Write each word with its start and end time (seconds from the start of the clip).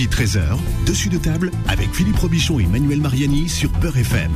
midi 0.00 0.16
13h, 0.16 0.56
dessus 0.86 1.10
de 1.10 1.18
table 1.18 1.50
avec 1.68 1.92
Philippe 1.94 2.16
Robichon 2.16 2.58
et 2.58 2.64
Manuel 2.64 3.02
Mariani 3.02 3.50
sur 3.50 3.70
Peur 3.70 3.94
FM. 3.94 4.32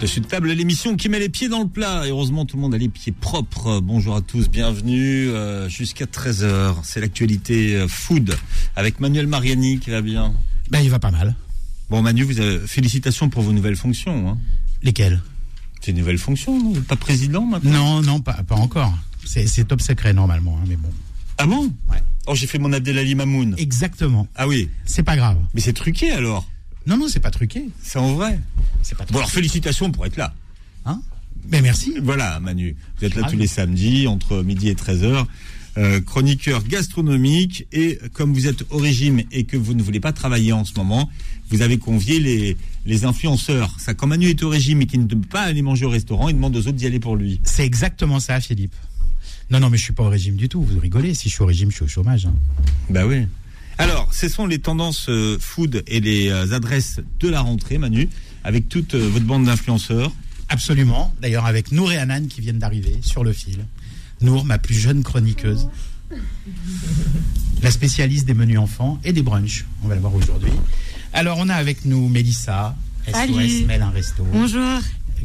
Dessus 0.00 0.20
de 0.20 0.26
table, 0.26 0.52
l'émission 0.52 0.94
qui 0.94 1.08
met 1.08 1.18
les 1.18 1.28
pieds 1.28 1.48
dans 1.48 1.64
le 1.64 1.68
plat. 1.68 2.06
Et 2.06 2.10
heureusement, 2.10 2.44
tout 2.44 2.56
le 2.56 2.62
monde 2.62 2.74
a 2.74 2.78
les 2.78 2.88
pieds 2.88 3.10
propres. 3.10 3.80
Bonjour 3.80 4.14
à 4.14 4.20
tous, 4.20 4.48
bienvenue 4.48 5.30
euh, 5.30 5.68
jusqu'à 5.68 6.04
13h. 6.04 6.76
C'est 6.84 7.00
l'actualité 7.00 7.74
euh, 7.74 7.88
food 7.88 8.36
avec 8.76 9.00
Manuel 9.00 9.26
Mariani 9.26 9.80
qui 9.80 9.90
va 9.90 10.00
bien. 10.00 10.32
Ben, 10.70 10.78
il 10.78 10.90
va 10.90 11.00
pas 11.00 11.10
mal. 11.10 11.34
Bon, 11.90 12.02
Manu, 12.02 12.22
vous 12.22 12.38
avez, 12.38 12.60
félicitations 12.68 13.30
pour 13.30 13.42
vos 13.42 13.52
nouvelles 13.52 13.74
fonctions. 13.74 14.28
Hein. 14.28 14.38
Lesquelles? 14.84 15.20
C'est 15.80 15.90
une 15.90 15.98
nouvelle 15.98 16.18
fonction, 16.18 16.56
non 16.62 16.80
pas 16.82 16.94
président 16.94 17.44
maintenant? 17.44 18.00
Non, 18.00 18.02
non, 18.02 18.20
pas, 18.20 18.44
pas 18.44 18.54
encore. 18.54 18.96
C'est 19.24 19.48
c'est 19.48 19.64
top 19.64 19.80
secret 19.80 20.12
normalement, 20.12 20.56
hein, 20.62 20.66
mais 20.68 20.76
bon. 20.76 20.90
Ah 21.38 21.46
bon 21.46 21.72
Ouais. 21.90 21.98
Oh, 22.26 22.34
j'ai 22.34 22.46
fait 22.46 22.58
mon 22.58 22.72
Abdelali 22.72 23.14
Mamoun. 23.14 23.54
Exactement. 23.56 24.26
Ah 24.36 24.46
oui, 24.46 24.68
C'est 24.84 25.02
pas 25.02 25.16
grave. 25.16 25.38
mais 25.54 25.60
c'est 25.60 25.72
truqué 25.72 26.10
alors. 26.10 26.46
Non, 26.86 26.96
non, 26.98 27.08
c'est 27.08 27.20
pas 27.20 27.30
truqué. 27.30 27.68
C'est 27.82 27.98
en 27.98 28.14
vrai. 28.14 28.38
C'est 28.82 28.94
pas 28.96 29.04
Bon, 29.04 29.06
truqué. 29.06 29.18
alors 29.18 29.30
félicitations 29.30 29.90
pour 29.90 30.04
être 30.06 30.16
là. 30.16 30.34
Hein 30.84 31.00
Mais 31.50 31.60
merci. 31.62 31.94
Voilà, 32.02 32.38
Manu. 32.40 32.76
Vous 32.98 33.04
êtes 33.06 33.14
là 33.14 33.22
Ah 33.24 33.28
tous 33.28 33.36
oui. 33.36 33.42
les 33.42 33.46
samedis 33.46 34.06
entre 34.06 34.42
midi 34.42 34.68
et 34.68 34.74
13h. 34.74 35.24
Euh, 35.76 36.00
chroniqueur 36.00 36.64
gastronomique 36.64 37.66
et 37.72 38.00
comme 38.12 38.34
vous 38.34 38.48
êtes 38.48 38.64
au 38.70 38.78
régime 38.78 39.22
et 39.30 39.44
que 39.44 39.56
vous 39.56 39.74
ne 39.74 39.82
voulez 39.82 40.00
pas 40.00 40.12
travailler 40.12 40.52
en 40.52 40.64
ce 40.64 40.72
moment, 40.74 41.08
vous 41.50 41.62
avez 41.62 41.78
convié 41.78 42.18
les, 42.18 42.56
les 42.84 43.04
influenceurs. 43.04 43.72
Ça, 43.78 43.94
quand 43.94 44.08
Manu 44.08 44.26
est 44.28 44.42
au 44.42 44.48
régime 44.48 44.82
et 44.82 44.86
qu'il 44.86 45.00
ne 45.00 45.06
peut 45.06 45.16
pas 45.16 45.42
aller 45.42 45.62
manger 45.62 45.84
au 45.86 45.90
restaurant, 45.90 46.28
il 46.30 46.34
demande 46.34 46.56
aux 46.56 46.60
autres 46.60 46.72
d'y 46.72 46.86
aller 46.86 46.98
pour 46.98 47.14
lui. 47.16 47.40
C'est 47.44 47.64
exactement 47.64 48.18
ça, 48.18 48.40
Philippe. 48.40 48.74
Non, 49.50 49.60
non, 49.60 49.70
mais 49.70 49.78
je 49.78 49.84
suis 49.84 49.92
pas 49.92 50.02
au 50.02 50.08
régime 50.08 50.36
du 50.36 50.48
tout. 50.48 50.62
Vous 50.62 50.78
rigolez. 50.78 51.14
Si 51.14 51.28
je 51.28 51.34
suis 51.34 51.42
au 51.42 51.46
régime, 51.46 51.70
je 51.70 51.76
suis 51.76 51.84
au 51.84 51.88
chômage. 51.88 52.26
hein. 52.26 52.34
Bah 52.90 53.06
oui. 53.06 53.26
Alors, 53.78 54.12
ce 54.12 54.28
sont 54.28 54.46
les 54.46 54.58
tendances 54.58 55.06
euh, 55.08 55.38
food 55.40 55.82
et 55.86 56.00
les 56.00 56.28
euh, 56.28 56.52
adresses 56.52 57.00
de 57.20 57.28
la 57.28 57.40
rentrée, 57.40 57.78
Manu, 57.78 58.08
avec 58.44 58.68
toute 58.68 58.94
euh, 58.94 59.08
votre 59.08 59.24
bande 59.24 59.44
d'influenceurs. 59.46 60.12
Absolument. 60.48 61.14
D'ailleurs, 61.22 61.46
avec 61.46 61.72
Nour 61.72 61.92
et 61.92 61.96
Anan 61.98 62.26
qui 62.26 62.40
viennent 62.40 62.58
d'arriver 62.58 62.98
sur 63.02 63.22
le 63.24 63.32
fil. 63.32 63.64
Nour, 64.20 64.44
ma 64.44 64.58
plus 64.58 64.74
jeune 64.74 65.02
chroniqueuse. 65.02 65.68
La 67.62 67.70
spécialiste 67.70 68.26
des 68.26 68.34
menus 68.34 68.58
enfants 68.58 68.98
et 69.04 69.12
des 69.12 69.22
brunchs. 69.22 69.64
On 69.84 69.88
va 69.88 69.94
la 69.94 70.00
voir 70.00 70.14
aujourd'hui. 70.14 70.52
Alors, 71.12 71.38
on 71.38 71.48
a 71.48 71.54
avec 71.54 71.84
nous 71.84 72.08
Mélissa. 72.08 72.76
Salut. 73.12 73.48
SOS 73.48 73.66
Mel 73.66 73.82
un 73.82 73.90
resto. 73.90 74.24
Bonjour. 74.32 74.80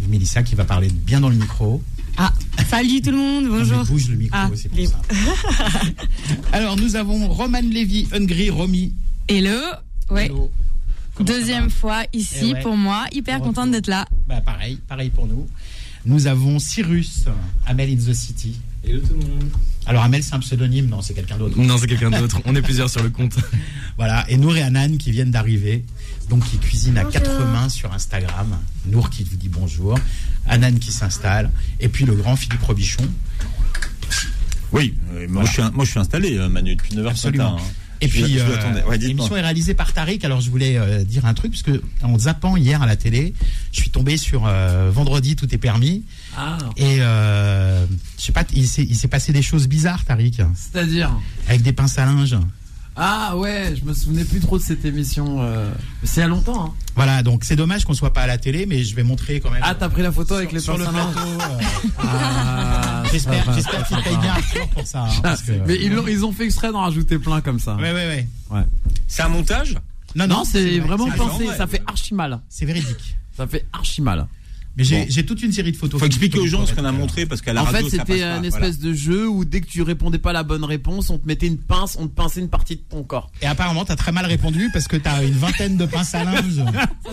Mélissa 0.10 0.44
qui 0.44 0.56
va 0.56 0.66
parler 0.66 0.90
bien 0.90 1.20
dans 1.22 1.30
le 1.30 1.36
micro. 1.36 1.82
Ah, 2.18 2.32
salut 2.74 3.02
tout 3.02 3.12
le 3.12 3.18
monde, 3.18 3.46
Non, 3.46 3.58
bonjour. 3.58 3.86
bouge 3.86 4.10
le 4.10 4.16
micro, 4.16 4.38
Ah, 4.38 4.50
c'est 4.56 4.70
pour 4.70 4.88
ça. 4.88 5.02
Alors, 6.52 6.76
nous 6.78 6.96
avons 6.96 7.28
Roman 7.30 7.60
Lévy, 7.62 8.08
Hungry, 8.12 8.50
Romy. 8.50 8.94
Hello. 9.28 9.60
Ouais. 10.10 10.26
Hello. 10.26 10.52
Deuxième 11.20 11.70
fois 11.70 12.04
ici 12.14 12.38
Eh 12.50 12.54
ouais. 12.54 12.62
pour 12.62 12.76
moi. 12.76 13.06
Hyper 13.12 13.40
contente 13.42 13.70
d'être 13.72 13.88
là. 13.88 14.08
Bah, 14.28 14.42
pareil, 14.42 14.80
pareil 14.88 15.10
pour 15.12 15.28
nous. 15.28 15.48
Nous 16.06 16.26
avons 16.28 16.58
Cyrus, 16.60 17.26
Amel 17.68 17.92
in 17.92 17.96
the 17.96 18.14
City. 18.14 18.56
Hello 18.84 19.00
tout 19.00 19.14
le 19.14 19.20
monde. 19.20 19.50
Alors, 19.86 20.04
Amel, 20.04 20.24
c'est 20.24 20.34
un 20.34 20.40
pseudonyme, 20.40 20.88
non, 20.88 21.02
c'est 21.02 21.14
quelqu'un 21.14 21.38
d'autre. 21.38 21.58
Non, 21.58 21.78
c'est 21.78 21.88
quelqu'un 21.88 22.10
d'autre. 22.10 22.40
On 22.46 22.56
est 22.56 22.62
plusieurs 22.62 22.90
sur 22.90 23.04
le 23.04 23.10
compte. 23.10 23.36
Voilà, 23.96 24.26
et 24.28 24.38
Nour 24.38 24.58
et 24.58 24.64
Anan 24.64 24.98
qui 24.98 25.12
viennent 25.12 25.30
d'arriver, 25.30 25.86
donc 26.28 26.44
qui 26.46 26.58
cuisinent 26.58 26.98
à 26.98 27.04
quatre 27.06 27.46
mains 27.46 27.70
sur 27.70 27.94
Instagram. 27.94 28.58
Nour 28.88 29.12
qui 29.12 29.24
vous 29.24 29.36
dit 29.36 29.50
bonjour, 29.50 30.00
Anan 30.48 30.80
qui 30.80 30.92
s'installe, 30.92 31.52
et 31.80 31.90
puis 31.90 32.04
le 32.06 32.16
grand 32.16 32.36
Philippe 32.36 32.64
Robichon. 32.64 33.08
Oui, 34.72 34.96
euh, 35.14 35.28
moi, 35.30 35.46
je 35.46 35.52
suis, 35.52 35.62
moi 35.74 35.86
je 35.86 35.92
suis 35.92 36.00
installé, 36.00 36.36
euh, 36.40 36.50
Manu, 36.50 36.76
depuis 36.76 36.96
9h 36.96 37.16
ce 37.16 37.28
matin. 37.28 37.58
hein. 37.60 37.64
Et 38.02 38.08
Je- 38.08 38.12
puis, 38.24 38.38
je 38.38 38.44
euh. 38.44 38.88
Ouais, 38.88 38.98
l'émission 38.98 39.36
est 39.38 39.42
réalisée 39.42 39.74
par 39.74 39.94
Tariq. 39.94 40.24
Alors, 40.26 40.42
je 40.42 40.50
voulais 40.50 40.78
euh, 40.78 41.04
dire 41.04 41.26
un 41.26 41.34
truc, 41.34 41.52
parce 41.52 41.64
que 41.64 41.82
en 42.02 42.18
zappant 42.20 42.58
hier 42.58 42.82
à 42.82 42.86
la 42.86 42.96
télé, 42.96 43.34
je 43.72 43.80
suis 43.82 43.90
tombé 43.90 44.18
sur 44.18 44.46
euh, 44.46 44.90
Vendredi, 44.92 45.36
tout 45.36 45.54
est 45.54 45.58
permis. 45.58 46.04
Ah. 46.38 46.58
Et 46.78 46.98
euh, 47.00 47.86
je 48.18 48.24
sais 48.24 48.32
pas, 48.32 48.44
il 48.54 48.68
s'est 48.68 48.84
il 48.84 48.96
s'est 48.96 49.08
passé 49.08 49.32
des 49.32 49.42
choses 49.42 49.68
bizarres, 49.68 50.04
Tariq, 50.06 50.42
C'est-à-dire? 50.56 51.12
Avec 51.48 51.62
des 51.62 51.74
pinces 51.74 51.98
à 51.98 52.06
linge. 52.06 52.36
Ah 52.96 53.36
ouais, 53.38 53.74
je 53.80 53.84
me 53.86 53.94
souvenais 53.94 54.24
plus 54.24 54.40
trop 54.40 54.58
de 54.58 54.64
cette 54.64 54.86
émission. 54.86 55.38
euh, 55.42 55.72
C'est 56.04 56.22
il 56.22 56.24
y 56.24 56.26
a 56.26 56.28
longtemps. 56.28 56.66
Hein. 56.66 56.74
Voilà, 56.96 57.24
donc 57.24 57.44
c'est 57.44 57.56
dommage 57.56 57.86
qu'on 57.86 57.96
soit 57.96 58.14
pas 58.14 58.22
à 58.22 58.28
la 58.28 58.38
télé, 58.38 58.66
mais 58.68 58.84
je 58.84 58.96
vais 58.96 59.02
montrer 59.04 59.40
quand 59.40 59.50
même. 59.50 59.62
Ah, 59.64 59.74
t'as 59.74 59.90
pris 59.90 60.04
la 60.04 60.12
photo 60.12 60.36
avec 60.36 60.50
sur, 60.50 60.56
les 60.58 60.62
sur 60.64 60.78
le 60.78 60.86
à 60.86 60.90
plateau. 60.92 61.20
euh, 61.20 61.38
Ah, 62.04 63.04
J'espère, 63.12 63.52
j'espère 63.54 63.88
qu'il 63.88 63.98
paye 64.04 64.18
bien 64.18 64.32
Arthur 64.34 64.68
pour 64.70 64.86
ça. 64.88 65.04
hein, 65.06 65.10
parce 65.24 65.42
que- 65.42 65.52
Mais 65.66 65.76
ils, 65.82 65.92
l'ont- 65.92 66.08
ils 66.08 66.24
ont 66.26 66.32
fait 66.32 66.46
exprès 66.46 66.72
d'en 66.72 66.82
rajouter 66.82 67.18
plein 67.18 67.42
comme 67.42 67.60
ça. 67.60 67.76
Ouais, 67.76 67.94
ouais, 67.94 68.28
ouais. 68.52 68.64
C'est 69.08 69.24
un 69.24 69.30
montage? 69.30 69.76
Non, 70.16 70.28
Non, 70.28 70.44
c'est 70.46 70.78
vrai, 70.78 70.88
vraiment 70.88 71.10
pensé. 71.10 71.46
vrai. 71.46 71.58
Ça 71.58 71.66
fait 71.66 71.82
archi 71.88 72.14
mal. 72.14 72.40
C'est 72.50 72.66
véridique. 72.66 73.18
Ça 73.36 73.48
fait 73.48 73.66
archi 73.74 74.02
mal. 74.04 74.28
Mais 74.76 74.84
j'ai 74.84 75.02
Bon. 75.02 75.06
j'ai 75.10 75.24
toute 75.26 75.42
une 75.44 75.52
série 75.52 75.72
de 75.72 75.78
photos. 75.78 76.00
Faut 76.00 76.06
expliquer 76.08 76.40
aux 76.40 76.48
gens 76.48 76.66
ce 76.66 76.72
qu'on 76.74 76.80
a 76.80 76.82
Voilà. 76.84 76.98
montré 76.98 77.26
parce 77.28 77.42
qu'à 77.42 77.54
la 77.54 77.62
En 77.62 77.66
radio, 77.66 77.88
fait, 77.90 77.98
ça 77.98 78.06
passe 78.06 78.16
c'était 78.16 78.28
Voilà. 78.28 78.48
espèce 78.48 78.80
de 78.80 78.92
jeu 78.94 79.28
où 79.30 79.46
dès 79.46 79.62
que 79.62 79.68
tu 79.68 79.84
répondais 79.84 80.18
pas 80.18 80.32
à 80.32 80.34
la 80.34 80.42
bonne 80.44 80.64
réponse, 80.64 81.12
on 81.12 81.20
te 81.20 81.28
mettait 81.28 81.46
une 81.46 81.60
pince, 81.60 81.96
on 82.00 82.08
te 82.08 82.14
pinçait 82.16 82.40
une 82.40 82.50
partie 82.50 82.78
de 82.78 82.82
ton 82.82 83.04
corps. 83.04 83.30
Et 83.44 83.46
apparemment, 83.46 83.86
t'as 83.86 83.96
très 83.96 84.12
mal 84.12 84.26
répondu 84.26 84.70
parce 84.74 84.88
que 84.88 84.98
t'as 84.98 85.24
une 85.24 85.34
vingtaine 85.36 85.78
de 85.78 85.86
pinces 85.86 86.16
à 86.16 86.24
linge. 86.24 86.64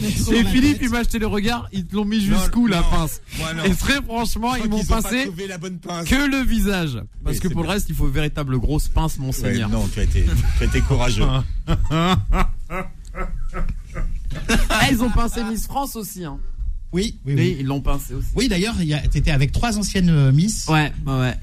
Et 0.33 0.45
Philippe, 0.45 0.79
il 0.81 0.89
m'a 0.89 0.99
acheté 1.01 1.19
le 1.19 1.27
regard, 1.27 1.69
ils 1.73 1.85
te 1.85 1.95
l'ont 1.97 2.07
mis 2.07 2.27
Non, 2.27 2.39
jusqu'où 2.39 2.67
la 2.67 2.79
non. 2.79 2.91
pince 2.91 3.21
Moi. 3.39 3.49
Et 3.67 3.75
très 3.75 4.01
franchement, 4.03 4.55
ils 4.57 4.71
m'ont 4.71 4.83
pincé 4.85 5.25
trouvé 5.27 5.47
la 5.47 5.59
bonne 5.59 5.79
pince. 5.79 6.09
que 6.09 6.15
le 6.31 6.43
visage. 6.43 6.95
Parce 7.23 7.37
Oui, 7.37 7.41
que 7.43 7.49
pour 7.49 7.63
le 7.63 7.69
reste, 7.69 7.91
il 7.91 7.95
faut 7.95 8.07
une 8.07 8.13
véritable 8.15 8.59
grosse 8.59 8.89
pince, 8.89 9.17
Ouais, 9.19 9.27
monseigneur. 9.27 9.69
non, 9.69 9.87
tu 9.93 10.01
as 10.01 10.05
été, 10.05 10.25
tu 10.57 10.63
as 10.65 10.67
été 10.67 10.81
courageux. 10.81 11.25
Ah, 14.69 14.89
ils 14.91 15.03
ont 15.03 15.11
pincé 15.11 15.43
Miss 15.45 15.67
France 15.67 15.97
aussi. 15.97 16.25
Hein. 16.25 16.39
Oui, 16.93 17.19
oui, 17.25 17.35
Oui, 17.35 17.41
oui. 17.41 17.57
ils 17.61 17.67
l'ont 17.67 17.81
pincé 17.81 18.15
aussi. 18.15 18.27
Oui, 18.35 18.49
d'ailleurs, 18.49 18.75
a- 18.79 19.09
t'étais 19.09 19.31
avec 19.31 19.53
trois 19.53 19.79
anciennes 19.79 20.09
euh, 20.11 20.33
Miss. 20.33 20.67
Ouais. 20.69 20.93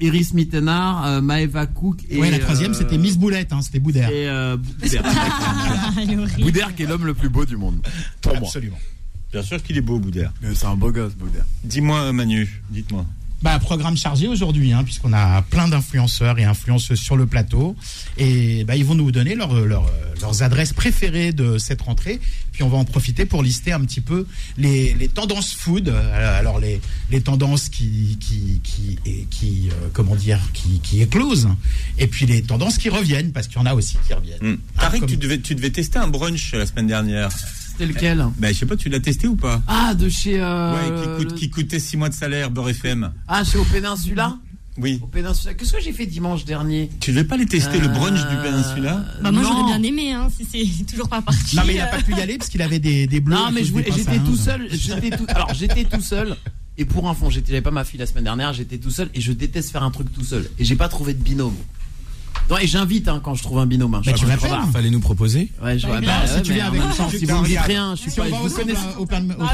Iris 0.00 0.34
Mittenard, 0.34 1.06
euh, 1.06 1.20
Maeva 1.22 1.66
Cook 1.66 2.00
et. 2.10 2.18
Ouais, 2.18 2.30
la 2.30 2.38
troisième, 2.38 2.72
euh, 2.72 2.74
c'était 2.74 2.98
Miss 2.98 3.16
Boulette, 3.16 3.52
hein, 3.52 3.62
c'était 3.62 3.78
Boudère. 3.78 4.10
Et 4.10 4.28
euh, 4.28 4.56
Boudère. 4.58 5.02
Boudère 6.38 6.74
qui 6.74 6.82
est 6.82 6.86
l'homme 6.86 7.06
le 7.06 7.14
plus 7.14 7.28
beau 7.30 7.44
du 7.46 7.56
monde. 7.56 7.80
Pour 8.20 8.32
moi. 8.34 8.42
Absolument. 8.46 8.78
Bien 9.32 9.42
sûr 9.42 9.62
qu'il 9.62 9.76
est 9.76 9.82
beau, 9.82 9.98
Boudère. 9.98 10.32
Mais 10.42 10.54
c'est 10.54 10.66
un 10.66 10.76
beau 10.76 10.90
gosse, 10.90 11.14
Boudère. 11.14 11.44
Dis-moi, 11.64 12.12
Manu, 12.12 12.62
dites-moi. 12.70 13.04
Bah, 13.40 13.56
programme 13.60 13.96
chargé 13.96 14.26
aujourd'hui, 14.26 14.72
hein, 14.72 14.82
puisqu'on 14.82 15.12
a 15.12 15.42
plein 15.42 15.68
d'influenceurs 15.68 16.40
et 16.40 16.44
influenceuses 16.44 16.98
sur 16.98 17.16
le 17.16 17.26
plateau. 17.26 17.76
Et 18.16 18.64
bah, 18.64 18.74
ils 18.74 18.84
vont 18.84 18.96
nous 18.96 19.12
donner 19.12 19.36
leur- 19.36 19.54
leur, 19.64 19.88
leurs 20.20 20.42
adresses 20.42 20.72
préférées 20.72 21.32
de 21.32 21.56
cette 21.56 21.82
rentrée. 21.82 22.18
Puis 22.50 22.64
on 22.64 22.68
va 22.68 22.78
en 22.78 22.84
profiter 22.84 23.26
pour 23.26 23.44
lister 23.44 23.70
un 23.70 23.80
petit 23.82 24.00
peu 24.00 24.26
les, 24.56 24.92
les 24.94 25.06
tendances 25.06 25.52
food. 25.54 25.88
Euh, 25.88 26.38
Alors 26.40 26.58
les, 26.58 26.80
les 27.12 27.20
tendances 27.20 27.68
qui, 27.68 28.18
qui, 28.20 28.60
qui, 28.64 28.98
et 29.06 29.26
qui 29.30 29.68
euh, 29.70 29.88
comment 29.92 30.16
dire, 30.16 30.40
qui, 30.52 30.80
qui 30.80 31.00
éclosent. 31.00 31.48
Et 31.98 32.08
puis 32.08 32.26
les 32.26 32.42
tendances 32.42 32.76
qui 32.76 32.88
reviennent, 32.88 33.30
parce 33.30 33.46
qu'il 33.46 33.58
y 33.58 33.60
en 33.60 33.66
a 33.66 33.74
aussi 33.74 33.98
qui 34.04 34.14
reviennent. 34.14 34.38
Comme- 34.98 35.06
tu, 35.06 35.16
devais, 35.16 35.38
tu 35.40 35.54
devais 35.54 35.70
tester 35.70 36.00
un 36.00 36.08
brunch 36.08 36.54
la 36.54 36.66
semaine 36.66 36.88
dernière. 36.88 37.28
C'était 37.78 37.92
lequel? 37.92 38.26
Ben, 38.38 38.52
je 38.52 38.58
sais 38.58 38.66
pas, 38.66 38.76
tu 38.76 38.88
l'as 38.88 39.00
testé 39.00 39.28
ou 39.28 39.36
pas? 39.36 39.62
Ah, 39.68 39.94
de 39.94 40.08
chez. 40.08 40.40
euh, 40.40 40.72
Ouais, 40.74 41.02
qui, 41.02 41.24
coûte, 41.26 41.34
qui 41.38 41.50
coûtait 41.50 41.78
6 41.78 41.96
mois 41.96 42.08
de 42.08 42.14
salaire, 42.14 42.50
Beurre 42.50 42.70
FM. 42.70 43.12
Ah, 43.28 43.44
chez 43.44 43.58
Au 43.58 43.64
Péninsula? 43.64 44.36
Oui. 44.78 44.98
Au 45.02 45.06
Péninsula. 45.06 45.54
Qu'est-ce 45.54 45.72
que 45.72 45.80
j'ai 45.80 45.92
fait 45.92 46.06
dimanche 46.06 46.44
dernier? 46.44 46.90
Tu 47.00 47.10
devais 47.12 47.24
pas 47.24 47.36
les 47.36 47.46
tester, 47.46 47.78
le 47.80 47.88
brunch 47.88 48.20
du 48.28 48.34
Euh, 48.36 48.42
Péninsula? 48.42 49.04
Bah, 49.22 49.30
moi 49.30 49.42
Non. 49.42 49.48
j'aurais 49.48 49.78
bien 49.78 49.82
aimé 49.82 50.12
hein, 50.12 50.28
si 50.36 50.44
c'est 50.44 50.84
toujours 50.90 51.08
pas 51.08 51.22
parti. 51.22 51.56
Non 51.56 51.62
mais 51.66 51.74
il 51.74 51.78
n'a 51.78 51.86
pas 51.86 51.98
pu 52.02 52.14
y 52.14 52.20
aller 52.20 52.36
parce 52.38 52.50
qu'il 52.50 52.62
avait 52.62 52.78
des, 52.80 53.06
des 53.06 53.20
bleus. 53.20 53.34
Non, 53.36 53.50
mais 53.52 53.62
j'étais 53.64 54.18
tout 54.18 54.36
seul. 54.36 54.66
J'étais 54.70 55.10
tout, 55.16 55.26
alors, 55.28 55.52
j'étais 55.54 55.84
tout 55.84 56.00
seul. 56.02 56.36
Et 56.80 56.84
pour 56.84 57.08
info, 57.08 57.28
j'étais, 57.28 57.48
j'avais 57.50 57.60
pas 57.62 57.72
ma 57.72 57.84
fille 57.84 57.98
la 57.98 58.06
semaine 58.06 58.22
dernière, 58.24 58.52
j'étais 58.52 58.78
tout 58.78 58.90
seul 58.92 59.08
et 59.14 59.20
je 59.20 59.32
déteste 59.32 59.70
faire 59.72 59.82
un 59.82 59.90
truc 59.90 60.12
tout 60.12 60.22
seul. 60.22 60.48
Et 60.60 60.64
j'ai 60.64 60.76
pas 60.76 60.88
trouvé 60.88 61.12
de 61.12 61.20
binôme. 61.20 61.56
Non, 62.50 62.56
et 62.58 62.66
j'invite 62.66 63.08
hein, 63.08 63.20
quand 63.22 63.34
je 63.34 63.42
trouve 63.42 63.58
un 63.58 63.66
binôme. 63.66 63.94
hein. 63.94 64.02
Bah, 64.04 64.12
tu 64.12 64.24
trop 64.24 64.48
Fallait 64.72 64.90
nous 64.90 65.00
proposer. 65.00 65.50
Ouais, 65.62 65.78
je 65.78 65.86
Bah, 65.86 66.00
bien, 66.00 66.08
bah, 66.20 66.26
si 66.26 66.34
ouais, 66.34 66.42
tu 66.42 66.52
viens 66.54 66.64
en 66.64 66.68
avec 66.68 66.80
nous, 66.82 66.92
si 67.10 67.24
vous 67.26 67.42
me 67.42 67.46
dites 67.46 67.58
rien, 67.58 67.94
je 67.94 68.00
suis 68.02 68.10
Si 68.10 68.16
pas. 68.16 68.26
on 68.26 68.30
va 68.30 68.38
au, 68.98 69.06
Pen- 69.06 69.32
au 69.38 69.42
Ah 69.42 69.46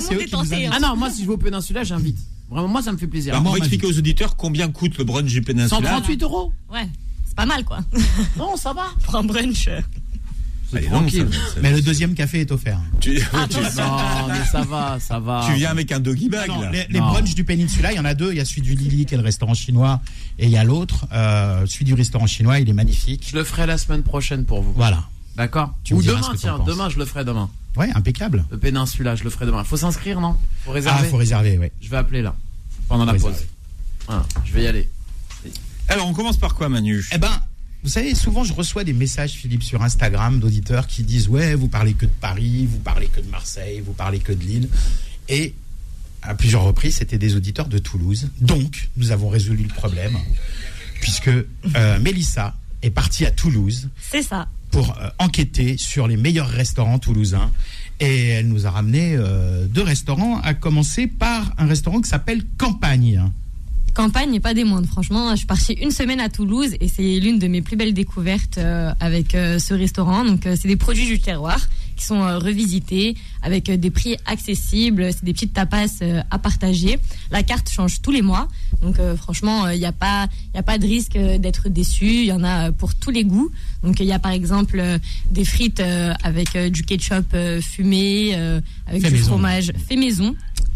c'est 0.00 0.14
eux 0.14 0.18
qui 0.24 0.34
nous. 0.34 0.70
Ah 0.72 0.80
non, 0.80 0.96
moi 0.96 1.10
si 1.10 1.22
je 1.22 1.26
vais 1.28 1.32
au 1.34 1.38
Péninsula, 1.38 1.84
j'invite. 1.84 2.18
Vraiment, 2.50 2.66
moi 2.68 2.82
ça 2.82 2.90
me 2.92 2.98
fait 2.98 3.06
plaisir. 3.06 3.32
Alors, 3.34 3.42
on 3.46 3.50
expliquer 3.58 3.86
aux 3.86 3.96
auditeurs 3.98 4.34
combien 4.36 4.68
coûte 4.68 4.98
le 4.98 5.04
brunch 5.04 5.30
du 5.30 5.42
Péninsula. 5.42 5.80
138 5.80 6.22
euros 6.24 6.52
Ouais, 6.72 6.88
c'est 7.24 7.36
pas 7.36 7.46
mal 7.46 7.64
quoi. 7.64 7.78
Non, 8.36 8.56
ça 8.56 8.72
va. 8.72 8.86
Pour 9.04 9.14
un 9.14 9.22
brunch. 9.22 9.68
Allez, 10.72 10.88
non, 10.88 10.98
tranquille. 11.00 11.28
ça- 11.32 11.54
ça- 11.54 11.60
Mais 11.62 11.72
le 11.72 11.82
deuxième 11.82 12.14
café 12.14 12.40
est 12.40 12.52
offert. 12.52 12.78
tu, 13.00 13.14
tu- 13.16 13.20
Non, 13.34 14.28
mais 14.28 14.44
ça 14.50 14.62
va, 14.62 14.98
ça 15.00 15.18
va. 15.18 15.44
tu 15.46 15.54
viens 15.54 15.70
avec 15.70 15.90
un 15.92 16.00
doggy 16.00 16.28
bag, 16.28 16.48
Non, 16.48 16.60
là. 16.60 16.70
les, 16.70 16.86
les 16.88 17.00
brunchs 17.00 17.34
du 17.34 17.44
Péninsula, 17.44 17.92
il 17.92 17.96
y 17.96 17.98
en 17.98 18.04
a 18.04 18.14
deux. 18.14 18.32
Il 18.32 18.36
y 18.38 18.40
a 18.40 18.44
celui 18.44 18.62
du 18.62 18.74
Lily, 18.74 19.06
qui 19.06 19.14
est 19.14 19.18
le 19.18 19.24
restaurant 19.24 19.54
chinois, 19.54 20.00
et 20.38 20.44
il 20.46 20.50
y 20.50 20.56
a 20.56 20.64
l'autre, 20.64 21.06
euh, 21.12 21.66
celui 21.66 21.84
du 21.84 21.94
restaurant 21.94 22.26
chinois. 22.26 22.60
Il 22.60 22.68
est 22.68 22.72
magnifique. 22.74 23.26
Je 23.30 23.36
le 23.36 23.44
ferai 23.44 23.66
la 23.66 23.78
semaine 23.78 24.02
prochaine 24.02 24.44
pour 24.44 24.62
vous. 24.62 24.72
Voilà. 24.74 25.04
D'accord? 25.36 25.74
Ou 25.90 26.02
demain, 26.02 26.20
tiens, 26.36 26.58
penses. 26.58 26.66
demain 26.66 26.88
je 26.88 26.98
le 26.98 27.04
ferai 27.04 27.24
demain. 27.24 27.48
Ouais, 27.76 27.88
impeccable. 27.94 28.44
Le 28.50 28.58
Péninsula, 28.58 29.14
je 29.16 29.24
le 29.24 29.30
ferai 29.30 29.46
demain. 29.46 29.62
Faut 29.64 29.76
s'inscrire, 29.76 30.20
non? 30.20 30.36
Faut 30.64 30.70
Ah, 30.72 30.74
réserver. 30.74 31.08
faut 31.08 31.16
réserver, 31.16 31.56
ouais. 31.58 31.72
Je 31.80 31.88
vais 31.88 31.96
appeler 31.96 32.20
là, 32.22 32.34
pendant 32.88 33.04
la 33.04 33.14
pause. 33.14 33.44
Voilà, 34.06 34.24
je 34.44 34.52
vais 34.52 34.64
y 34.64 34.66
aller. 34.66 34.88
Alors, 35.88 36.06
on 36.08 36.12
commence 36.12 36.36
par 36.36 36.54
quoi, 36.54 36.68
Manu? 36.68 37.04
Eh 37.12 37.18
ben, 37.18 37.30
Vous 37.82 37.88
savez, 37.88 38.14
souvent 38.14 38.44
je 38.44 38.52
reçois 38.52 38.84
des 38.84 38.92
messages, 38.92 39.32
Philippe, 39.32 39.62
sur 39.62 39.82
Instagram 39.82 40.38
d'auditeurs 40.38 40.86
qui 40.86 41.02
disent 41.02 41.28
Ouais, 41.28 41.54
vous 41.54 41.68
parlez 41.68 41.94
que 41.94 42.04
de 42.06 42.10
Paris, 42.20 42.66
vous 42.70 42.78
parlez 42.78 43.06
que 43.06 43.20
de 43.20 43.28
Marseille, 43.30 43.82
vous 43.84 43.92
parlez 43.94 44.18
que 44.18 44.32
de 44.32 44.42
Lille. 44.44 44.68
Et 45.28 45.54
à 46.22 46.34
plusieurs 46.34 46.62
reprises, 46.64 46.96
c'était 46.96 47.16
des 47.18 47.34
auditeurs 47.36 47.68
de 47.68 47.78
Toulouse. 47.78 48.28
Donc, 48.40 48.90
nous 48.98 49.10
avons 49.12 49.28
résolu 49.30 49.62
le 49.62 49.74
problème, 49.74 50.18
puisque 51.00 51.28
euh, 51.28 51.98
Mélissa 52.00 52.54
est 52.82 52.90
partie 52.90 53.24
à 53.24 53.30
Toulouse 53.30 53.88
C'est 54.10 54.22
ça. 54.22 54.46
pour 54.70 54.90
euh, 55.00 55.08
enquêter 55.18 55.78
sur 55.78 56.06
les 56.06 56.16
meilleurs 56.18 56.48
restaurants 56.48 56.98
toulousains. 56.98 57.50
Et 58.00 58.28
elle 58.28 58.48
nous 58.48 58.66
a 58.66 58.70
ramené 58.70 59.14
euh, 59.16 59.66
deux 59.66 59.82
restaurants, 59.82 60.40
à 60.40 60.52
commencer 60.54 61.06
par 61.06 61.52
un 61.58 61.66
restaurant 61.66 62.00
qui 62.02 62.08
s'appelle 62.10 62.42
Campagne. 62.58 63.22
Campagne 63.94 64.34
et 64.34 64.40
pas 64.40 64.54
des 64.54 64.64
moindres. 64.64 64.86
Franchement, 64.88 65.30
je 65.32 65.36
suis 65.38 65.46
partie 65.46 65.72
une 65.74 65.90
semaine 65.90 66.20
à 66.20 66.28
Toulouse 66.28 66.74
et 66.80 66.88
c'est 66.88 67.18
l'une 67.20 67.38
de 67.38 67.48
mes 67.48 67.60
plus 67.60 67.76
belles 67.76 67.92
découvertes 67.94 68.58
euh, 68.58 68.92
avec 69.00 69.34
euh, 69.34 69.58
ce 69.58 69.74
restaurant. 69.74 70.24
Donc, 70.24 70.46
euh, 70.46 70.56
c'est 70.58 70.68
des 70.68 70.76
produits 70.76 71.06
du 71.06 71.18
terroir 71.20 71.58
qui 71.96 72.06
sont 72.06 72.20
revisités 72.38 73.14
avec 73.42 73.70
des 73.70 73.90
prix 73.90 74.16
accessibles. 74.24 75.12
C'est 75.12 75.22
des 75.24 75.34
petites 75.34 75.52
tapas 75.52 75.86
à 76.30 76.38
partager. 76.38 76.98
La 77.30 77.42
carte 77.42 77.68
change 77.68 78.00
tous 78.00 78.10
les 78.10 78.22
mois. 78.22 78.48
Donc, 78.80 78.96
franchement, 79.18 79.68
il 79.68 79.78
n'y 79.80 79.84
a, 79.84 79.92
pas- 79.92 80.26
y 80.54 80.58
a 80.58 80.62
pas 80.62 80.78
de 80.78 80.86
risque 80.86 81.18
d'être 81.18 81.68
déçu. 81.68 82.06
Il 82.06 82.24
y 82.24 82.32
en 82.32 82.42
a 82.42 82.72
pour 82.72 82.94
tous 82.94 83.10
les 83.10 83.24
goûts. 83.24 83.50
Donc, 83.82 84.00
il 84.00 84.06
y 84.06 84.12
a 84.12 84.18
par 84.18 84.32
exemple 84.32 84.82
des 85.30 85.44
frites 85.44 85.82
avec 86.24 86.56
du 86.56 86.84
ketchup 86.84 87.36
fumé, 87.60 88.34
avec 88.86 89.02
Fait 89.02 89.08
du 89.08 89.14
maison. 89.16 89.26
fromage 89.32 89.72
fait 89.86 89.96
maison. 89.96 90.34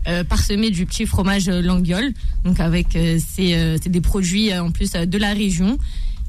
Euh, 0.08 0.24
parsemé 0.24 0.70
du 0.70 0.86
petit 0.86 1.06
fromage 1.06 1.48
euh, 1.48 1.62
Languiole. 1.62 2.12
Donc 2.44 2.60
avec 2.60 2.94
euh, 2.96 3.18
c'est 3.26 3.54
euh, 3.54 3.76
c'est 3.82 3.90
des 3.90 4.00
produits 4.00 4.54
en 4.56 4.70
plus 4.70 4.92
de 4.92 5.18
la 5.18 5.32
région 5.32 5.78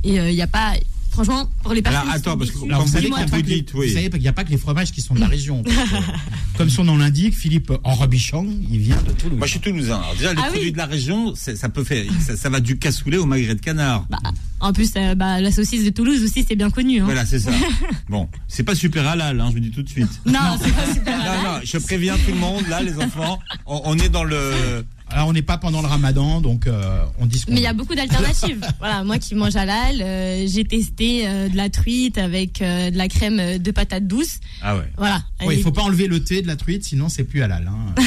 et 0.04 0.16
il 0.16 0.36
n'y 0.36 0.42
a 0.42 0.48
pas 0.48 0.74
franchement 1.16 1.50
pour 1.64 1.74
les 1.74 1.82
personnes 1.82 2.02
Alors, 2.04 2.14
attends, 2.14 2.38
parce 2.38 2.52
que 2.52 2.64
Alors, 2.66 2.84
vous 2.86 2.92
savez 2.92 3.08
qu'il 3.08 3.16
n'y 3.16 3.22
a, 3.22 3.26
vous 3.26 3.32
pas 3.32 3.42
que 3.42 3.48
les- 3.48 3.56
dites, 3.56 3.72
oui. 3.74 3.88
vous 3.88 3.94
savez 3.96 4.10
qu'il 4.12 4.22
y 4.22 4.28
a 4.28 4.34
pas 4.34 4.44
que 4.44 4.52
les 4.52 4.58
fromages 4.58 4.92
qui 4.92 5.02
sont 5.02 5.16
de 5.16 5.20
la 5.20 5.28
région. 5.28 5.64
Comme 6.58 6.70
son 6.70 6.84
nom 6.84 6.98
l'indique, 6.98 7.36
Philippe 7.36 7.72
Enrobichon, 7.84 8.48
il 8.72 8.80
vient 8.80 9.02
de 9.08 9.12
Toulouse. 9.12 9.38
Moi, 9.38 9.48
je 9.48 9.52
suis 9.52 9.60
toulousain. 9.60 9.96
Alors, 9.98 10.16
déjà, 10.16 10.34
les 10.34 10.40
Ah 10.40 10.46
oui. 10.48 10.52
produits 10.54 10.72
de 10.72 10.78
la 10.78 10.86
région, 10.86 11.34
ça 11.36 11.70
peut 11.70 11.84
faire, 11.84 12.06
ça, 12.26 12.38
ça 12.38 12.50
va 12.50 12.60
du 12.60 12.78
cassoulet 12.78 13.18
au 13.18 13.26
magret 13.26 13.56
de 13.56 13.62
canard. 13.62 14.06
bah, 14.10 14.20
en 14.62 14.72
plus 14.74 14.92
euh, 14.96 15.16
bah, 15.16 15.42
la 15.42 15.52
saucisse 15.52 15.84
de 15.84 15.90
Toulouse 15.90 16.24
aussi 16.24 16.46
c'est 16.48 16.56
bien 16.56 16.70
connu 16.70 17.02
hein. 17.02 17.06
Voilà, 17.06 17.26
c'est 17.26 17.40
ça. 17.40 17.52
Bon, 18.10 18.30
c'est 18.48 18.64
pas 18.64 18.74
super 18.76 19.06
halal, 19.08 19.40
hein, 19.42 19.48
je 19.50 19.54
vous 19.54 19.60
dis 19.60 19.72
tout 19.72 19.84
de 19.84 19.90
suite. 19.90 20.08
Non, 20.26 20.58
c'est 20.62 20.72
pas 20.74 20.94
super. 20.94 21.18
Non, 21.18 21.44
non, 21.44 21.60
je 21.64 21.78
préviens 21.78 22.16
tout 22.16 22.32
le 22.32 22.40
monde, 22.40 22.64
là, 22.70 22.82
les 22.82 22.98
enfants, 22.98 23.40
on, 23.66 23.82
on 23.86 23.98
est 23.98 24.10
dans 24.10 24.24
le. 24.24 24.86
Alors, 25.10 25.28
on 25.28 25.34
n'est 25.34 25.44
pas 25.44 25.58
pendant 25.58 25.82
le 25.82 25.88
ramadan, 25.88 26.42
donc 26.42 26.66
euh, 26.66 27.04
on 27.20 27.28
qu'on 27.28 27.38
Mais 27.50 27.58
il 27.58 27.64
y 27.64 27.68
a 27.68 27.74
beaucoup 27.74 27.94
d'alternatives. 27.94 28.60
voilà, 28.80 29.04
moi 29.04 29.20
qui 29.20 29.36
mange 29.36 29.56
halal, 29.56 30.02
euh, 30.02 30.46
j'ai 30.48 30.66
testé 30.66 31.28
euh, 31.28 31.48
de 31.48 31.56
la 31.56 31.70
truite 31.70 32.18
avec 32.18 32.62
euh, 32.62 32.90
de 32.90 32.98
la 32.98 33.08
crème 33.08 33.60
de 33.60 33.72
patate 33.72 34.08
douce. 34.08 34.40
Ah 34.62 34.76
ouais. 34.76 34.92
Voilà. 34.98 35.24
Ouais, 35.46 35.56
il 35.56 35.64
faut 35.64 35.72
pas 35.72 35.84
enlever 35.84 36.08
le 36.08 36.24
thé 36.24 36.42
de 36.42 36.48
la 36.48 36.56
truite, 36.56 36.84
sinon 36.84 37.08
c'est 37.08 37.24
plus 37.24 37.44
halal. 37.44 37.70
hein. 37.70 38.02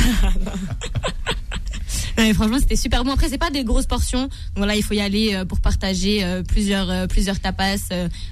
Franchement, 2.34 2.58
c'était 2.58 2.74
super 2.74 3.04
bon. 3.04 3.12
Après, 3.12 3.28
c'est 3.28 3.38
pas 3.38 3.50
des 3.50 3.62
grosses 3.62 3.86
portions. 3.86 4.22
Donc 4.22 4.30
voilà, 4.56 4.74
il 4.74 4.82
faut 4.82 4.94
y 4.94 5.00
aller 5.00 5.40
pour 5.48 5.60
partager 5.60 6.26
plusieurs 6.48 7.06
plusieurs 7.06 7.38
tapas 7.38 7.76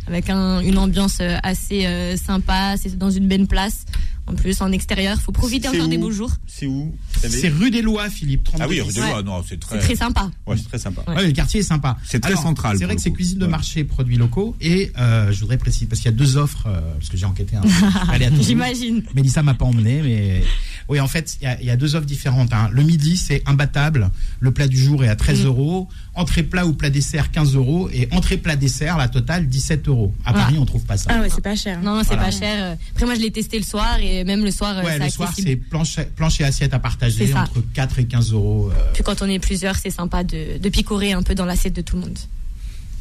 avec 0.08 0.28
un, 0.28 0.58
une 0.58 0.76
ambiance 0.76 1.20
assez 1.44 2.16
sympa. 2.16 2.74
C'est 2.82 2.98
dans 2.98 3.10
une 3.10 3.28
belle 3.28 3.46
place. 3.46 3.84
En 4.28 4.34
plus, 4.34 4.61
en 4.61 4.73
extérieur, 4.73 5.20
faut 5.20 5.31
profiter 5.31 5.69
encore 5.69 5.87
des 5.87 5.99
beaux 5.99 6.11
jours. 6.11 6.32
C'est 6.49 6.67
où 6.67 6.93
C'est 7.17 7.49
rue 7.49 7.70
des 7.70 7.81
Lois, 7.82 8.11
Philippe. 8.11 8.43
32 8.44 8.64
Ah 8.64 8.69
oui, 8.69 8.81
rue 8.81 8.93
des 8.93 9.00
Ouais. 9.00 9.08
Lois, 9.11 9.23
non, 9.23 9.44
c'est 9.49 9.61
très. 9.61 9.76
C'est 9.81 9.87
très 9.87 9.96
sympa. 9.96 10.31
Ouais, 10.46 10.56
c'est 10.56 10.64
très 10.64 10.78
sympa. 10.78 11.05
Ouais. 11.06 11.14
Ouais, 11.17 11.26
le 11.26 11.32
quartier 11.32 11.61
est 11.61 11.62
sympa. 11.62 11.96
C'est 12.05 12.19
très 12.19 12.32
Alors, 12.32 12.43
central, 12.43 12.76
C'est 12.76 12.84
vrai 12.87 12.96
que 12.96 13.02
c'est 13.02 13.12
cuisine 13.12 13.38
de 13.38 13.44
Ouais. 13.44 13.50
marché, 13.50 13.84
produits 13.84 14.17
locaux. 14.17 14.56
Et 14.61 14.90
euh, 14.99 15.31
je 15.31 15.40
voudrais 15.40 15.58
préciser, 15.58 15.87
parce 15.87 16.00
qu'il 16.00 16.11
y 16.11 16.14
a 16.14 16.17
deux 16.17 16.37
offres, 16.37 16.64
euh, 16.67 16.81
parce 16.99 17.08
que 17.08 17.17
j'ai 17.17 17.26
enquêté 17.26 17.55
un 17.56 17.62
peu. 17.62 17.69
À 18.12 18.19
Toulouse. 18.19 18.46
J'imagine. 18.46 19.02
Mélissa 19.14 19.43
m'a 19.44 19.55
pas 19.55 19.64
emmené, 19.64 20.02
mais 20.02 20.43
oui, 20.88 21.00
en 21.00 21.08
fait, 21.08 21.36
il 21.40 21.44
y 21.44 21.46
a- 21.48 21.60
il 21.60 21.66
y, 21.66 21.70
a 21.70 21.76
deux 21.76 21.96
offres 21.96 22.06
différentes. 22.06 22.52
hein. 22.52 22.68
Le 22.72 22.82
midi, 22.82 23.16
c'est 23.16 23.42
imbattable. 23.46 24.10
Le 24.40 24.50
plat 24.52 24.68
du 24.68 24.78
jour 24.78 25.04
est 25.04 25.08
à 25.08 25.16
13 25.16 25.42
Mm. 25.42 25.46
euros. 25.46 25.88
Entrée 26.14 26.42
plat 26.42 26.64
ou 26.66 26.72
plat 26.72 26.90
dessert, 26.90 27.30
15 27.30 27.54
euros. 27.54 27.88
Et 27.92 28.08
entrée 28.12 28.36
plat 28.36 28.56
dessert, 28.56 28.96
la 28.96 29.08
totale, 29.08 29.48
17 29.48 29.88
euros. 29.88 30.14
À 30.24 30.30
Voilà. 30.30 30.46
Paris, 30.46 30.58
on 30.58 30.64
trouve 30.66 30.84
pas 30.84 30.96
ça. 30.96 31.10
Ah 31.12 31.20
ouais, 31.20 31.28
c'est 31.28 31.40
pas 31.42 31.56
cher. 31.56 31.80
Non, 31.82 31.94
non, 31.96 32.00
c'est 32.02 32.08
Voilà. 32.14 32.24
pas 32.24 32.30
cher. 32.30 32.76
Après, 32.92 33.04
moi, 33.06 33.14
je 33.14 33.20
l'ai 33.20 33.30
testé 33.30 33.58
le 33.58 33.64
soir 33.64 33.98
et 34.00 34.24
même 34.24 34.44
le 34.44 34.50
soir, 34.50 34.76
ouais, 34.84 34.92
c'est 34.98 35.04
le 35.04 35.10
soir, 35.10 35.32
c'est 35.36 35.56
planche, 35.56 35.98
planche 36.14 36.40
et 36.40 36.44
assiette 36.44 36.72
à 36.74 36.78
partager 36.78 37.32
entre 37.34 37.62
4 37.74 37.98
et 37.98 38.04
15 38.06 38.32
euros. 38.32 38.70
euh, 38.72 38.90
Puis 38.94 39.02
quand 39.02 39.20
on 39.22 39.28
est 39.28 39.38
plusieurs, 39.38 39.76
c'est 39.76 39.90
sympa 39.90 40.24
de, 40.24 40.58
de 40.58 40.68
picorer 40.68 41.12
un 41.12 41.22
peu 41.22 41.34
dans 41.34 41.44
l'assiette 41.44 41.74
de 41.74 41.82
tout 41.82 41.96
le 41.96 42.02
monde. 42.02 42.18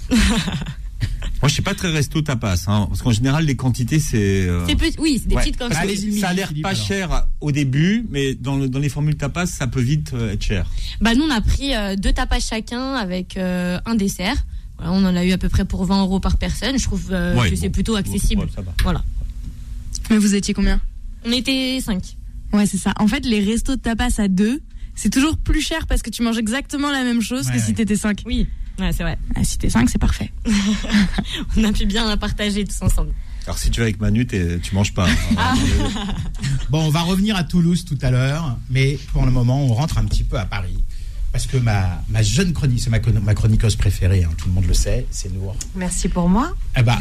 Moi, 1.42 1.50
je 1.50 1.54
suis 1.54 1.62
pas 1.62 1.76
très 1.76 1.92
resto 1.92 2.22
tapas, 2.22 2.64
hein, 2.68 2.86
parce 2.88 3.02
qu'en 3.02 3.12
général, 3.12 3.46
les 3.46 3.56
quantités, 3.56 4.00
c'est. 4.00 4.48
euh, 4.48 4.66
oui, 4.98 5.20
c'est 5.22 5.28
des 5.28 5.36
ouais, 5.36 5.42
petites 5.44 5.58
quantités. 5.58 6.20
ça 6.20 6.30
a 6.30 6.34
l'air 6.34 6.52
pas 6.64 6.70
alors. 6.70 6.86
cher 6.86 7.28
au 7.42 7.52
début, 7.52 8.06
mais 8.10 8.34
dans, 8.36 8.56
le- 8.58 8.68
dans 8.70 8.80
les 8.80 8.90
formules 8.90 9.18
tapas, 9.18 9.46
ça 9.46 9.68
peut 9.68 9.82
vite 9.82 10.12
euh, 10.14 10.32
être 10.34 10.42
cher. 10.44 10.70
Bah 11.02 11.14
nous 11.14 11.24
on 11.24 11.30
a 11.30 11.42
pris 11.42 11.76
euh, 11.76 11.96
deux 11.96 12.14
tapas 12.14 12.40
chacun 12.40 12.94
avec 12.96 13.38
euh, 13.38 13.80
un 13.86 13.96
dessert. 13.96 14.36
Voilà, 14.78 14.92
on 14.94 15.06
en 15.06 15.16
a 15.16 15.24
eu 15.24 15.32
à 15.34 15.38
peu 15.38 15.50
près 15.50 15.66
pour 15.66 15.86
20 15.86 16.02
euros 16.02 16.20
par 16.20 16.38
personne. 16.38 16.78
Je 16.80 16.84
trouve 16.84 17.10
euh, 17.12 17.36
Ouais, 17.36 17.50
que 17.50 17.56
bon. 17.56 17.62
c'est 17.62 17.70
plutôt 17.70 17.96
accessible. 17.96 18.42
Ouais, 18.44 18.50
ça 18.54 18.62
va. 18.62 18.74
Voilà. 18.84 19.04
Mais 20.10 20.18
vous 20.18 20.36
étiez 20.36 20.54
combien? 20.54 20.82
On 21.26 21.32
était 21.32 21.80
5. 21.82 22.02
Ouais, 22.54 22.66
c'est 22.66 22.78
ça. 22.78 22.94
En 23.00 23.08
fait, 23.08 23.26
les 23.26 23.40
restos 23.44 23.76
de 23.76 23.82
tapas 23.82 24.10
à 24.20 24.28
deux, 24.28 24.62
c'est 24.96 25.10
toujours 25.12 25.38
plus 25.38 25.62
cher 25.62 25.88
parce 25.88 26.02
que 26.02 26.10
tu 26.10 26.24
manges 26.24 26.38
exactement 26.38 26.92
la 26.92 27.04
même 27.04 27.22
chose 27.22 27.48
Ouais, 27.48 27.54
que 27.54 27.60
si 27.60 27.68
ouais. 27.70 27.74
t'étais 27.74 27.96
cinq. 27.96 28.22
Oui, 28.26 28.48
ouais, 28.80 28.92
c'est 28.94 29.04
vrai. 29.04 29.18
Ah, 29.36 29.44
si 29.44 29.58
t'es 29.58 29.70
cinq, 29.70 29.90
c'est 29.90 29.98
parfait. 30.00 30.32
On 31.58 31.64
a 31.64 31.72
pu 31.72 31.86
bien 31.86 32.16
partager 32.18 32.64
tous 32.66 32.82
ensemble. 32.82 33.12
Alors, 33.46 33.58
si 33.60 33.70
tu 33.70 33.80
vas 33.80 33.86
avec 33.86 34.00
Manu, 34.00 34.26
t'es- 34.26 34.60
tu 34.60 34.74
manges 34.74 34.94
pas. 34.94 35.08
hein. 35.08 35.56
Bon, 36.70 36.84
on 36.84 36.90
va 36.90 37.02
revenir 37.02 37.36
à 37.36 37.44
Toulouse 37.44 37.86
tout 37.86 37.98
à 38.02 38.10
l'heure, 38.10 38.58
mais 38.72 38.98
pour 39.14 39.24
le 39.26 39.32
moment, 39.32 39.62
on 39.64 39.74
rentre 39.74 39.98
un 40.00 40.06
petit 40.06 40.24
peu 40.24 40.38
à 40.40 40.46
Paris. 40.46 40.84
Parce 41.32 41.46
que 41.48 41.58
ma, 41.58 42.02
ma 42.10 42.24
jeune 42.24 42.54
chronique, 42.54 42.80
c'est 42.82 42.90
ma, 42.90 43.00
ma 43.22 43.36
chroniqueuse 43.36 43.76
préférée, 43.76 44.24
hein, 44.24 44.32
tout 44.38 44.48
le 44.48 44.54
monde 44.54 44.66
le 44.66 44.74
sait, 44.74 45.06
c'est 45.12 45.32
Nour. 45.34 45.56
Merci 45.76 46.10
pour 46.10 46.28
moi. 46.28 46.54
Eh 46.78 46.82
ben, 46.82 46.98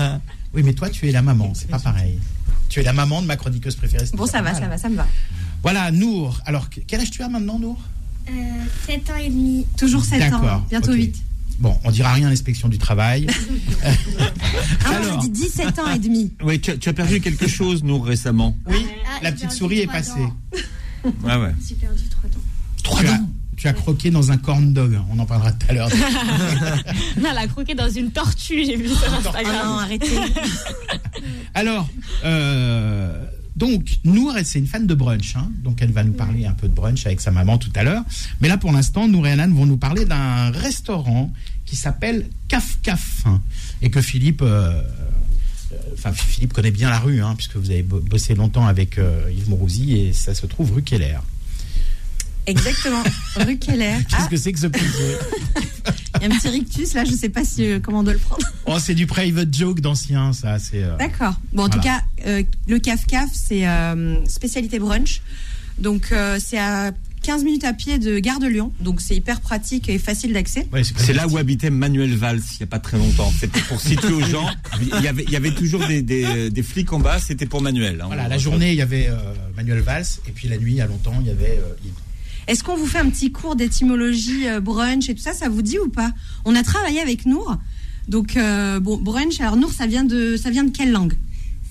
euh, 0.00 0.18
oui, 0.54 0.62
mais 0.64 0.72
toi, 0.72 0.88
tu 0.90 1.08
es 1.08 1.12
la 1.12 1.22
maman, 1.22 1.52
c'est 1.54 1.68
pas 1.68 1.78
pareil. 1.78 2.18
Tu 2.68 2.80
es 2.80 2.82
la 2.82 2.92
maman 2.92 3.22
de 3.22 3.26
ma 3.26 3.36
chroniqueuse 3.36 3.76
préférée. 3.76 4.06
Bon, 4.14 4.26
ça 4.26 4.38
va, 4.42 4.52
mal. 4.52 4.62
ça 4.62 4.68
va, 4.68 4.78
ça 4.78 4.88
me 4.88 4.96
va. 4.96 5.06
Voilà, 5.62 5.90
Nour. 5.92 6.40
Alors, 6.46 6.68
que- 6.68 6.80
quel 6.80 7.00
âge 7.00 7.10
tu 7.10 7.22
as 7.22 7.28
maintenant, 7.28 7.58
Nour? 7.58 7.78
7 8.86 9.10
ans 9.10 9.16
et 9.16 9.28
demi. 9.28 9.66
Toujours 9.78 10.04
7 10.04 10.32
ans, 10.34 10.64
bientôt 10.70 10.90
ok. 10.92 10.96
8. 10.96 11.22
Bon, 11.60 11.78
on 11.84 11.90
dira 11.92 12.12
rien 12.12 12.26
à 12.26 12.30
l'inspection 12.30 12.68
du 12.68 12.78
travail. 12.78 13.26
Ah, 14.86 14.88
moi, 14.90 14.96
Alors. 14.96 15.22
je 15.22 15.28
dis 15.28 15.42
17 15.42 15.78
ans 15.78 15.90
et 15.94 15.98
demi. 15.98 16.32
Ouais, 16.42 16.58
tu, 16.58 16.70
as- 16.70 16.76
tu 16.76 16.88
as 16.88 16.92
perdu 16.92 17.20
quelque 17.20 17.46
chose, 17.48 17.82
nous, 17.84 17.98
récemment. 18.00 18.56
Oui, 18.66 18.86
Ah, 19.06 19.18
la 19.22 19.32
petite 19.32 19.50
souris 19.52 19.80
est 19.80 19.86
passée. 19.86 20.12
dents. 20.20 21.10
Ouais, 21.22 21.36
ouais. 21.36 21.54
J'ai 21.68 21.74
perdu 21.74 22.02
3 22.08 22.30
dents. 22.30 22.38
Trois 22.82 23.00
tu, 23.00 23.06
as, 23.08 23.20
tu 23.56 23.68
as 23.68 23.72
croqué 23.72 24.10
dans 24.10 24.30
un 24.32 24.36
corn 24.36 24.72
dog. 24.72 24.98
On 25.10 25.18
en 25.18 25.26
parlera 25.26 25.52
tout 25.52 25.66
à 25.68 25.72
l'heure. 25.74 25.88
On 27.20 27.24
a 27.24 27.32
la 27.32 27.46
croqué 27.46 27.74
dans 27.74 27.88
une 27.90 28.10
tortue, 28.10 28.64
j'ai 28.64 28.76
vu 28.76 28.88
sur 28.88 28.98
Oh 29.06 29.10
non, 29.10 29.16
Instagram. 29.18 29.66
arrêtez. 29.80 30.18
Alors, 31.54 31.88
euh, 32.24 33.24
donc, 33.56 33.98
Nour, 34.04 34.34
c'est 34.44 34.58
une 34.58 34.66
fan 34.66 34.86
de 34.86 34.94
brunch. 34.94 35.36
hein. 35.36 35.50
donc, 35.62 35.80
elle 35.82 35.92
va 35.92 36.02
nous 36.04 36.12
parler 36.12 36.44
un 36.46 36.52
peu 36.52 36.68
de 36.68 36.74
brunch 36.74 37.06
avec 37.06 37.20
sa 37.20 37.30
maman 37.30 37.56
tout 37.58 37.70
à 37.76 37.82
l'heure. 37.84 38.02
Mais 38.40 38.48
là, 38.48 38.56
pour 38.56 38.72
l'instant, 38.72 39.06
Nour 39.08 39.26
et 39.26 39.32
Anan 39.32 39.52
vont 39.52 39.66
nous 39.66 39.76
parler 39.76 40.04
d'un 40.04 40.50
restaurant 40.50 41.32
qui 41.64 41.76
s'appelle 41.76 42.26
Caf 42.48 42.78
Caf. 42.82 43.22
hein, 43.26 43.40
et 43.82 43.90
que 43.90 44.00
Philippe. 44.02 44.42
euh, 44.42 44.80
euh, 45.72 45.76
Enfin, 45.94 46.12
Philippe 46.12 46.52
connaît 46.52 46.70
bien 46.70 46.88
la 46.90 46.98
rue, 46.98 47.20
hein, 47.22 47.34
puisque 47.36 47.56
vous 47.56 47.70
avez 47.70 47.82
bo- 47.82 48.00
bossé 48.00 48.34
longtemps 48.34 48.66
avec 48.66 48.98
euh, 48.98 49.30
Yves 49.36 49.48
Mourouzi 49.48 49.92
et 49.98 50.12
ça 50.12 50.34
se 50.34 50.46
trouve 50.46 50.72
rue 50.72 50.82
Keller. 50.82 51.18
Exactement. 52.46 53.02
Rue 53.36 53.58
Keller. 53.58 53.96
Qu'est-ce 54.08 54.22
Ah, 54.24 54.28
que 54.30 54.36
c'est 54.36 54.52
que 54.52 54.58
ce 54.60 54.66
il 56.20 56.22
y 56.22 56.24
a 56.30 56.34
un 56.34 56.38
petit 56.38 56.48
rictus 56.48 56.94
là, 56.94 57.04
je 57.04 57.12
sais 57.12 57.28
pas 57.28 57.44
si, 57.44 57.64
euh, 57.66 57.80
comment 57.80 58.00
on 58.00 58.02
doit 58.02 58.12
le 58.12 58.18
prendre. 58.18 58.46
Oh, 58.66 58.76
c'est 58.78 58.94
du 58.94 59.06
private 59.06 59.54
joke 59.54 59.80
d'ancien, 59.80 60.32
ça. 60.32 60.58
C'est. 60.58 60.82
euh, 60.82 60.96
D'accord. 60.96 61.34
Bon, 61.52 61.64
en 61.64 61.68
tout 61.68 61.80
cas, 61.80 62.02
euh, 62.26 62.42
le 62.68 62.78
Caf 62.78 63.06
Caf, 63.06 63.28
c'est 63.32 63.66
euh, 63.66 64.24
spécialité 64.26 64.78
brunch. 64.78 65.20
Donc, 65.78 66.08
euh, 66.12 66.38
c'est 66.44 66.58
à 66.58 66.92
15 67.22 67.42
minutes 67.42 67.64
à 67.64 67.72
pied 67.72 67.98
de 67.98 68.18
Gare 68.20 68.38
de 68.38 68.46
Lyon. 68.46 68.70
Donc, 68.80 69.00
c'est 69.00 69.16
hyper 69.16 69.40
pratique 69.40 69.88
et 69.88 69.98
facile 69.98 70.32
d'accès. 70.34 70.68
ouais, 70.72 70.82
C'est 70.84 71.12
là 71.14 71.26
où 71.26 71.36
habitait 71.36 71.70
Manuel 71.70 72.14
Valls 72.14 72.40
il 72.52 72.56
n'y 72.58 72.64
a 72.64 72.66
pas 72.66 72.78
très 72.78 72.96
longtemps. 72.98 73.32
C'était 73.40 73.60
pour 73.62 73.80
situer 73.80 74.12
aux 74.12 74.20
gens. 74.24 74.48
Il 74.80 75.02
y 75.02 75.08
avait, 75.08 75.24
il 75.24 75.30
y 75.30 75.36
avait 75.36 75.54
toujours 75.54 75.84
des, 75.86 76.02
des, 76.02 76.50
des 76.50 76.62
flics 76.62 76.92
en 76.92 77.00
bas, 77.00 77.18
c'était 77.18 77.46
pour 77.46 77.60
Manuel. 77.62 78.00
hein. 78.00 78.04
Voilà, 78.06 78.28
la 78.28 78.38
journée, 78.38 78.70
il 78.72 78.76
y 78.78 78.82
avait 78.82 79.08
euh, 79.08 79.16
Manuel 79.56 79.80
Valls, 79.80 80.04
et 80.28 80.30
puis 80.32 80.48
la 80.48 80.58
nuit, 80.58 80.72
il 80.72 80.76
y 80.76 80.80
a 80.82 80.86
longtemps, 80.86 81.14
il 81.20 81.26
y 81.26 81.30
avait 81.30 81.58
euh. 81.58 81.74
Est-ce 82.46 82.62
qu'on 82.64 82.76
vous 82.76 82.86
fait 82.86 82.98
un 82.98 83.08
petit 83.08 83.32
cours 83.32 83.56
d'étymologie 83.56 84.46
euh, 84.48 84.60
brunch 84.60 85.08
et 85.08 85.14
tout 85.14 85.22
ça 85.22 85.32
Ça 85.32 85.48
vous 85.48 85.62
dit 85.62 85.78
ou 85.78 85.88
pas? 85.88 86.10
On 86.44 86.54
a 86.54 86.62
travaillé 86.62 87.00
avec 87.00 87.26
Nour. 87.26 87.56
Donc, 88.08 88.36
euh, 88.36 88.80
bon, 88.80 88.96
brunch, 88.98 89.40
alors 89.40 89.56
Nour, 89.56 89.72
ça 89.72 89.86
vient 89.86 90.04
de, 90.04 90.36
ça 90.36 90.50
vient 90.50 90.64
de 90.64 90.70
quelle 90.70 90.92
langue? 90.92 91.14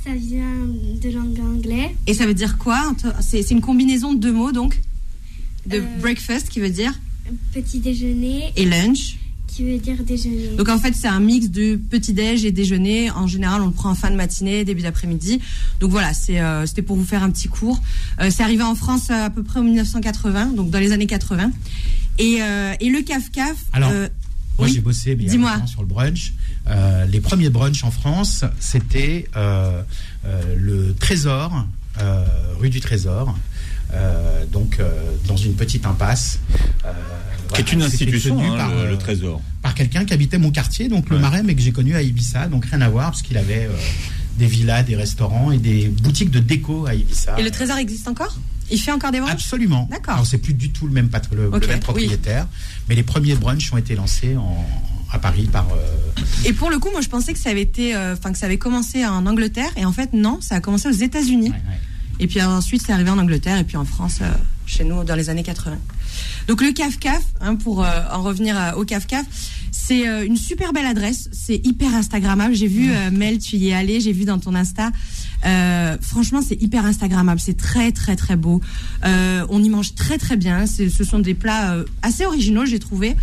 Ça 0.03 0.13
vient 0.15 0.67
de 1.01 1.09
langue 1.09 1.39
anglaise. 1.39 1.91
Et 2.07 2.13
ça 2.13 2.25
veut 2.25 2.33
dire 2.33 2.57
quoi? 2.57 2.93
C'est 3.21 3.41
c'est 3.43 3.53
une 3.53 3.61
combinaison 3.61 4.13
de 4.13 4.19
deux 4.19 4.33
mots, 4.33 4.51
donc? 4.51 4.81
De 5.65 5.77
Euh. 5.77 5.97
breakfast, 6.01 6.49
qui 6.49 6.59
veut 6.59 6.69
dire, 6.71 6.99
Petit 7.53 7.79
déjeuner 7.79 8.51
et 8.57 8.65
lunch? 8.65 9.17
Qui 9.55 9.63
veut 9.63 9.77
dire 9.77 10.03
déjeuner? 10.03 10.49
Donc 10.57 10.69
en 10.69 10.77
fait, 10.79 10.93
c'est 10.95 11.07
un 11.07 11.19
mix 11.19 11.49
de 11.49 11.75
petit-déj 11.75 12.45
et 12.45 12.51
déjeuner. 12.51 13.11
En 13.11 13.27
général, 13.27 13.61
on 13.61 13.67
le 13.67 13.71
prend 13.71 13.89
en 13.91 13.95
fin 13.95 14.09
de 14.09 14.15
matinée, 14.15 14.63
début 14.65 14.81
d'après-midi. 14.81 15.39
Donc 15.79 15.91
voilà, 15.91 16.13
c'est, 16.13 16.39
euh, 16.39 16.65
c'était 16.65 16.81
pour 16.81 16.95
vous 16.97 17.05
faire 17.05 17.23
un 17.23 17.29
petit 17.29 17.47
cours. 17.47 17.81
Euh, 18.19 18.29
c'est 18.31 18.43
arrivé 18.43 18.63
en 18.63 18.75
France 18.75 19.09
euh, 19.09 19.25
à 19.25 19.29
peu 19.29 19.43
près 19.43 19.59
en 19.59 19.63
1980, 19.63 20.47
donc 20.55 20.69
dans 20.69 20.79
les 20.79 20.91
années 20.91 21.07
80. 21.07 21.51
Et, 22.19 22.37
euh, 22.41 22.73
et 22.79 22.89
le 22.89 23.01
CAF-CAF... 23.01 23.55
Alors, 23.73 23.89
euh, 23.91 24.07
Moi, 24.57 24.67
oui. 24.67 24.73
j'ai 24.73 24.81
bossé 24.81 25.15
mais 25.15 25.25
Dis-moi. 25.25 25.61
sur 25.65 25.81
le 25.81 25.87
brunch. 25.87 26.33
Euh, 26.67 27.05
les 27.05 27.19
premiers 27.19 27.49
brunchs 27.49 27.83
en 27.83 27.91
France, 27.91 28.43
c'était 28.59 29.27
euh, 29.35 29.81
euh, 30.25 30.55
le 30.57 30.93
Trésor, 30.93 31.65
euh, 31.99 32.23
rue 32.59 32.69
du 32.69 32.79
Trésor. 32.79 33.35
Euh, 33.93 34.45
donc, 34.51 34.77
euh, 34.79 34.89
dans 35.27 35.37
une 35.37 35.53
petite 35.53 35.85
impasse. 35.85 36.39
Euh, 36.85 36.91
Qui 37.53 37.61
est 37.61 37.71
une 37.73 37.83
institution, 37.83 38.39
hein, 38.41 38.57
par, 38.57 38.69
le, 38.75 38.89
le 38.89 38.97
Trésor. 38.97 39.41
par 39.61 39.75
quelqu'un 39.75 40.05
qui 40.05 40.13
habitait 40.13 40.37
mon 40.39 40.51
quartier, 40.51 40.87
donc 40.89 41.09
le 41.09 41.19
Marais, 41.19 41.43
mais 41.43 41.53
que 41.55 41.61
j'ai 41.61 41.71
connu 41.71 41.95
à 41.95 42.01
Ibiza, 42.01 42.47
donc 42.47 42.65
rien 42.65 42.81
à 42.81 42.89
voir, 42.89 43.11
parce 43.11 43.21
qu'il 43.21 43.37
avait 43.37 43.65
euh, 43.69 43.77
des 44.37 44.47
villas, 44.47 44.83
des 44.83 44.95
restaurants 44.95 45.51
et 45.51 45.57
des 45.59 45.87
boutiques 45.87 46.31
de 46.31 46.39
déco 46.39 46.85
à 46.87 46.95
Ibiza. 46.95 47.35
Et 47.39 47.43
le 47.43 47.51
trésor 47.51 47.77
existe 47.77 48.07
encore? 48.07 48.35
Il 48.71 48.79
fait 48.79 48.91
encore 48.91 49.11
des 49.11 49.19
brunchs 49.19 49.33
Absolument. 49.33 49.87
D'accord. 49.91 50.13
Alors 50.15 50.25
c'est 50.25 50.37
plus 50.39 50.53
du 50.53 50.71
tout 50.71 50.87
le 50.87 50.93
même, 50.93 51.07
patr- 51.07 51.35
le, 51.35 51.43
le 51.43 51.47
Ok, 51.49 51.67
même 51.67 51.75
oui. 51.75 51.79
propriétaire, 51.79 52.47
mais 52.89 52.95
les 52.95 53.03
premiers 53.03 53.35
brunchs 53.35 53.71
ont 53.73 53.77
été 53.77 53.93
lancés 53.93 54.35
en, 54.37 54.65
à 55.11 55.19
Paris 55.19 55.47
par. 55.51 55.67
euh, 55.73 56.21
Et 56.45 56.53
pour 56.53 56.71
le 56.71 56.79
coup, 56.79 56.89
moi, 56.91 57.01
je 57.01 57.09
pensais 57.09 57.33
que 57.33 57.39
ça 57.39 57.49
avait 57.51 57.61
été, 57.61 57.93
euh, 57.93 58.13
enfin 58.13 58.31
que 58.31 58.37
ça 58.39 58.47
avait 58.47 58.57
commencé 58.57 59.05
en 59.05 59.27
Angleterre, 59.27 59.69
et 59.75 59.85
en 59.85 59.91
fait, 59.91 60.13
non, 60.13 60.39
ça 60.41 60.55
a 60.55 60.59
commencé 60.61 60.87
aux 60.87 60.91
États-Unis. 60.91 61.51
Et 62.23 62.27
puis 62.27 62.41
ensuite, 62.41 62.81
c'est 62.85 62.93
arrivé 62.93 63.09
en 63.09 63.17
Angleterre, 63.17 63.57
et 63.59 63.65
puis 63.65 63.75
en 63.75 63.83
France, 63.83 64.19
euh, 64.21 64.31
chez 64.65 64.85
nous, 64.85 65.03
dans 65.03 65.15
les 65.15 65.29
années 65.29 65.43
80. 65.43 65.77
Donc 66.47 66.61
le 66.61 66.71
CAF-CAF, 66.71 67.21
hein, 67.41 67.55
pour 67.55 67.83
euh, 67.83 67.89
en 68.13 68.21
revenir 68.23 68.57
à- 68.57 68.77
au 68.77 68.85
CAF-CAF, 68.85 69.25
c'est 69.71 70.07
euh, 70.07 70.25
une 70.25 70.37
super 70.37 70.71
belle 70.71 70.85
adresse, 70.85 71.27
c'est 71.33 71.59
hyper 71.65 71.93
Instagrammable. 71.93 72.55
J'ai 72.55 72.67
vu, 72.67 72.91
euh, 72.93 73.11
Mel, 73.11 73.39
tu 73.39 73.57
y 73.57 73.69
es 73.69 73.73
allé, 73.73 73.99
j'ai 73.99 74.13
vu 74.13 74.23
dans 74.23 74.39
ton 74.39 74.55
Insta. 74.55 74.91
Euh, 75.45 75.97
franchement, 76.01 76.41
c'est 76.41 76.61
hyper 76.61 76.85
Instagrammable, 76.85 77.39
c'est 77.39 77.57
très 77.57 77.91
très 77.91 78.15
très 78.15 78.35
beau. 78.35 78.61
Euh, 79.05 79.45
on 79.49 79.63
y 79.63 79.69
mange 79.69 79.95
très 79.95 80.17
très 80.17 80.37
bien. 80.37 80.65
Ce 80.65 81.03
sont 81.03 81.19
des 81.19 81.33
plats 81.33 81.73
euh, 81.73 81.85
assez 82.01 82.25
originaux, 82.25 82.65
j'ai 82.65 82.79
trouvé. 82.79 83.15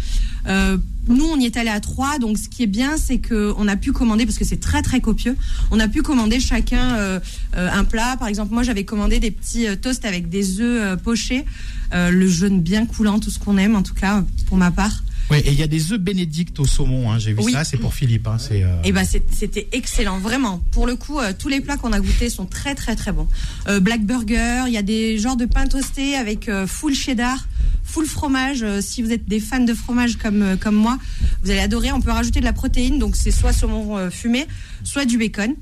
Nous, 1.09 1.25
on 1.25 1.39
y 1.39 1.47
est 1.47 1.57
allé 1.57 1.71
à 1.71 1.81
trois, 1.81 2.19
donc 2.19 2.39
ce 2.39 2.49
qui 2.49 2.63
est 2.63 2.69
bien, 2.69 2.97
c'est 2.97 3.19
que 3.19 3.53
on 3.57 3.67
a 3.67 3.77
pu 3.77 3.91
commander 3.91 4.27
parce 4.27 4.39
que 4.39 4.45
c'est 4.45 4.61
très 4.61 4.83
très 4.83 5.01
copieux. 5.01 5.37
On 5.71 5.81
a 5.81 5.89
pu 5.89 6.03
commander 6.03 6.41
chacun 6.41 7.21
un 7.55 7.85
plat. 7.85 8.17
Par 8.19 8.29
exemple, 8.29 8.53
moi, 8.53 8.63
j'avais 8.63 8.85
commandé 8.85 9.19
des 9.19 9.31
petits 9.31 9.67
toasts 9.81 10.05
avec 10.05 10.29
des 10.29 10.61
œufs 10.61 11.01
pochés, 11.03 11.45
le 11.93 12.29
jaune 12.29 12.61
bien 12.61 12.87
coulant, 12.87 13.19
tout 13.19 13.31
ce 13.31 13.39
qu'on 13.39 13.57
aime 13.59 13.77
en 13.77 13.83
tout 13.83 13.95
cas 13.95 14.25
pour 14.47 14.57
ma 14.57 14.71
part. 14.71 15.03
Ouais, 15.31 15.41
et 15.41 15.53
il 15.53 15.59
y 15.59 15.63
a 15.63 15.67
des 15.69 15.93
œufs 15.93 15.99
bénédicts 16.01 16.59
au 16.59 16.65
saumon, 16.67 17.11
hein, 17.11 17.19
j'ai 17.19 17.33
vu 17.33 17.41
Oui. 17.43 17.53
ça, 17.53 17.63
c'est 17.65 17.77
pour 17.77 17.95
Philippe. 17.95 18.27
Hein, 18.27 18.37
c'est, 18.39 18.65
euh, 18.65 18.83
Et 18.83 18.91
ben 18.93 19.05
c'était 19.05 19.69
excellent, 19.73 20.19
vraiment. 20.19 20.59
Pour 20.73 20.87
le 20.87 20.97
coup, 20.97 21.19
euh, 21.21 21.33
tous 21.39 21.49
les 21.49 21.61
plats 21.61 21.77
qu'on 21.77 21.93
a 21.93 22.01
goûtés 22.01 22.31
sont 22.31 22.47
très 22.47 22.75
très 22.75 22.97
très 22.97 23.13
bons. 23.13 23.29
Euh, 23.69 23.79
black 23.79 24.05
burger, 24.05 24.65
il 24.67 24.73
y 24.73 24.77
a 24.77 24.83
des 24.83 25.19
genres 25.19 25.37
de 25.37 25.47
pain 25.47 25.67
toasté 25.67 26.17
avec 26.17 26.49
euh, 26.49 26.67
full 26.67 26.95
cheddar, 26.95 27.47
full 27.85 28.07
fromage. 28.07 28.63
Euh, 28.63 28.81
si 28.81 29.03
vous 29.03 29.13
êtes 29.13 29.27
des 29.29 29.39
fans 29.41 29.61
de 29.61 29.75
fromage 29.75 30.17
comme 30.17 30.57
comme 30.59 30.75
moi, 30.75 30.99
vous 31.45 31.51
allez 31.51 31.61
adorer. 31.61 31.93
On 31.93 32.01
peut 32.01 32.11
rajouter 32.11 32.41
de 32.41 32.45
la 32.45 32.53
protéine, 32.53 32.99
donc 32.99 33.15
c'est 33.15 33.31
soit 33.31 33.53
saumon 33.53 34.11
fumé, 34.11 34.47
soit 34.83 35.05
du 35.05 35.17
bacon. 35.17 35.55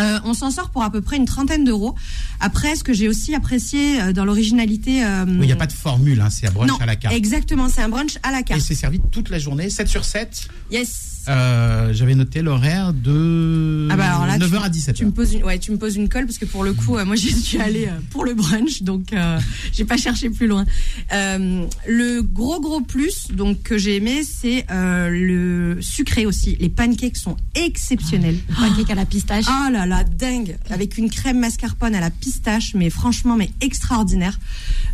Euh, 0.00 0.18
on 0.24 0.34
s'en 0.34 0.50
sort 0.50 0.70
pour 0.70 0.82
à 0.82 0.90
peu 0.90 1.00
près 1.00 1.16
une 1.16 1.24
trentaine 1.24 1.64
d'euros. 1.64 1.94
Après, 2.40 2.74
ce 2.74 2.82
que 2.82 2.92
j'ai 2.92 3.08
aussi 3.08 3.34
apprécié 3.34 4.00
euh, 4.00 4.12
dans 4.12 4.24
l'originalité, 4.24 5.04
euh, 5.04 5.24
oui, 5.26 5.32
Il 5.42 5.46
n'y 5.46 5.52
a 5.52 5.56
pas 5.56 5.66
de 5.66 5.72
formule, 5.72 6.20
hein, 6.20 6.30
c'est 6.30 6.46
à 6.46 6.50
brunch 6.50 6.68
non, 6.68 6.76
à 6.80 6.86
la 6.86 6.96
carte. 6.96 7.14
Exactement, 7.14 7.68
c'est 7.68 7.82
un 7.82 7.88
brunch 7.88 8.18
à 8.22 8.32
la 8.32 8.40
Et 8.40 8.44
carte. 8.44 8.60
c'est 8.60 8.74
servi 8.74 9.00
toute 9.12 9.30
la 9.30 9.38
journée, 9.38 9.70
7 9.70 9.86
sur 9.88 10.04
7. 10.04 10.48
Yes. 10.72 11.13
Euh, 11.28 11.92
J'avais 11.92 12.14
noté 12.14 12.42
l'horaire 12.42 12.92
de 12.92 13.88
Ah 13.90 13.96
bah 13.96 14.06
alors 14.14 14.26
là, 14.26 14.38
9h 14.38 14.50
tu- 14.50 14.56
à 14.64 14.68
17h. 14.68 14.94
Tu 14.94 15.04
me 15.06 15.10
poses 15.10 15.32
une, 15.34 15.44
ouais, 15.44 15.58
tu 15.58 15.70
me 15.72 15.78
poses 15.78 15.96
une 15.96 16.08
colle 16.08 16.26
parce 16.26 16.38
que 16.38 16.44
pour 16.44 16.64
le 16.64 16.72
coup, 16.74 16.96
euh, 16.96 17.04
moi 17.04 17.16
j'y 17.16 17.32
suis 17.32 17.58
allée 17.58 17.86
euh, 17.86 17.98
pour 18.10 18.24
le 18.24 18.34
brunch, 18.34 18.82
donc 18.82 19.12
euh, 19.12 19.38
j'ai 19.72 19.84
pas 19.84 19.96
cherché 19.96 20.28
plus 20.30 20.46
loin. 20.46 20.64
Euh, 21.12 21.64
le 21.86 22.20
gros 22.22 22.60
gros 22.60 22.80
plus 22.80 23.28
donc 23.32 23.62
que 23.62 23.78
j'ai 23.78 23.96
aimé, 23.96 24.22
c'est 24.24 24.66
euh, 24.70 25.08
le 25.10 25.80
sucré 25.82 26.26
aussi. 26.26 26.56
Les 26.60 26.68
pancakes 26.68 27.16
sont 27.16 27.36
exceptionnels. 27.54 28.36
Pancake 28.58 28.90
à 28.90 28.94
la 28.94 29.06
pistache. 29.06 29.44
Ah 29.48 29.70
là 29.72 29.86
là, 29.86 30.04
dingue, 30.04 30.56
avec 30.70 30.98
une 30.98 31.10
crème 31.10 31.38
mascarpone 31.38 31.94
à 31.94 32.00
la 32.00 32.10
pistache, 32.10 32.74
mais 32.74 32.90
franchement, 32.90 33.36
mais 33.36 33.50
extraordinaire. 33.60 34.38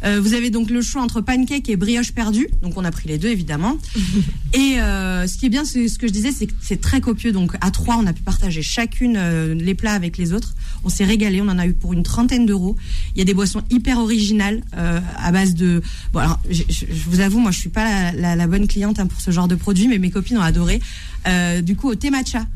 Euh, 0.05 0.21
vous 0.21 0.35
avez 0.35 0.51
donc 0.51 0.71
le 0.71 0.81
choix 0.83 1.03
entre 1.03 1.21
pancake 1.21 1.69
et 1.69 1.77
brioche 1.77 2.13
perdue, 2.13 2.49
donc 2.63 2.75
on 2.77 2.85
a 2.85 2.91
pris 2.91 3.09
les 3.09 3.19
deux 3.19 3.29
évidemment. 3.29 3.77
et 4.55 4.81
euh, 4.81 5.27
ce 5.27 5.37
qui 5.37 5.47
est 5.47 5.51
bien, 5.51 5.65
c'est 5.65 5.89
ce 5.89 5.99
que 5.99 6.07
je 6.07 6.13
disais, 6.13 6.20
c'est 6.31 6.47
que 6.47 6.53
c'est 6.61 6.81
très 6.81 7.01
copieux. 7.01 7.33
Donc 7.33 7.57
à 7.61 7.71
trois, 7.71 7.97
on 7.97 8.07
a 8.07 8.13
pu 8.13 8.23
partager 8.23 8.63
chacune 8.63 9.17
euh, 9.17 9.55
les 9.55 9.75
plats 9.75 9.93
avec 9.95 10.19
les 10.19 10.33
autres. 10.33 10.55
On 10.85 10.89
s'est 10.89 11.05
régalé, 11.05 11.41
on 11.41 11.49
en 11.49 11.59
a 11.59 11.67
eu 11.67 11.73
pour 11.73 11.93
une 11.93 12.03
trentaine 12.03 12.47
d'euros. 12.47 12.77
Il 13.15 13.19
y 13.19 13.23
a 13.23 13.25
des 13.25 13.35
boissons 13.35 13.63
hyper 13.71 13.99
originales 13.99 14.63
euh, 14.77 15.01
à 15.19 15.33
base 15.33 15.55
de. 15.55 15.83
Bon 16.13 16.21
alors, 16.21 16.39
je, 16.51 16.63
je- 16.69 16.87
je 16.91 17.05
vous 17.09 17.21
avoue, 17.21 17.39
moi 17.41 17.51
je 17.51 17.59
suis 17.59 17.69
pas 17.71 17.85
la, 17.85 18.13
la- 18.13 18.37
la 18.37 18.47
bonne 18.47 18.67
cliente 18.67 18.99
hein, 19.01 19.07
pour 19.07 19.21
ce 19.21 19.31
genre 19.31 19.49
de 19.49 19.55
produit, 19.55 19.89
mais 19.89 19.99
mes 19.99 20.11
copines 20.11 20.39
ont 20.39 20.43
adoré. 20.43 20.81
Euh, 21.27 21.61
du 21.63 21.77
coup, 21.77 21.89
au 21.91 21.95
thé 21.95 22.11
matcha. 22.11 22.47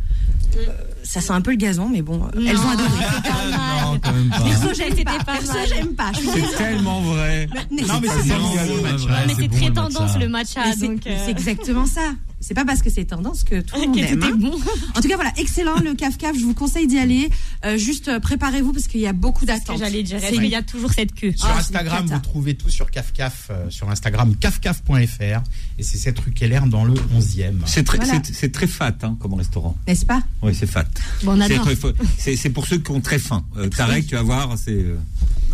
Ça 1.02 1.20
sent 1.20 1.32
un 1.32 1.40
peu 1.42 1.50
le 1.50 1.56
gazon, 1.58 1.88
mais 1.90 2.00
bon, 2.00 2.22
elles 2.34 2.56
ont 2.56 2.68
adoré. 2.70 2.88
Non, 3.52 4.00
quand 4.02 4.12
même 4.12 4.30
pas. 4.30 4.40
Perso, 4.40 4.68
j'aime 4.74 5.04
pas. 5.04 5.18
pas 5.18 5.24
Perso, 5.36 5.52
j'aime 5.68 5.94
pas. 5.94 6.12
C'est 6.14 6.56
tellement 6.56 7.00
vrai. 7.02 7.46
Mais 7.70 7.82
Non, 7.82 8.00
mais 8.00 8.08
pas 8.08 8.14
c'est 8.22 8.28
ça. 8.28 8.38
bon, 8.38 8.48
bon, 8.48 8.76
le 8.76 8.82
matcha. 8.82 9.04
ouais, 9.06 9.24
mais 9.26 9.34
c'est 9.38 9.48
bon, 9.48 9.56
très 9.56 9.66
le 9.68 9.72
tendance 9.74 10.00
matcha. 10.14 10.18
le 10.18 10.28
matcha. 10.28 10.60
Euh, 10.66 11.18
c'est 11.24 11.30
exactement 11.30 11.84
ça. 11.86 12.12
C'est 12.46 12.54
pas 12.54 12.64
parce 12.66 12.82
que 12.82 12.90
c'est 12.90 13.04
tendance 13.06 13.42
que 13.42 13.60
tout 13.62 13.74
le 13.80 13.86
monde 13.86 13.98
aime. 13.98 14.22
hein. 14.22 14.30
bon. 14.36 14.52
En 14.94 15.00
tout 15.00 15.08
cas, 15.08 15.14
voilà, 15.16 15.32
excellent 15.38 15.76
le 15.82 15.94
caf 15.94 16.18
caf. 16.18 16.36
Je 16.36 16.44
vous 16.44 16.52
conseille 16.54 16.86
d'y 16.86 16.98
aller. 16.98 17.30
Euh, 17.64 17.78
juste 17.78 18.08
euh, 18.08 18.20
préparez-vous 18.20 18.72
parce 18.72 18.86
qu'il 18.86 19.00
y 19.00 19.06
a 19.06 19.12
beaucoup 19.14 19.46
d'attentes. 19.46 19.78
j'allais 19.78 20.02
dire. 20.02 20.20
Qu'il 20.20 20.44
y 20.46 20.54
a 20.54 20.62
toujours 20.62 20.92
cette 20.92 21.14
queue 21.14 21.32
Sur 21.34 21.46
Ah, 21.48 21.58
Instagram, 21.58 22.06
vous 22.06 22.18
trouvez 22.18 22.54
tout 22.54 22.68
sur 22.68 22.90
CafCaf, 22.90 23.48
euh, 23.50 23.70
sur 23.70 23.88
Instagram, 23.90 24.34
cafcaf.fr. 24.36 25.42
Et 25.78 25.82
c'est 25.82 25.96
cette 25.98 26.18
rue 26.18 26.32
Keller 26.32 26.60
dans 26.66 26.84
le 26.84 26.94
11e. 27.16 27.62
C'est 27.66 27.82
très, 27.84 27.96
Voilà. 27.98 28.20
c'est- 28.24 28.34
c'est 28.34 28.52
très 28.52 28.66
fat 28.66 28.94
hein, 29.02 29.16
comme 29.20 29.34
restaurant. 29.34 29.76
n'est-ce 29.88 30.04
pas 30.04 30.22
Oui, 30.42 30.54
c'est 30.54 30.66
fat. 30.66 30.84
Bon, 31.22 31.38
c'est 32.18 32.50
pour 32.50 32.66
ceux 32.66 32.78
qui 32.78 32.90
ont 32.90 33.00
très 33.00 33.18
faim. 33.18 33.44
Euh, 33.56 33.68
Tarek, 33.68 34.06
tu 34.06 34.14
vas 34.16 34.22
voir, 34.22 34.56
c'est. 34.62 34.84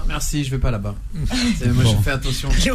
Non, 0.01 0.07
merci, 0.09 0.45
je 0.45 0.51
vais 0.51 0.59
pas 0.59 0.71
là-bas. 0.71 0.95
Moi, 1.15 1.85
Bon. 1.85 1.97
je 1.97 2.03
fais 2.03 2.11
attention. 2.11 2.49
Il 2.59 2.67
est 2.69 2.71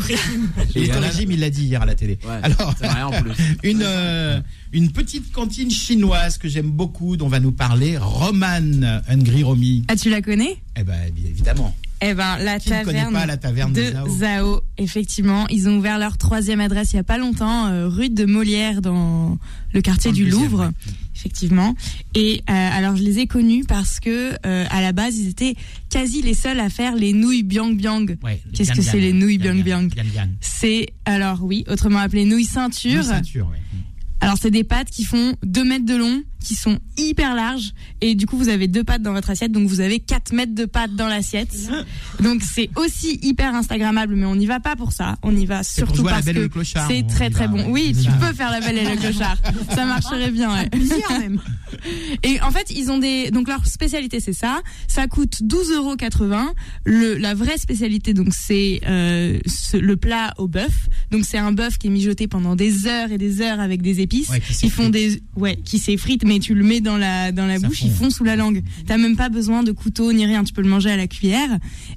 au 0.90 0.92
Alan- 0.98 1.08
régime, 1.08 1.32
il 1.32 1.40
l'a 1.40 1.50
dit 1.50 1.66
hier 1.66 1.82
à 1.82 1.86
la 1.86 1.96
télé. 1.96 2.18
Ouais, 2.24 2.40
Alors, 2.44 2.74
c'est 2.80 2.88
vrai 2.88 3.02
en 3.02 3.12
plus. 3.12 3.32
une, 3.64 3.82
euh, 3.84 4.40
une 4.74 4.92
petite 4.92 5.32
cantine 5.32 5.70
chinoise 5.72 6.38
que 6.38 6.48
j'aime 6.48 6.72
beaucoup, 6.72 7.18
dont 7.18 7.28
va 7.28 7.40
nous 7.40 7.52
parler 7.52 7.98
Roman 7.98 9.02
Hungry 9.10 9.44
Romy. 9.44 9.84
Ah, 9.88 9.96
tu 9.96 10.10
la 10.10 10.22
connais? 10.22 10.58
Eh 10.78 10.84
ben, 10.84 11.10
bien 11.14 11.30
évidemment. 11.30 11.76
Eh 12.02 12.14
ben, 12.14 12.38
la 12.40 12.60
Qui 12.60 12.70
ne 12.72 12.84
connaît 12.84 13.00
taverne 13.00 13.14
pas 13.14 13.26
la 13.26 13.38
taverne 13.38 13.74
de 13.74 13.82
de 13.82 13.92
Zao 13.92 14.18
Zao, 14.18 14.62
effectivement. 14.78 15.48
Ils 15.48 15.70
ont 15.70 15.78
ouvert 15.78 15.98
leur 15.98 16.18
troisième 16.18 16.60
adresse 16.60 16.92
il 16.94 16.98
y 16.98 17.00
a 17.00 17.04
pas 17.04 17.18
longtemps, 17.18 17.68
euh, 17.68 17.88
rue 17.88 18.10
de 18.10 18.26
Molière, 18.26 18.82
dans 18.82 19.38
le 19.74 19.82
quartier 19.82 20.12
Dans 20.12 20.18
le 20.18 20.24
du 20.26 20.30
Louvre. 20.30 20.66
ouais. 20.66 20.72
Effectivement. 21.16 21.76
Et 22.14 22.44
euh, 22.50 22.54
alors 22.54 22.96
je 22.96 23.04
les 23.04 23.20
ai 23.20 23.28
connus 23.28 23.64
parce 23.68 24.00
que 24.00 24.34
euh, 24.46 24.66
à 24.70 24.82
la 24.82 24.92
base 24.92 25.18
ils 25.18 25.30
étaient 25.30 25.56
quasi 25.90 26.22
les 26.22 26.34
seuls 26.34 26.60
à 26.60 26.70
faire 26.70 26.96
les 26.96 27.14
nouilles 27.14 27.44
biang 27.44 27.72
biang. 27.74 28.06
Ouais, 28.24 28.42
Qu'est-ce 28.54 28.74
que 28.74 28.82
c'est 28.82 29.00
les 29.00 29.14
nouilles 29.14 29.38
Bian 29.38 29.54
biang 29.56 29.64
bian. 29.64 29.84
biang 29.84 30.04
Bian 30.04 30.12
bian. 30.26 30.30
C'est 30.42 30.88
alors 31.06 31.42
oui, 31.44 31.64
autrement 31.70 32.00
appelé 32.00 32.26
nouilles 32.26 32.44
ceinture. 32.46 33.04
Alors 34.22 34.38
c'est 34.42 34.52
des 34.52 34.64
pâtes 34.64 34.90
qui 34.90 35.04
font 35.04 35.36
2 35.44 35.64
mètres 35.64 35.86
de 35.86 35.96
long, 35.96 36.24
qui 36.46 36.56
sont 36.56 36.78
hyper 36.98 37.36
larges 37.36 37.74
et 38.02 38.14
du 38.16 38.26
coup 38.28 38.38
vous 38.38 38.50
avez 38.50 38.68
deux 38.68 38.84
pâtes 38.84 39.02
dans 39.02 39.14
votre 39.14 39.30
assiette, 39.32 39.52
donc 39.52 39.68
vous 39.68 39.80
avez 39.82 40.00
4 40.00 40.32
mètres 40.34 40.54
de 40.56 40.66
pâtes 40.66 40.96
dans 40.96 41.08
l'assiette. 41.08 41.54
Donc 42.22 42.42
c'est 42.44 42.70
aussi 42.76 43.20
hyper 43.24 43.54
instagrammable, 43.56 44.16
mais 44.16 44.26
on 44.26 44.36
n'y 44.36 44.46
va 44.46 44.60
pas 44.60 44.76
pour 44.76 44.92
ça. 44.94 45.18
On 45.24 45.36
y 45.36 45.46
va 45.46 45.58
pour 45.58 45.66
surtout 45.66 46.04
parce 46.04 46.26
belle 46.26 46.38
et 46.38 46.42
le 46.42 46.48
que 46.48 46.54
clochard, 46.54 46.88
c'est 46.90 47.06
très 47.08 47.30
très 47.30 47.48
va, 47.48 47.54
bon. 47.54 47.66
Oui, 47.70 47.94
tu 48.02 48.10
peux 48.12 48.34
faire 48.34 48.52
la 48.52 48.60
belle 48.62 48.78
et 48.78 48.86
le 48.90 48.96
clochard. 48.96 49.38
Ça 49.74 49.86
marcherait 49.86 50.32
bien. 50.32 50.54
ouais. 50.54 50.70
Même. 51.20 51.40
Et 52.24 52.40
en 52.42 52.52
fait, 52.52 52.70
ils 52.70 52.92
ont 52.92 52.98
des 53.00 53.32
donc 53.32 53.48
leur 53.48 53.66
spécialité 53.66 54.20
c'est 54.20 54.34
ça. 54.34 54.62
Ça 54.88 55.08
coûte 55.08 55.42
12,80 55.42 55.74
euros. 55.76 55.96
Le 56.86 57.16
la 57.18 57.34
vraie 57.34 57.58
spécialité 57.58 58.14
donc 58.14 58.34
c'est 58.34 58.82
euh, 58.88 59.40
ce- 59.48 59.78
le 59.78 59.98
plat 59.98 60.34
au 60.38 60.48
bœuf. 60.48 60.90
Donc 61.12 61.26
c'est 61.26 61.38
un 61.38 61.52
bœuf 61.52 61.78
qui 61.78 61.88
est 61.88 61.90
mijoté 61.90 62.28
pendant 62.28 62.56
des 62.56 62.88
heures 62.88 63.12
et 63.12 63.18
des 63.18 63.42
heures 63.42 63.60
avec 63.60 63.82
des 63.82 64.00
épices. 64.02 64.30
Ouais, 64.30 64.40
qui 64.42 64.66
Ils 64.68 64.72
font 64.72 64.90
des 64.90 65.22
ouais 65.36 65.58
qui 65.64 65.80
s'effritent, 65.80 66.24
mais 66.26 66.35
mais 66.36 66.40
tu 66.40 66.54
le 66.54 66.64
mets 66.64 66.82
dans 66.82 66.98
la 66.98 67.32
dans 67.32 67.46
la 67.46 67.60
Ça 67.60 67.68
bouche, 67.68 67.80
fond. 67.80 67.86
il 67.88 67.94
fond 67.94 68.10
sous 68.10 68.24
la 68.24 68.36
langue. 68.36 68.62
T'as 68.86 68.98
même 68.98 69.16
pas 69.16 69.30
besoin 69.30 69.64
de 69.64 69.72
couteau 69.72 70.12
ni 70.14 70.26
rien, 70.26 70.44
tu 70.44 70.54
peux 70.54 70.62
le 70.62 70.68
manger 70.70 70.92
à 70.92 70.98
la 70.98 71.08
cuillère. 71.08 71.50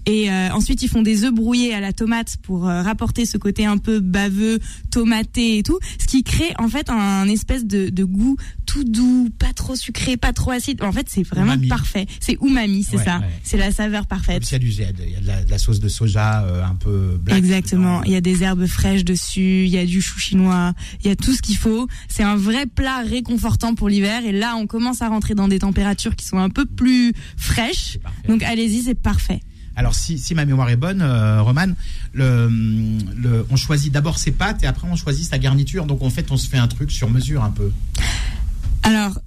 Et 0.07 0.31
euh, 0.31 0.51
ensuite 0.53 0.83
ils 0.83 0.89
font 0.89 1.03
des 1.03 1.25
œufs 1.25 1.33
brouillés 1.35 1.75
à 1.75 1.81
la 1.81 1.93
tomate 1.93 2.37
pour 2.43 2.69
euh, 2.69 2.83
rapporter 2.83 3.27
ce 3.27 3.37
côté 3.37 3.67
un 3.67 3.79
peu 3.79 4.01
baveux, 4.01 4.61
tomaté 4.91 5.59
et 5.59 5.63
tout, 5.63 5.79
ce 6.01 6.07
qui 6.07 6.23
crée 6.23 6.53
en 6.59 6.69
fait 6.69 6.89
un, 6.91 7.29
espèce 7.29 7.65
de, 7.67 7.89
de 7.89 8.05
goût 8.05 8.37
tout 8.67 8.85
doux, 8.85 9.29
pas 9.39 9.53
trop 9.55 9.75
sucré, 9.75 10.17
pas 10.17 10.33
trop 10.33 10.51
acide. 10.53 10.83
En 10.83 10.93
fait 10.93 11.07
c'est 11.09 11.23
vraiment 11.23 11.55
Umami. 11.55 11.69
parfait. 11.69 12.07
C'est 12.21 12.37
umami, 12.41 12.85
c'est 12.85 12.97
Ouais, 12.99 13.05
ça. 13.05 13.19
ouais. 13.19 13.27
C'est 13.43 13.57
la 13.57 13.73
saveur 13.73 14.07
parfaite. 14.07 14.45
s'il 14.45 14.53
y 14.53 14.57
a 14.57 14.59
du 14.59 14.71
Z, 14.73 14.83
il 15.05 15.13
y 15.13 15.17
a 15.17 15.21
de 15.21 15.27
la, 15.27 15.45
de 15.45 15.51
la 15.51 15.59
sauce 15.59 15.81
de 15.81 15.89
soja 15.89 16.45
euh, 16.45 16.65
un 16.65 16.75
peu 16.75 17.19
black. 17.23 17.39
Exactement. 17.39 18.03
Il 18.05 18.13
y 18.13 18.17
a 18.17 18.21
des 18.21 18.43
herbes 18.43 18.67
fraîches 18.67 19.05
dessus, 19.05 19.65
il 19.65 19.71
y 19.71 19.79
a 19.79 19.85
du 19.87 20.01
chou 20.03 20.19
chinois, 20.19 20.75
il 21.03 21.09
y 21.09 21.11
a 21.11 21.17
tout 21.17 21.33
ce 21.33 21.43
qu'il 21.43 21.57
faut. 21.57 21.87
C'est 22.09 22.23
un 22.23 22.37
vrai 22.37 22.67
plat 22.67 22.99
réconfortant 23.03 23.75
pour 23.75 23.89
l'hiver. 23.89 24.18
Et 24.25 24.33
là, 24.33 24.57
on 24.57 24.67
commence 24.67 25.03
à 25.03 25.09
rentrer 25.09 25.35
dans 25.35 25.49
des 25.49 25.59
températures 25.61 26.17
qui 26.17 26.27
sont 26.27 26.39
un 26.39 26.51
peu 26.51 26.67
plus 26.67 27.13
fraîches. 27.37 27.99
Donc 28.29 28.43
allez-y, 28.43 28.83
c'est 28.83 28.95
parfait. 28.95 29.41
Alors 29.77 29.95
si, 29.95 30.19
si 30.19 30.35
ma 30.35 30.45
mémoire 30.45 30.69
est 30.71 30.77
bonne, 30.77 31.03
euh, 31.03 31.41
Roman, 31.41 31.69
le, 32.13 32.49
le, 33.17 33.47
on 33.49 33.55
choisit 33.55 33.93
d'abord 33.93 34.19
ses 34.19 34.33
pâtes 34.33 34.65
et 34.65 34.67
après 34.67 34.89
on 34.91 34.97
choisit 34.97 35.25
sa 35.29 35.39
garniture. 35.39 35.87
Donc 35.87 36.03
en 36.03 36.11
fait 36.11 36.33
on 36.33 36.37
se 36.37 36.49
fait 36.49 36.59
un 36.59 36.67
truc 36.67 36.91
sur 36.91 37.09
mesure 37.09 37.45
un 37.45 37.51
peu. 37.51 37.71
Alors, 38.83 39.21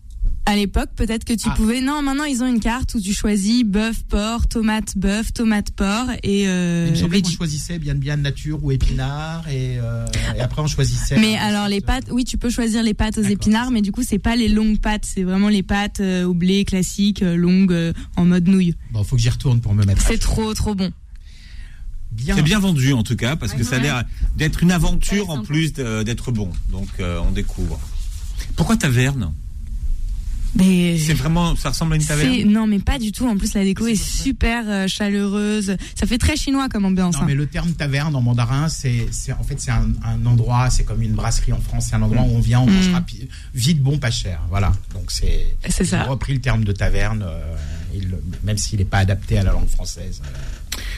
à 0.45 0.55
l'époque, 0.55 0.89
peut-être 0.95 1.23
que 1.23 1.33
tu 1.33 1.47
Ah. 1.49 1.53
pouvais. 1.55 1.81
Non, 1.81 2.01
maintenant 2.01 2.23
ils 2.23 2.41
ont 2.43 2.47
une 2.47 2.59
carte 2.59 2.95
où 2.95 2.99
tu 2.99 3.13
choisis 3.13 3.63
bœuf, 3.63 4.03
porc, 4.09 4.47
tomate, 4.47 4.97
bœuf, 4.97 5.31
tomate, 5.33 5.71
porc 5.71 6.07
et. 6.23 6.47
Euh, 6.47 6.85
Il 6.87 6.91
me 6.93 6.97
semblait 6.97 7.21
qu'on 7.21 7.29
choisissait 7.29 7.77
bien 7.79 7.95
bien 7.95 8.17
nature 8.17 8.63
ou 8.63 8.71
épinard 8.71 9.47
et, 9.49 9.77
euh, 9.79 10.05
et 10.35 10.41
après 10.41 10.61
on 10.61 10.67
choisissait. 10.67 11.17
Mais 11.19 11.37
alors 11.37 11.67
les 11.67 11.81
pâtes, 11.81 12.05
oui, 12.11 12.23
tu 12.23 12.37
peux 12.37 12.49
choisir 12.49 12.81
les 12.83 12.93
pâtes 12.93 13.17
aux 13.17 13.23
épinards, 13.23 13.71
mais 13.71 13.81
du 13.81 13.91
coup 13.91 14.03
c'est 14.03 14.19
pas 14.19 14.35
les 14.35 14.49
longues 14.49 14.79
pâtes, 14.79 15.05
c'est 15.05 15.23
vraiment 15.23 15.49
les 15.49 15.63
pâtes 15.63 15.99
euh, 15.99 16.25
au 16.25 16.33
blé 16.33 16.65
classiques, 16.65 17.21
euh, 17.21 17.35
longues 17.35 17.71
euh, 17.73 17.93
en 18.17 18.25
mode 18.25 18.47
nouille. 18.47 18.75
Bon, 18.91 19.03
faut 19.03 19.15
que 19.15 19.21
j'y 19.21 19.29
retourne 19.29 19.61
pour 19.61 19.73
me 19.75 19.85
mettre. 19.85 20.01
C'est 20.01 20.17
trop 20.17 20.53
trop 20.53 20.75
bon. 20.75 20.91
bien. 22.11 22.35
C'est 22.35 22.41
bien 22.41 22.59
vendu 22.59 22.93
en 22.93 23.03
tout 23.03 23.15
cas, 23.15 23.35
parce 23.35 23.53
que 23.53 23.63
ça 23.63 23.75
a 23.77 23.79
l'air 23.79 24.03
d'être 24.35 24.63
une 24.63 24.71
aventure 24.71 25.29
en 25.29 25.43
plus 25.43 25.71
d'être 25.73 26.31
bon. 26.31 26.51
Donc 26.69 26.87
euh, 26.99 27.19
on 27.27 27.31
découvre. 27.31 27.79
Pourquoi 28.55 28.75
taverne? 28.75 29.33
C'est 30.59 31.13
vraiment, 31.13 31.55
ça 31.55 31.69
ressemble 31.69 31.93
à 31.93 31.95
une 31.95 32.03
taverne. 32.05 32.43
non, 32.51 32.67
mais 32.67 32.79
pas 32.79 32.99
du 32.99 33.11
tout. 33.11 33.25
En 33.27 33.37
plus, 33.37 33.53
la 33.53 33.63
déco 33.63 33.87
est 33.87 33.95
super 33.95 34.63
euh, 34.67 34.87
chaleureuse. 34.87 35.75
Ça 35.95 36.05
fait 36.05 36.17
très 36.17 36.35
chinois 36.35 36.67
comme 36.69 36.85
ambiance. 36.85 37.15
Non, 37.15 37.21
hein. 37.21 37.25
mais 37.27 37.35
le 37.35 37.47
terme 37.47 37.71
taverne 37.71 38.15
en 38.15 38.21
mandarin, 38.21 38.67
c'est, 38.69 39.07
c'est 39.11 39.31
en 39.33 39.43
fait 39.43 39.59
c'est 39.59 39.71
un, 39.71 39.89
un 40.05 40.25
endroit, 40.25 40.69
c'est 40.69 40.83
comme 40.83 41.01
une 41.01 41.13
brasserie 41.13 41.53
en 41.53 41.61
France, 41.61 41.87
c'est 41.89 41.95
un 41.95 42.01
endroit 42.01 42.23
où 42.23 42.35
on 42.35 42.39
vient, 42.41 42.59
on 42.59 42.67
mange 42.67 42.89
Mm. 42.89 42.93
rapi- 42.95 43.27
vite, 43.55 43.81
bon, 43.81 43.97
pas 43.97 44.11
cher. 44.11 44.41
Voilà. 44.49 44.73
Donc 44.93 45.05
c'est. 45.09 45.55
C'est 45.69 45.85
ça. 45.85 46.05
Ont 46.07 46.11
repris 46.11 46.33
le 46.33 46.41
terme 46.41 46.63
de 46.63 46.71
taverne, 46.73 47.23
euh, 47.25 47.55
même 48.43 48.57
s'il 48.57 48.79
n'est 48.79 48.85
pas 48.85 48.99
adapté 48.99 49.37
à 49.37 49.43
la 49.43 49.51
langue 49.51 49.67
française. 49.67 50.21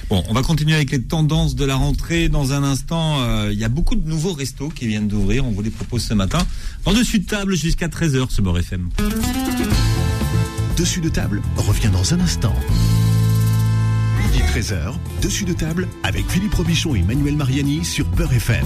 Bon, 0.09 0.23
on 0.29 0.33
va 0.33 0.41
continuer 0.43 0.75
avec 0.75 0.91
les 0.91 1.01
tendances 1.01 1.55
de 1.55 1.65
la 1.65 1.75
rentrée 1.75 2.29
dans 2.29 2.53
un 2.53 2.63
instant. 2.63 3.21
euh, 3.21 3.49
Il 3.51 3.59
y 3.59 3.63
a 3.63 3.69
beaucoup 3.69 3.95
de 3.95 4.07
nouveaux 4.07 4.33
restos 4.33 4.69
qui 4.69 4.87
viennent 4.87 5.07
d'ouvrir. 5.07 5.45
On 5.45 5.51
vous 5.51 5.61
les 5.61 5.69
propose 5.71 6.03
ce 6.03 6.13
matin. 6.13 6.39
En 6.85 6.93
dessus 6.93 7.19
de 7.19 7.25
table 7.25 7.55
jusqu'à 7.55 7.87
13h, 7.87 8.27
ce 8.29 8.41
Beurre 8.41 8.59
FM. 8.59 8.89
Dessus 10.77 11.01
de 11.01 11.09
table 11.09 11.41
revient 11.57 11.89
dans 11.91 12.13
un 12.13 12.19
instant. 12.19 12.53
Midi 14.25 14.43
13h, 14.53 14.93
dessus 15.21 15.45
de 15.45 15.53
table 15.53 15.87
avec 16.03 16.29
Philippe 16.29 16.53
Robichon 16.55 16.95
et 16.95 17.01
Manuel 17.01 17.35
Mariani 17.35 17.83
sur 17.85 18.05
Beurre 18.07 18.33
FM. 18.33 18.65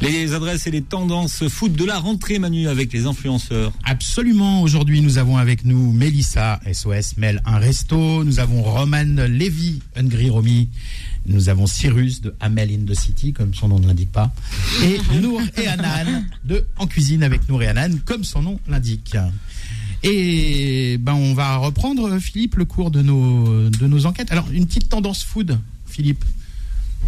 Les 0.00 0.32
adresses 0.32 0.66
et 0.68 0.70
les 0.70 0.82
tendances 0.82 1.48
foot 1.48 1.72
de 1.72 1.84
la 1.84 1.98
rentrée, 1.98 2.38
Manu, 2.38 2.68
avec 2.68 2.92
les 2.92 3.06
influenceurs. 3.06 3.72
Absolument. 3.84 4.62
Aujourd'hui, 4.62 5.00
nous 5.00 5.18
avons 5.18 5.36
avec 5.36 5.64
nous 5.64 5.92
Mélissa, 5.92 6.60
SOS 6.72 7.16
Mel, 7.16 7.42
un 7.44 7.58
resto. 7.58 8.22
Nous 8.22 8.38
avons 8.38 8.62
Roman 8.62 9.04
Levy, 9.28 9.82
Hungry 9.96 10.30
Romy. 10.30 10.68
Nous 11.26 11.48
avons 11.48 11.66
Cyrus 11.66 12.20
de 12.20 12.32
Amel 12.38 12.70
in 12.70 12.86
the 12.86 12.94
City, 12.96 13.32
comme 13.32 13.54
son 13.54 13.68
nom 13.68 13.80
ne 13.80 13.88
l'indique 13.88 14.12
pas. 14.12 14.32
Et 14.84 15.00
Nour 15.20 15.42
et 15.56 15.66
Anan 15.66 16.24
de 16.44 16.64
En 16.78 16.86
Cuisine 16.86 17.24
avec 17.24 17.48
Nour 17.48 17.64
et 17.64 17.66
Anan, 17.66 17.98
comme 18.04 18.22
son 18.22 18.42
nom 18.42 18.60
l'indique. 18.68 19.16
Et 20.04 20.96
ben, 20.98 21.14
on 21.14 21.34
va 21.34 21.56
reprendre, 21.56 22.18
Philippe, 22.20 22.54
le 22.54 22.66
cours 22.66 22.92
de 22.92 23.02
nos, 23.02 23.68
de 23.68 23.86
nos 23.88 24.06
enquêtes. 24.06 24.30
Alors, 24.30 24.46
une 24.52 24.66
petite 24.66 24.88
tendance 24.88 25.24
food, 25.24 25.58
Philippe. 25.86 26.24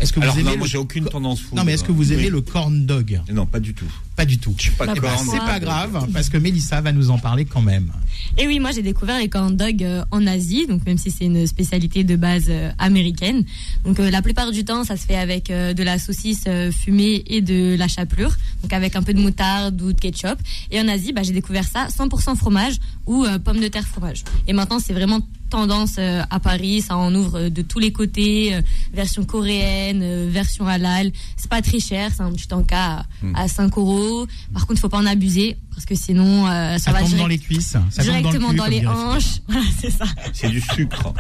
Est-ce 0.00 0.12
que 0.14 0.20
vous 0.20 0.25
Alors, 0.25 0.35
aimez 0.37 0.44
non, 0.44 0.50
le- 0.52 0.59
moi, 0.59 0.66
j'ai 0.66 0.78
aucune 0.78 1.04
tendance. 1.06 1.40
Non, 1.52 1.62
mais 1.64 1.73
est-ce 1.75 1.85
que 1.85 1.92
vous 1.92 2.12
aimez 2.12 2.25
Oui. 2.25 2.30
le 2.30 2.40
corn 2.40 2.87
dog? 2.87 3.20
Non, 3.32 3.44
pas 3.47 3.61
du 3.61 3.75
tout. 3.75 3.90
Pas 4.16 4.25
du 4.25 4.38
tout. 4.38 4.54
Pas 4.78 4.87
Bah, 4.87 4.92
de 4.94 4.99
Eh 4.99 5.00
ben, 5.02 5.09
corne. 5.14 5.28
c'est 5.30 5.38
pas 5.38 5.61
grave, 5.61 6.06
parce 6.12 6.28
que 6.30 6.38
Mélissa 6.38 6.80
va 6.80 6.92
nous 6.92 7.11
en 7.11 7.18
parler 7.18 7.44
quand 7.44 7.61
même. 7.61 7.92
Et 8.38 8.47
oui, 8.47 8.61
moi 8.61 8.70
j'ai 8.73 8.82
découvert 8.82 9.18
les 9.18 9.28
corn 9.28 9.56
dogs 9.56 9.82
euh, 9.82 10.04
en 10.11 10.26
Asie, 10.26 10.66
donc 10.66 10.85
même 10.87 10.96
si 10.98 11.11
c'est 11.11 11.24
une 11.26 11.46
spécialité 11.46 12.05
de 12.05 12.16
base 12.16 12.46
euh, 12.48 12.70
américaine. 12.79 13.44
Donc 13.85 13.98
euh, 14.00 14.11
la 14.11 14.22
plupart 14.22 14.50
du 14.53 14.64
temps, 14.64 14.85
ça 14.85 14.96
se 14.96 15.05
fait 15.07 15.16
avec 15.16 15.50
euh, 15.50 15.74
de 15.74 15.83
la 15.83 15.98
saucisse 15.98 16.44
euh, 16.46 16.70
fumée 16.70 17.22
et 17.26 17.40
de 17.42 17.76
la 17.79 17.88
chapelure, 17.88 18.35
donc 18.62 18.72
avec 18.72 18.96
un 18.96 19.03
peu 19.03 19.12
de 19.14 19.20
moutarde 19.20 19.81
ou 19.83 19.92
de 19.92 20.00
ketchup. 20.00 20.38
Et 20.70 20.81
en 20.81 20.88
Asie, 20.88 21.12
bah, 21.12 21.22
j'ai 21.22 21.33
découvert 21.33 21.64
ça 21.64 21.88
100% 21.88 22.37
fromage 22.37 22.74
ou 23.07 23.24
euh, 23.24 23.38
pommes 23.38 23.61
de 23.61 23.68
terre 23.68 23.87
fromage. 23.87 24.24
Et 24.48 24.53
maintenant, 24.53 24.79
c'est 24.79 24.92
vraiment 24.94 25.20
tendance 25.51 25.97
euh, 25.99 26.23
à 26.31 26.41
Paris, 26.41 26.81
ça 26.81 26.97
en 26.97 27.15
ouvre 27.15 27.39
euh, 27.39 27.51
de 27.51 27.61
tous 27.63 27.79
les 27.79 27.93
côtés, 27.93 28.55
euh, 28.55 28.63
version 28.95 29.25
coréenne, 29.25 30.29
version 30.31 30.67
halal. 30.67 31.13
C'est 31.37 31.51
pas 31.51 31.61
très 31.61 31.81
cher, 31.81 32.11
c'est 32.17 32.23
un 32.23 32.33
petit 32.33 32.53
encas 32.55 33.05
à, 33.35 33.43
à 33.43 33.49
5 33.49 33.77
euros. 33.77 34.27
Par 34.55 34.67
contre, 34.67 34.79
il 34.79 34.81
faut 34.81 34.89
pas 34.89 34.99
en 34.99 35.07
abuser 35.07 35.59
parce 35.81 35.87
que 35.87 35.95
sinon 35.95 36.47
euh, 36.47 36.77
ça, 36.77 36.79
Ça, 36.79 36.93
va 36.93 36.99
tombe 37.01 37.09
direct- 37.09 37.23
dans 37.23 37.27
les 37.27 37.38
cuisses, 37.38 37.77
ça 37.90 38.03
directement 38.03 38.53
dans, 38.53 38.66
le 38.66 38.71
cul, 38.73 38.81
dans, 38.85 38.93
comme 38.93 39.03
les 39.03 39.14
hanches. 39.16 39.40
Voilà, 39.49 39.66
c'est 39.81 39.90
ça. 39.90 40.05
C'est 40.35 40.51
du 40.51 40.61
sucre. 40.61 41.14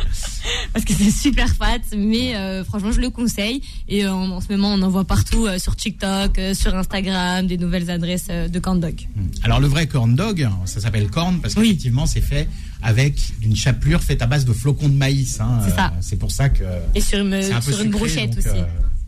Parce 0.74 0.84
que 0.84 0.92
c'est 0.92 1.10
super 1.10 1.48
fat, 1.48 1.78
mais 1.96 2.36
euh, 2.36 2.62
franchement, 2.62 2.92
je 2.92 3.00
le 3.00 3.08
conseille. 3.08 3.62
Et 3.88 4.04
euh, 4.04 4.12
en, 4.12 4.30
en 4.32 4.40
ce 4.42 4.48
moment, 4.52 4.74
on 4.74 4.82
en 4.82 4.88
voit 4.90 5.04
partout 5.06 5.46
euh, 5.46 5.58
sur 5.58 5.76
TikTok, 5.76 6.38
euh, 6.38 6.52
sur 6.52 6.74
Instagram, 6.76 7.46
des 7.46 7.56
nouvelles 7.56 7.90
adresses 7.90 8.26
euh, 8.28 8.48
de 8.48 8.58
corn 8.58 8.78
dog. 8.80 9.06
Alors 9.42 9.60
le 9.60 9.66
vrai 9.66 9.86
corn 9.86 10.14
dog, 10.14 10.46
ça 10.66 10.80
s'appelle 10.80 11.08
corn 11.10 11.40
parce 11.40 11.54
Oui. 11.54 11.62
qu'effectivement 11.68 12.04
c'est 12.04 12.20
fait 12.20 12.46
avec 12.82 13.18
une 13.42 13.56
chapelure 13.56 14.02
faite 14.02 14.20
à 14.20 14.26
base 14.26 14.44
de 14.44 14.52
flocons 14.52 14.88
de 14.90 14.94
maïs. 14.94 15.40
hein. 15.40 15.60
C'est 15.64 15.74
ça. 15.74 15.92
C'est 16.02 16.16
pour 16.16 16.30
ça 16.30 16.50
que 16.50 16.64
Et 16.94 17.00
sur 17.00 17.18
une, 17.20 17.32
un 17.32 17.84
brochette 17.86 18.30
donc, 18.30 18.38
aussi. 18.38 18.48
euh, 18.48 18.64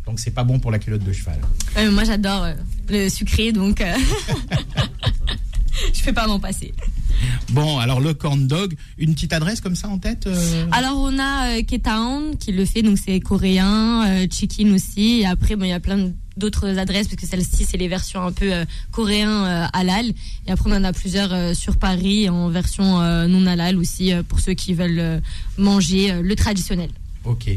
donc 0.07 0.19
c'est 0.19 0.31
pas 0.31 0.45
bon 0.45 0.59
pour 0.59 0.71
la 0.71 0.79
culotte 0.79 1.05
de 1.05 1.13
cheval. 1.13 1.39
Ouais, 1.77 1.89
moi, 1.91 2.05
j'adore 2.05 2.43
euh, 2.45 2.55
le 2.89 3.09
sucré, 3.09 3.53
donc 3.53 3.81
euh, 3.81 3.95
je 5.93 6.01
fais 6.01 6.13
pas 6.13 6.27
m'en 6.27 6.41
passer. 6.41 6.73
Bon, 7.51 7.79
alors 7.79 8.01
le 8.01 8.15
corn 8.15 8.47
dog, 8.47 8.75
une 8.99 9.15
petite 9.15 9.33
adresse 9.33 9.61
comme 9.61 9.77
ça 9.77 9.89
en 9.89 9.99
tête 9.99 10.27
euh 10.27 10.67
Alors, 10.73 10.99
on 10.99 11.19
a 11.19 11.59
euh, 11.59 11.63
K-Town 11.63 12.37
qui 12.39 12.53
le 12.53 12.65
fait, 12.65 12.83
donc 12.83 12.99
c'est 12.99 13.21
coréen, 13.21 14.05
euh, 14.07 14.27
Chicken 14.31 14.73
aussi. 14.73 15.21
Et 15.21 15.27
après, 15.27 15.57
bon, 15.57 15.65
il 15.65 15.71
y 15.71 15.73
a 15.73 15.81
plein 15.81 16.11
d'autres 16.37 16.79
adresses, 16.79 17.09
parce 17.09 17.21
que 17.21 17.27
celle-ci, 17.27 17.65
c'est 17.65 17.77
les 17.77 17.89
versions 17.89 18.23
un 18.23 18.33
peu 18.33 18.53
euh, 18.53 18.65
coréen 18.91 19.45
euh, 19.45 19.67
halal. 19.73 20.13
Et 20.47 20.51
après, 20.51 20.71
on 20.71 20.75
en 20.75 20.85
a 20.85 20.93
plusieurs 20.93 21.55
sur 21.55 21.77
Paris 21.77 22.29
en 22.29 22.49
version 22.49 23.01
non 23.29 23.47
halal 23.47 23.77
aussi, 23.77 24.13
pour 24.29 24.41
ceux 24.41 24.55
qui 24.55 24.75
veulent 24.75 25.21
manger 25.59 26.21
le 26.23 26.35
traditionnel. 26.35 26.91
Ok. 27.25 27.51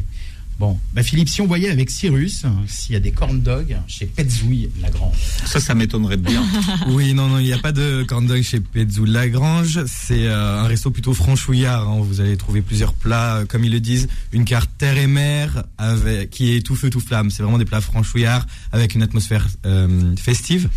Bon, 0.57 0.79
bah 0.93 1.03
Philippe, 1.03 1.27
si 1.27 1.41
on 1.41 1.47
voyait 1.47 1.69
avec 1.69 1.89
Cyrus, 1.89 2.45
s'il 2.65 2.93
y 2.93 2.95
a 2.95 3.01
des 3.01 3.11
corn 3.11 3.41
dogs 3.41 3.75
chez 3.87 4.05
Petzouille 4.05 4.69
Lagrange. 4.81 5.17
Ça, 5.45 5.59
ça 5.59 5.75
m'étonnerait 5.75 6.15
bien. 6.17 6.43
Oui, 6.87 7.13
non, 7.13 7.27
non, 7.27 7.39
il 7.39 7.45
n'y 7.45 7.51
a 7.53 7.57
pas 7.57 7.73
de 7.73 8.03
corn 8.07 8.25
dog 8.25 8.41
chez 8.41 8.61
Petzou 8.61 9.03
Lagrange. 9.05 9.81
C'est 9.85 10.27
euh, 10.27 10.61
un 10.61 10.67
resto 10.67 10.91
plutôt 10.91 11.13
franchouillard. 11.13 11.87
hein. 11.89 11.99
Vous 12.01 12.21
allez 12.21 12.37
trouver 12.37 12.61
plusieurs 12.61 12.93
plats, 12.93 13.37
euh, 13.37 13.45
comme 13.45 13.65
ils 13.65 13.71
le 13.71 13.81
disent, 13.81 14.07
une 14.31 14.45
carte 14.45 14.69
terre 14.77 14.97
et 14.97 15.07
mer 15.07 15.63
avec 15.77 16.29
qui 16.29 16.55
est 16.55 16.61
tout 16.65 16.75
feu 16.75 16.89
tout 16.89 17.01
flamme. 17.01 17.31
C'est 17.31 17.43
vraiment 17.43 17.57
des 17.57 17.65
plats 17.65 17.81
franchouillards 17.81 18.45
avec 18.71 18.95
une 18.95 19.03
atmosphère 19.03 19.47
euh, 19.65 20.15
festive. 20.15 20.69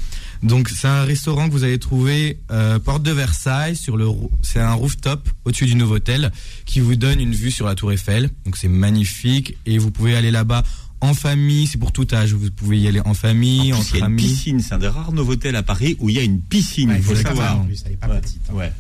Donc 0.42 0.68
c'est 0.68 0.86
un 0.88 1.02
restaurant 1.04 1.48
que 1.48 1.52
vous 1.52 1.64
allez 1.64 1.78
trouver 1.78 2.38
euh, 2.50 2.78
porte 2.78 3.02
de 3.02 3.10
Versailles 3.12 3.74
sur 3.76 3.96
le 3.96 4.06
c'est 4.42 4.60
un 4.60 4.72
rooftop 4.74 5.28
au-dessus 5.44 5.66
du 5.66 5.74
Novotel 5.74 6.30
qui 6.64 6.80
vous 6.80 6.94
donne 6.96 7.20
une 7.20 7.34
vue 7.34 7.50
sur 7.50 7.66
la 7.66 7.74
Tour 7.74 7.92
Eiffel. 7.92 8.30
Donc 8.44 8.56
c'est 8.56 8.68
magnifique 8.68 9.56
et 9.66 9.78
vous 9.78 9.90
pouvez 9.90 10.14
aller 10.16 10.30
là-bas 10.30 10.62
en 11.00 11.14
famille, 11.14 11.66
c'est 11.68 11.78
pour 11.78 11.92
tout 11.92 12.06
âge. 12.12 12.32
Vous 12.32 12.50
pouvez 12.50 12.78
y 12.78 12.88
aller 12.88 13.00
en 13.04 13.14
famille, 13.14 13.72
En 13.72 13.76
il 13.76 13.80
entre 13.80 13.92
y 13.94 13.96
a 13.96 13.98
une 13.98 14.04
amis. 14.06 14.22
piscine. 14.22 14.60
C'est 14.60 14.74
un 14.74 14.78
des 14.78 14.88
rares 14.88 15.12
Novotel 15.12 15.54
à 15.56 15.62
Paris 15.62 15.96
où 16.00 16.08
il 16.08 16.16
y 16.16 16.18
a 16.18 16.22
une 16.24 16.40
piscine. 16.40 16.90
Ouais, 16.90 16.96
il 16.98 17.02
faut 17.04 17.14
savoir. 17.14 17.60
En 17.60 17.64
plus, 17.64 17.82
elle 17.86 17.92
est 17.92 17.96
pas 17.96 18.08
Ouais. 18.08 18.20
petite. 18.20 18.40
hein. 18.50 18.54
Ouais. 18.54 18.72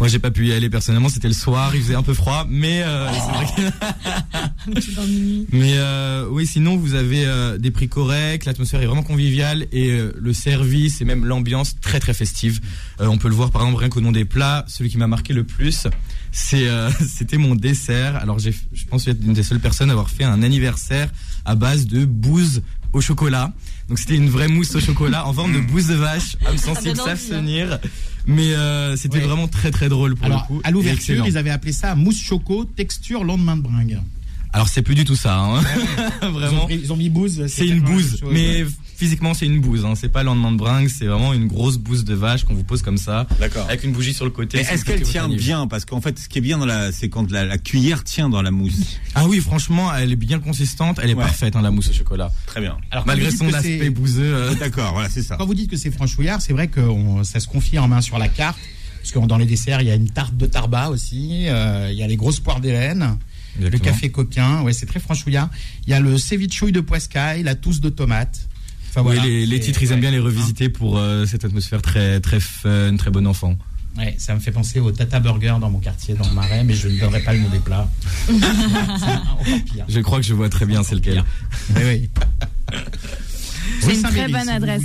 Moi, 0.00 0.08
j'ai 0.08 0.18
pas 0.18 0.30
pu 0.32 0.48
y 0.48 0.52
aller 0.52 0.68
personnellement. 0.68 1.08
C'était 1.08 1.28
le 1.28 1.34
soir, 1.34 1.74
il 1.76 1.82
faisait 1.82 1.94
un 1.94 2.02
peu 2.02 2.12
froid, 2.14 2.44
mais 2.48 2.82
euh, 2.84 3.08
que- 3.56 4.72
mais 5.52 5.74
euh, 5.76 6.26
oui, 6.30 6.46
sinon 6.46 6.76
vous 6.76 6.94
avez 6.94 7.24
euh, 7.24 7.56
des 7.58 7.70
prix 7.70 7.88
corrects, 7.88 8.44
l'atmosphère 8.44 8.82
est 8.82 8.86
vraiment 8.86 9.02
conviviale 9.04 9.66
et 9.70 9.90
euh, 9.90 10.12
le 10.20 10.32
service 10.32 11.00
et 11.00 11.04
même 11.04 11.24
l'ambiance 11.24 11.76
très 11.80 12.00
très 12.00 12.14
festive. 12.14 12.60
Euh, 13.00 13.06
on 13.06 13.18
peut 13.18 13.28
le 13.28 13.34
voir 13.34 13.50
par 13.50 13.62
exemple 13.62 13.78
rien 13.80 13.88
qu'au 13.90 14.00
nom 14.00 14.10
des 14.12 14.24
plats. 14.24 14.64
Celui 14.66 14.90
qui 14.90 14.98
m'a 14.98 15.06
marqué 15.06 15.32
le 15.34 15.44
plus, 15.44 15.86
c'est 16.32 16.68
euh, 16.68 16.90
c'était 17.08 17.38
mon 17.38 17.54
dessert. 17.54 18.16
Alors 18.16 18.38
j'ai, 18.40 18.52
je 18.72 18.84
pense 18.86 19.06
être 19.06 19.22
une 19.22 19.34
des 19.34 19.42
seules 19.44 19.60
personnes 19.60 19.90
à 19.90 19.92
avoir 19.92 20.10
fait 20.10 20.24
un 20.24 20.42
anniversaire 20.42 21.10
à 21.44 21.54
base 21.54 21.86
de 21.86 22.04
bouse 22.04 22.62
au 22.92 23.00
chocolat. 23.00 23.52
Donc 23.88 23.98
c'était 23.98 24.16
une 24.16 24.28
vraie 24.30 24.48
mousse 24.48 24.74
au 24.74 24.80
chocolat 24.80 25.26
en 25.26 25.32
forme 25.32 25.52
de 25.52 25.60
bouse 25.60 25.86
de 25.86 25.94
vache. 25.94 26.36
Âme 26.46 26.56
Ça 26.58 26.74
sensible 26.74 26.96
donne 26.96 27.06
Mais 28.26 28.54
euh, 28.54 28.96
c'était 28.96 29.18
Ouais. 29.18 29.24
vraiment 29.24 29.48
très 29.48 29.70
très 29.70 29.88
drôle 29.88 30.14
pour 30.14 30.26
Alors, 30.26 30.42
le 30.42 30.46
coup. 30.56 30.60
à 30.64 30.70
l'ouverture, 30.70 31.26
ils 31.26 31.36
avaient 31.36 31.50
appelé 31.50 31.72
ça 31.72 31.94
mousse 31.94 32.20
choco, 32.22 32.64
texture 32.64 33.24
lendemain 33.24 33.56
de 33.56 33.62
bringue. 33.62 33.98
Alors 34.52 34.68
c'est 34.68 34.82
plus 34.82 34.94
du 34.94 35.04
tout 35.04 35.16
ça, 35.16 35.38
hein. 35.38 35.60
Ils 36.22 36.26
ont, 36.28 36.30
vraiment. 36.32 36.68
ils 36.68 36.92
ont 36.92 36.96
mis 36.96 37.08
bouse. 37.08 37.46
C'est 37.48 37.66
une 37.66 37.80
bouse, 37.80 38.18
chose. 38.20 38.28
mais 38.32 38.64
physiquement 39.02 39.34
c'est 39.34 39.46
une 39.46 39.60
bouse. 39.60 39.84
Hein. 39.84 39.94
C'est 39.96 40.08
pas 40.08 40.20
le 40.22 40.26
lendemain 40.26 40.52
de 40.52 40.56
bringue, 40.56 40.86
c'est 40.88 41.06
vraiment 41.06 41.32
une 41.32 41.48
grosse 41.48 41.76
bouse 41.76 42.04
de 42.04 42.14
vache 42.14 42.44
qu'on 42.44 42.54
vous 42.54 42.62
pose 42.62 42.82
comme 42.82 42.98
ça, 42.98 43.26
D'accord. 43.40 43.64
avec 43.68 43.82
une 43.82 43.90
bougie 43.90 44.14
sur 44.14 44.24
le 44.24 44.30
côté. 44.30 44.58
Est-ce 44.58 44.76
le 44.76 44.82
qu'elle 44.84 45.02
tient 45.02 45.28
bien? 45.28 45.66
Parce 45.66 45.84
qu'en 45.84 46.00
fait, 46.00 46.16
ce 46.20 46.28
qui 46.28 46.38
est 46.38 46.40
bien 46.40 46.56
dans 46.58 46.66
la, 46.66 46.92
c'est 46.92 47.08
quand 47.08 47.28
la, 47.32 47.44
la 47.44 47.58
cuillère 47.58 48.04
tient 48.04 48.28
dans 48.28 48.42
la 48.42 48.52
mousse. 48.52 48.98
Ah 49.16 49.26
oui, 49.26 49.40
franchement, 49.40 49.92
elle 49.92 50.12
est 50.12 50.16
bien 50.16 50.38
consistante, 50.38 51.00
elle 51.02 51.10
est 51.10 51.14
Ouais. 51.14 51.24
parfaite, 51.24 51.56
hein, 51.56 51.62
la 51.62 51.72
mousse 51.72 51.90
au 51.90 51.92
chocolat. 51.92 52.30
Très 52.46 52.60
bien. 52.60 52.76
Alors, 52.92 53.04
Malgré 53.06 53.32
son 53.32 53.52
aspect 53.52 53.90
bouseux. 53.90 54.22
euh, 54.22 54.54
D'accord, 54.54 54.92
voilà, 54.92 55.08
c'est 55.08 55.22
ça. 55.22 55.34
Quand 55.36 55.46
vous 55.46 55.54
dites 55.54 55.68
que 55.70 55.76
c'est 55.76 55.90
franchouillard, 55.90 56.40
c'est 56.40 56.52
vrai 56.52 56.68
que 56.68 56.80
on- 56.80 57.24
ça 57.24 57.40
se 57.40 57.48
confirme 57.48 57.92
hein, 57.92 58.00
sur 58.02 58.18
la 58.18 58.28
carte. 58.28 58.58
Parce 59.00 59.10
que 59.10 59.18
dans 59.26 59.36
les 59.36 59.46
desserts, 59.46 59.80
il 59.80 59.88
y 59.88 59.90
a 59.90 59.96
une 59.96 60.10
tarte 60.10 60.36
de 60.36 60.46
tarba 60.46 60.88
aussi, 60.88 61.48
euh, 61.48 61.88
il 61.90 61.98
y 61.98 62.04
a 62.04 62.06
les 62.06 62.14
grosses 62.14 62.38
poires 62.38 62.60
d'Hélène, 62.60 63.18
le 63.60 63.68
café 63.78 64.10
coquin, 64.12 64.62
ouais, 64.62 64.72
c'est 64.72 64.86
très 64.86 65.00
franchouillard. 65.00 65.50
Il 65.88 65.90
y 65.90 65.92
a 65.92 65.98
le 65.98 66.16
cevichouille 66.18 66.70
de 66.70 66.80
poiscaille, 66.80 67.42
la 67.42 67.56
tousse 67.56 67.80
de 67.80 67.88
tomate. 67.88 68.48
Enfin, 68.94 69.08
Oui, 69.08 69.46
les, 69.46 69.60
titres, 69.60 69.82
ils 69.82 69.88
aiment 69.88 69.94
ouais. 69.94 70.00
bien 70.02 70.10
les 70.10 70.18
revisiter 70.18 70.68
pour 70.68 70.98
euh, 70.98 71.24
cette 71.24 71.46
atmosphère 71.46 71.80
très 71.80 72.20
très 72.20 72.40
fun, 72.40 72.94
très 72.96 73.10
bon 73.10 73.26
enfant. 73.26 73.56
Ouais, 73.96 74.14
ça 74.18 74.34
me 74.34 74.40
fait 74.40 74.52
penser 74.52 74.80
au 74.80 74.90
Tata 74.92 75.18
Burger 75.18 75.54
dans 75.60 75.70
mon 75.70 75.78
quartier, 75.78 76.14
dans 76.14 76.26
le 76.28 76.34
Marais, 76.34 76.62
mais 76.64 76.74
je 76.74 76.88
ne 76.88 76.98
donnerai 77.00 77.20
pas 77.20 77.32
le 77.32 77.40
nom 77.40 77.48
des 77.48 77.58
plats. 77.58 77.88
Je 79.88 80.00
crois 80.00 80.18
que 80.18 80.26
je 80.26 80.34
vois 80.34 80.48
très 80.48 80.66
bien 80.66 80.82
c'est 80.82 80.94
lequel. 80.94 81.24
Oui, 81.76 81.82
oui. 81.84 82.10
C'est 83.82 83.94
une 83.96 84.02
très 84.02 84.28
bonne 84.28 84.48
adresse. 84.48 84.82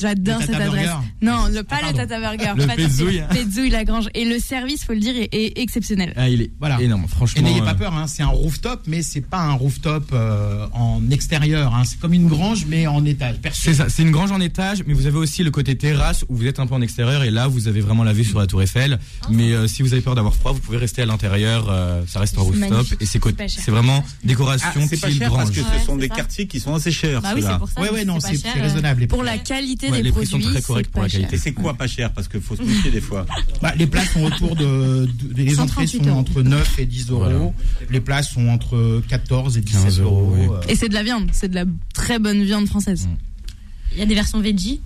J'adore 0.00 0.40
cette 0.40 0.50
Tata 0.52 0.64
adresse. 0.64 0.86
Burger. 0.86 1.06
Non, 1.22 1.46
le, 1.52 1.62
pas 1.62 1.76
Ah, 1.82 1.90
le. 1.90 1.96
Tata 1.96 2.20
Burger. 2.20 2.52
Le 2.56 2.66
pas 2.66 2.74
Petzouille. 2.76 3.18
Tata- 3.20 3.34
Petzouille 3.34 3.70
Lagrange. 3.70 4.08
Et 4.14 4.24
le 4.24 4.38
service, 4.38 4.84
faut 4.84 4.92
le 4.92 5.00
dire, 5.00 5.14
est, 5.16 5.28
est 5.32 5.58
exceptionnel. 5.58 6.12
Ah, 6.16 6.28
il 6.28 6.42
est 6.42 6.50
Voilà. 6.58 6.80
énorme, 6.80 7.04
Et 7.04 7.08
franchement. 7.08 7.42
n'ayez 7.42 7.60
pas 7.60 7.70
euh, 7.72 7.74
peur, 7.74 7.94
hein, 7.94 8.06
c'est 8.06 8.22
un 8.22 8.26
rooftop, 8.28 8.82
mais 8.86 9.02
c'est 9.02 9.20
pas 9.22 9.40
un 9.40 9.52
rooftop 9.54 10.10
euh, 10.12 10.66
en 10.72 11.00
extérieur. 11.10 11.74
hein. 11.74 11.82
C'est 11.84 11.98
comme 11.98 12.12
une 12.12 12.28
grange, 12.28 12.66
mais 12.68 12.86
en 12.86 13.04
étage. 13.04 13.36
C'est 13.52 13.74
ça, 13.74 13.88
c'est 13.88 14.02
une 14.02 14.10
grange 14.10 14.32
en 14.32 14.40
étage, 14.40 14.82
mais 14.86 14.94
vous 14.94 15.06
avez 15.06 15.18
aussi 15.18 15.42
le 15.42 15.50
côté 15.50 15.76
terrasse 15.76 16.24
où 16.28 16.36
vous 16.36 16.46
êtes 16.46 16.58
un 16.60 16.66
peu 16.66 16.74
en 16.74 16.82
extérieur 16.82 17.22
et 17.24 17.30
là 17.30 17.46
vous 17.48 17.68
avez 17.68 17.80
vraiment 17.80 18.04
la 18.04 18.12
vue 18.12 18.24
sur 18.24 18.38
la 18.38 18.46
tour 18.46 18.62
Eiffel. 18.62 18.98
Mais 19.30 19.52
euh, 19.52 19.66
si 19.66 19.82
vous 19.82 19.92
avez 19.92 20.02
peur 20.02 20.14
d'avoir 20.14 20.34
froid, 20.34 20.52
vous 20.52 20.60
pouvez 20.60 20.78
rester 20.78 21.02
à 21.02 21.06
l'intérieur. 21.06 21.68
euh, 21.70 22.02
ça 22.06 22.20
reste 22.20 22.36
un 22.38 22.42
rooftop 22.42 22.86
et 23.00 23.06
c'est 23.06 23.70
vraiment 23.70 24.04
décoration 24.24 24.68
Ah, 24.74 24.80
c'est 24.88 25.00
pas 25.00 25.08
style 25.08 25.18
cher 25.18 25.30
parce 25.32 25.50
grange. 25.50 25.56
que 25.56 25.60
Ouais, 25.60 25.78
ce 25.80 25.86
sont 25.86 25.96
des 25.96 26.08
quartiers 26.08 26.46
qui 26.46 26.60
sont 26.60 26.74
assez 26.74 26.90
chers. 26.92 27.22
Bah 27.22 27.32
oui, 27.34 27.42
c'est 27.42 27.58
pour 27.58 27.68
ça. 27.68 27.80
Ouais, 27.80 27.90
ouais, 27.90 28.04
non, 28.04 28.20
c'est 28.20 28.33
cher, 28.36 28.52
c'est 28.54 28.60
euh, 28.60 28.62
raisonnable. 28.62 29.06
Pour 29.06 29.22
la 29.22 29.38
qualité 29.38 29.90
Ouais, 29.90 29.96
des 29.98 30.02
les 30.04 30.12
prix 30.12 30.26
produits, 30.26 30.44
sont 30.46 30.50
très 30.50 30.60
c'est 30.60 30.66
corrects 30.66 30.86
pour 30.90 31.00
pas 31.00 31.06
la 31.06 31.08
cher. 31.08 31.20
qualité. 31.20 31.36
Et 31.36 31.38
c'est 31.38 31.52
quoi 31.52 31.74
pas 31.74 31.86
cher? 31.86 32.12
Parce 32.12 32.28
qu'il 32.28 32.40
faut 32.40 32.56
se 32.56 32.62
méfier 32.62 32.90
des 32.90 33.00
fois. 33.00 33.26
Bah, 33.62 33.72
les 33.78 33.86
places 33.86 34.12
sont 34.12 34.24
autour 34.24 34.56
de, 34.56 35.06
de- 35.06 35.34
les 35.42 35.58
entrées 35.60 35.86
138 35.86 35.98
sont 36.04 36.10
euros. 36.10 36.18
entre 36.18 36.42
9 36.42 36.78
et 36.78 36.86
10 36.86 37.10
euros. 37.10 37.20
Voilà. 37.24 37.38
Les 37.90 38.00
places 38.00 38.30
sont 38.30 38.48
entre 38.48 39.02
14 39.08 39.56
et 39.56 39.60
17 39.62 39.82
15 39.84 40.00
euros. 40.00 40.34
euros, 40.36 40.54
euh. 40.54 40.60
Et 40.68 40.76
c'est 40.76 40.88
de 40.88 40.94
la 40.94 41.02
viande, 41.02 41.28
c'est 41.32 41.48
de 41.48 41.54
la 41.54 41.64
très 41.94 42.18
bonne 42.18 42.42
viande 42.44 42.66
française. 42.66 43.08
Il 43.92 43.98
y 43.98 44.02
a 44.02 44.06
des 44.06 44.14
versions 44.14 44.40
veggie, 44.40 44.80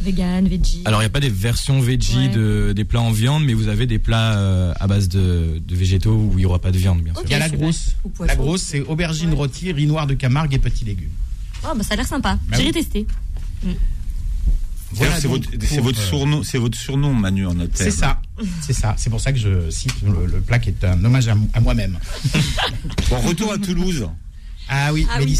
vegan, 0.00 0.46
veggie. 0.48 0.80
Alors 0.86 1.00
il 1.00 1.04
n'y 1.04 1.08
a 1.08 1.10
pas 1.10 1.20
des 1.20 1.28
versions 1.28 1.80
veggie 1.80 2.16
Ouais. 2.16 2.28
de, 2.28 2.72
des 2.74 2.84
plats 2.84 3.02
en 3.02 3.10
viande, 3.10 3.44
mais 3.44 3.52
vous 3.54 3.68
avez 3.68 3.86
des 3.86 3.98
plats 3.98 4.38
euh, 4.38 4.72
à 4.80 4.86
base 4.86 5.08
de, 5.08 5.60
de 5.66 5.74
végétaux 5.76 6.14
où 6.14 6.30
il 6.34 6.36
n'y 6.38 6.44
aura 6.46 6.58
pas 6.58 6.70
de 6.70 6.78
viande 6.78 7.02
bien 7.02 7.12
sûr. 7.12 7.22
Il 7.26 7.30
y 7.30 7.34
a 7.34 7.38
la 7.38 7.48
grosse. 7.50 7.96
La 8.24 8.36
grosse, 8.36 8.62
c'est 8.62 8.80
aubergine 8.80 9.30
Ouais. 9.30 9.36
rôtie, 9.36 9.72
riz 9.72 9.86
noir 9.86 10.06
de 10.06 10.14
Camargue 10.14 10.54
et 10.54 10.58
petits 10.58 10.84
légumes. 10.86 11.10
Oh, 11.64 11.72
bah, 11.76 11.82
ça 11.82 11.94
a 11.94 11.96
l'air 11.96 12.06
sympa. 12.06 12.38
Bah 12.48 12.56
J'irai 12.56 12.68
oui. 12.68 12.72
tester. 12.72 13.06
Voilà 14.92 15.20
D'ailleurs, 15.20 15.20
c'est 15.60 15.80
votre, 15.80 16.00
euh, 16.00 16.06
surnom, 16.08 16.42
c'est 16.42 16.58
votre 16.58 16.76
surnom, 16.76 17.14
Manu, 17.14 17.46
en 17.46 17.58
hôtel. 17.60 17.70
C'est 17.74 17.90
ça, 17.92 18.20
c'est 18.60 18.72
ça. 18.72 18.94
C'est 18.98 19.08
pour 19.10 19.20
ça 19.20 19.32
que 19.32 19.38
je 19.38 19.70
cite 19.70 19.94
le, 20.02 20.26
le 20.26 20.40
plat 20.40 20.58
qui 20.58 20.70
est 20.70 20.84
un 20.84 21.04
hommage 21.04 21.28
à, 21.28 21.36
à 21.54 21.60
moi-même. 21.60 21.96
Bon, 23.08 23.20
retour 23.20 23.52
à 23.52 23.58
Toulouse. 23.58 24.08
Ah 24.68 24.92
oui, 24.92 25.06
Ah 25.10 25.18
oui. 25.20 25.38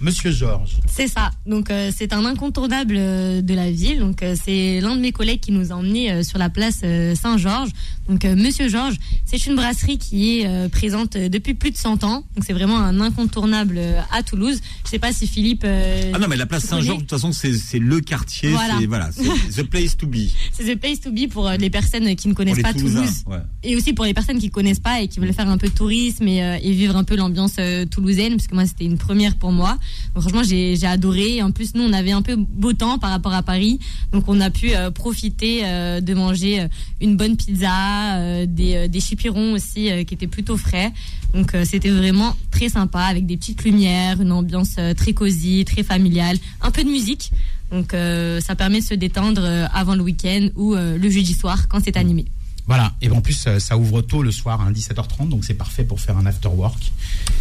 Monsieur 0.00 0.30
Georges. 0.30 0.76
C'est 0.88 1.08
ça. 1.08 1.30
Donc 1.46 1.70
euh, 1.70 1.90
c'est 1.94 2.12
un 2.12 2.24
incontournable 2.24 2.94
euh, 2.96 3.42
de 3.42 3.54
la 3.54 3.70
ville. 3.70 3.98
Donc 3.98 4.22
euh, 4.22 4.34
c'est 4.42 4.80
l'un 4.80 4.96
de 4.96 5.00
mes 5.00 5.12
collègues 5.12 5.40
qui 5.40 5.52
nous 5.52 5.72
a 5.72 5.74
emmenés 5.74 6.10
euh, 6.10 6.22
sur 6.22 6.38
la 6.38 6.48
place 6.48 6.80
euh, 6.84 7.14
Saint-Georges. 7.14 7.70
Donc 8.08 8.24
euh, 8.24 8.34
Monsieur 8.34 8.68
Georges, 8.68 8.96
c'est 9.24 9.44
une 9.46 9.56
brasserie 9.56 9.98
qui 9.98 10.38
est 10.40 10.46
euh, 10.46 10.68
présente 10.68 11.16
depuis 11.16 11.54
plus 11.54 11.70
de 11.70 11.76
100 11.76 12.04
ans. 12.04 12.24
Donc 12.34 12.44
c'est 12.46 12.52
vraiment 12.54 12.78
un 12.78 13.00
incontournable 13.00 13.76
euh, 13.78 14.00
à 14.12 14.22
Toulouse. 14.22 14.60
Je 14.84 14.90
sais 14.90 14.98
pas 14.98 15.12
si 15.12 15.26
Philippe. 15.26 15.62
euh, 15.64 16.12
Ah 16.14 16.18
non, 16.18 16.28
mais 16.28 16.36
la 16.36 16.46
place 16.46 16.64
Saint-Georges, 16.64 16.98
de 16.98 17.02
toute 17.02 17.10
façon, 17.10 17.32
c'est 17.32 17.52
c'est 17.52 17.78
le 17.78 18.00
quartier. 18.00 18.50
Voilà. 18.50 18.76
C'est 18.80 18.86
voilà, 18.86 19.10
the 19.56 19.62
place 19.64 19.96
to 19.96 20.06
be. 20.06 20.28
C'est 20.52 20.64
the 20.64 20.78
place 20.80 21.00
to 21.00 21.10
be 21.12 21.28
pour 21.28 21.46
euh, 21.46 21.56
les 21.56 21.70
personnes 21.70 22.16
qui 22.16 22.28
ne 22.28 22.32
Pour 22.32 22.38
connaissent 22.38 22.56
les 22.56 22.62
pas 22.62 22.72
Toulousains. 22.72 23.00
Toulouse. 23.02 23.22
Ouais. 23.26 23.38
Et 23.62 23.76
aussi 23.76 23.92
pour 23.92 24.04
les 24.06 24.14
personnes 24.14 24.38
qui 24.38 24.50
connaissent 24.50 24.80
pas 24.80 25.00
et 25.02 25.08
qui 25.08 25.20
veulent 25.20 25.34
faire 25.34 25.48
un 25.48 25.58
peu 25.58 25.68
de 25.68 25.74
tourisme 25.74 26.26
et, 26.26 26.42
euh, 26.42 26.56
et 26.62 26.72
vivre 26.72 26.96
un 26.96 27.04
peu 27.04 27.16
l'ambiance 27.16 27.56
euh, 27.58 27.84
toulousaine, 27.84 28.36
parce 28.36 28.46
que 28.46 28.54
moi 28.54 28.66
c'était 28.66 28.84
une 28.86 28.98
première 28.98 29.36
pour 29.36 29.52
moi. 29.52 29.78
Franchement, 30.14 30.42
j'ai 30.42 30.84
adoré. 30.84 31.42
En 31.42 31.50
plus, 31.52 31.74
nous, 31.74 31.82
on 31.82 31.92
avait 31.92 32.12
un 32.12 32.22
peu 32.22 32.36
beau 32.36 32.72
temps 32.72 32.98
par 32.98 33.10
rapport 33.10 33.32
à 33.32 33.42
Paris, 33.42 33.78
donc 34.12 34.24
on 34.26 34.40
a 34.40 34.50
pu 34.50 34.74
euh, 34.74 34.90
profiter 34.90 35.60
euh, 35.64 36.00
de 36.00 36.14
manger 36.14 36.60
euh, 36.60 36.68
une 37.00 37.16
bonne 37.16 37.36
pizza, 37.36 38.46
des, 38.46 38.88
des 38.88 39.00
chipirons 39.00 39.52
aussi 39.52 39.88
qui 40.06 40.14
étaient 40.14 40.26
plutôt 40.26 40.56
frais. 40.56 40.92
Donc 41.34 41.54
c'était 41.64 41.90
vraiment 41.90 42.36
très 42.50 42.68
sympa 42.68 43.00
avec 43.00 43.24
des 43.26 43.36
petites 43.36 43.64
lumières, 43.64 44.20
une 44.20 44.32
ambiance 44.32 44.76
très 44.96 45.12
cosy, 45.12 45.64
très 45.64 45.82
familiale, 45.82 46.36
un 46.60 46.70
peu 46.70 46.82
de 46.82 46.88
musique. 46.88 47.30
Donc 47.70 47.92
ça 47.92 48.56
permet 48.56 48.80
de 48.80 48.84
se 48.84 48.94
détendre 48.94 49.42
avant 49.72 49.94
le 49.94 50.02
week-end 50.02 50.48
ou 50.56 50.74
le 50.74 51.10
jeudi 51.10 51.34
soir 51.34 51.68
quand 51.68 51.80
c'est 51.82 51.96
animé. 51.96 52.26
Voilà, 52.70 52.92
et 53.02 53.10
en 53.10 53.20
plus, 53.20 53.44
euh, 53.48 53.58
ça 53.58 53.76
ouvre 53.76 54.00
tôt 54.00 54.22
le 54.22 54.30
soir, 54.30 54.60
hein, 54.60 54.70
17h30, 54.70 55.28
donc 55.28 55.44
c'est 55.44 55.54
parfait 55.54 55.82
pour 55.82 55.98
faire 56.00 56.16
un 56.16 56.24
after 56.24 56.46
work. 56.46 56.92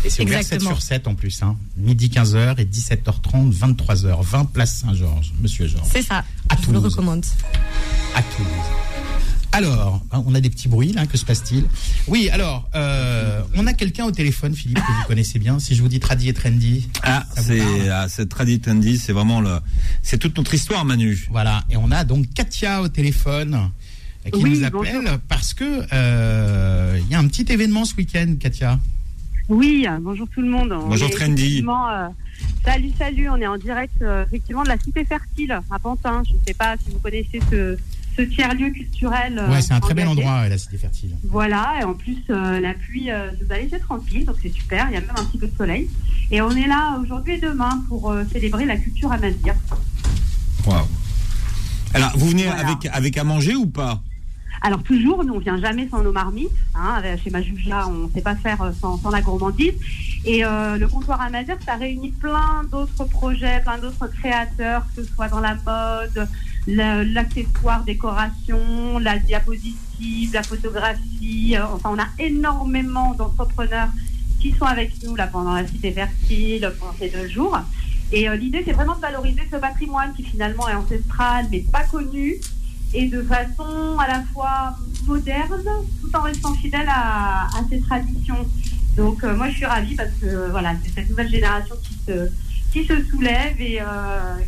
Et 0.03 0.09
c'est 0.09 0.23
ouvert 0.23 0.39
7 0.39 0.53
Exactement. 0.53 0.71
sur 0.71 0.81
7 0.81 1.07
en 1.07 1.13
plus, 1.13 1.43
hein. 1.43 1.55
midi 1.77 2.07
15h 2.09 2.55
et 2.59 2.65
17h30, 2.65 3.53
23h, 3.53 4.23
20 4.23 4.45
place 4.45 4.79
Saint-Georges, 4.79 5.31
Monsieur 5.39 5.67
Georges, 5.67 5.87
C'est 5.93 6.01
ça. 6.01 6.23
À 6.49 6.55
je 6.55 6.61
vous 6.65 6.71
le 6.71 6.79
Toulouse. 6.79 6.93
recommande. 6.95 7.25
à 8.15 8.23
Toulouse. 8.23 8.49
Alors, 9.51 10.01
hein, 10.11 10.23
on 10.27 10.35
a 10.35 10.41
des 10.41 10.49
petits 10.51 10.67
bruits 10.67 10.93
là, 10.93 11.07
que 11.07 11.17
se 11.17 11.25
passe-t-il? 11.25 11.65
Oui, 12.07 12.29
alors, 12.31 12.69
euh, 12.75 13.41
on 13.55 13.65
a 13.65 13.73
quelqu'un 13.73 14.05
au 14.05 14.11
téléphone, 14.11 14.53
Philippe, 14.53 14.77
que 14.77 14.91
vous 15.01 15.07
connaissez 15.07 15.39
bien. 15.39 15.57
Si 15.59 15.75
je 15.75 15.81
vous 15.81 15.87
dis 15.89 15.99
Tradi 15.99 16.29
et 16.29 16.33
Trendy, 16.33 16.87
Ah, 17.01 17.25
c'est 17.35 17.89
ah, 17.89 18.07
c'est 18.09 18.29
Tradit 18.29 18.61
Andy, 18.67 18.99
c'est 18.99 19.11
vraiment 19.13 19.41
le, 19.41 19.57
c'est 20.03 20.19
toute 20.19 20.37
notre 20.37 20.53
histoire, 20.53 20.85
Manu. 20.85 21.27
Voilà, 21.31 21.63
et 21.71 21.77
on 21.77 21.89
a 21.91 22.03
donc 22.03 22.31
Katia 22.33 22.81
au 22.83 22.89
téléphone 22.89 23.71
qui 24.31 24.43
Oui, 24.43 24.59
nous 24.59 24.65
appelle 24.65 25.19
parce 25.27 25.53
que 25.53 25.81
euh, 25.93 26.97
il 26.99 27.07
y 27.11 27.15
a 27.15 27.19
un 27.19 27.27
petit 27.27 27.45
événement 27.51 27.85
ce 27.85 27.95
week-end, 27.95 28.35
Katia. 28.39 28.79
Oui, 29.47 29.87
bonjour 30.01 30.27
tout 30.29 30.41
le 30.41 30.49
monde. 30.49 30.71
On 30.71 30.87
Bonjour, 30.89 31.09
Trendy. 31.09 31.63
euh, 31.67 32.07
salut, 32.63 32.91
salut. 32.97 33.29
On 33.29 33.37
est 33.37 33.47
en 33.47 33.57
direct 33.57 33.93
euh, 34.01 34.23
effectivement 34.27 34.63
de 34.63 34.67
la 34.69 34.77
Cité 34.77 35.03
Fertile 35.05 35.59
à 35.71 35.79
Pantin. 35.79 36.21
Je 36.27 36.33
ne 36.33 36.37
sais 36.47 36.53
pas 36.53 36.75
si 36.77 36.91
vous 36.91 36.99
connaissez 36.99 37.39
ce, 37.49 37.75
ce 38.15 38.21
tiers-lieu 38.21 38.69
culturel. 38.69 39.39
euh, 39.39 39.49
Ouais, 39.49 39.61
c'est 39.63 39.73
un 39.73 39.79
très 39.79 39.95
bel 39.95 40.07
endroit, 40.07 40.47
la 40.47 40.57
cité 40.59 40.77
fertile. 40.77 41.15
Voilà, 41.23 41.79
et 41.81 41.83
en 41.83 41.95
plus, 41.95 42.17
euh, 42.29 42.59
la 42.59 42.75
pluie 42.75 43.09
euh, 43.09 43.31
nous 43.41 43.51
a 43.51 43.57
laissé 43.57 43.79
tranquille, 43.79 44.23
donc 44.25 44.35
c'est 44.41 44.53
super. 44.53 44.87
Il 44.91 44.93
y 44.93 44.97
a 44.97 45.01
même 45.01 45.09
un 45.17 45.25
petit 45.25 45.39
peu 45.39 45.47
de 45.47 45.57
soleil. 45.57 45.89
Et 46.29 46.41
on 46.41 46.51
est 46.51 46.67
là 46.67 46.99
aujourd'hui 47.01 47.33
et 47.33 47.39
demain 47.39 47.83
pour 47.87 48.11
euh, 48.11 48.23
célébrer 48.31 48.65
la 48.65 48.77
culture 48.77 49.11
amazigh. 49.11 49.51
Waouh. 50.67 50.85
Alors, 51.95 52.11
vous 52.15 52.29
venez 52.29 52.43
Voilà. 52.43 52.67
avec 52.67 52.85
avec 52.91 53.17
à 53.17 53.23
manger 53.23 53.55
ou 53.55 53.65
pas? 53.65 53.99
Alors 54.61 54.83
toujours, 54.83 55.23
nous 55.23 55.35
on 55.35 55.39
vient 55.39 55.59
jamais 55.59 55.87
sans 55.89 56.01
nos 56.01 56.11
marmites. 56.11 56.49
Hein, 56.75 56.95
avec- 56.97 57.21
chez 57.23 57.29
Majuja, 57.29 57.87
on 57.87 58.07
ne 58.07 58.09
sait 58.09 58.21
pas 58.21 58.35
faire 58.35 58.61
euh, 58.61 58.71
sans, 58.79 59.09
la 59.09 59.21
gourmandise. 59.21 59.73
Et 60.25 60.43
euh, 60.43 60.77
le 60.77 60.87
comptoir 60.87 61.21
Amazir, 61.21 61.57
ça 61.65 61.75
réunit 61.75 62.11
plein 62.11 62.63
d'autres 62.69 63.05
projets, 63.05 63.61
plein 63.61 63.77
d'autres 63.77 64.07
créateurs, 64.07 64.85
que 64.95 65.01
ce 65.03 65.13
soit 65.13 65.29
dans 65.29 65.39
la 65.39 65.55
mode, 65.55 66.27
l'accessoire, 66.67 67.83
décoration, 67.83 68.99
la 68.99 69.17
diapositive, 69.17 70.33
la 70.33 70.43
photographie. 70.43 71.55
Euh, 71.55 71.65
enfin, 71.73 71.91
on 71.93 71.99
a 71.99 72.07
énormément 72.19 73.13
d'entrepreneurs 73.13 73.89
qui 74.39 74.51
sont 74.53 74.65
avec 74.65 74.91
nous 75.03 75.15
là 75.15 75.27
pendant 75.27 75.53
la 75.53 75.65
cité 75.67 75.91
fertile, 75.91 76.71
pendant 76.79 76.93
ces 76.99 77.09
deux 77.09 77.27
jours. 77.27 77.57
Et 78.11 78.27
euh, 78.27 78.35
l'idée, 78.35 78.63
c'est 78.65 78.73
vraiment 78.73 78.95
de 78.95 79.01
valoriser 79.01 79.41
ce 79.51 79.57
patrimoine 79.57 80.13
qui 80.15 80.23
finalement 80.23 80.67
est 80.67 80.73
ancestral, 80.73 81.45
mais 81.51 81.59
pas 81.59 81.83
connu, 81.83 82.35
et 82.93 83.07
de 83.07 83.21
façon 83.21 83.97
à 83.99 84.07
la 84.07 84.23
fois 84.33 84.75
moderne, 85.05 85.63
tout 86.01 86.15
en 86.15 86.21
restant 86.21 86.53
fidèle 86.55 86.87
à, 86.87 87.45
à 87.45 87.63
ses 87.69 87.79
traditions. 87.81 88.45
Donc 88.97 89.23
euh, 89.23 89.35
moi, 89.35 89.49
je 89.49 89.55
suis 89.55 89.65
ravie 89.65 89.95
parce 89.95 90.11
que 90.21 90.49
voilà, 90.49 90.73
c'est 90.83 90.93
cette 90.93 91.09
nouvelle 91.09 91.29
génération 91.29 91.75
qui 91.83 91.93
se 92.05 92.29
qui 92.71 92.85
se 92.85 93.03
soulève 93.05 93.59
et 93.59 93.81
euh, 93.81 93.85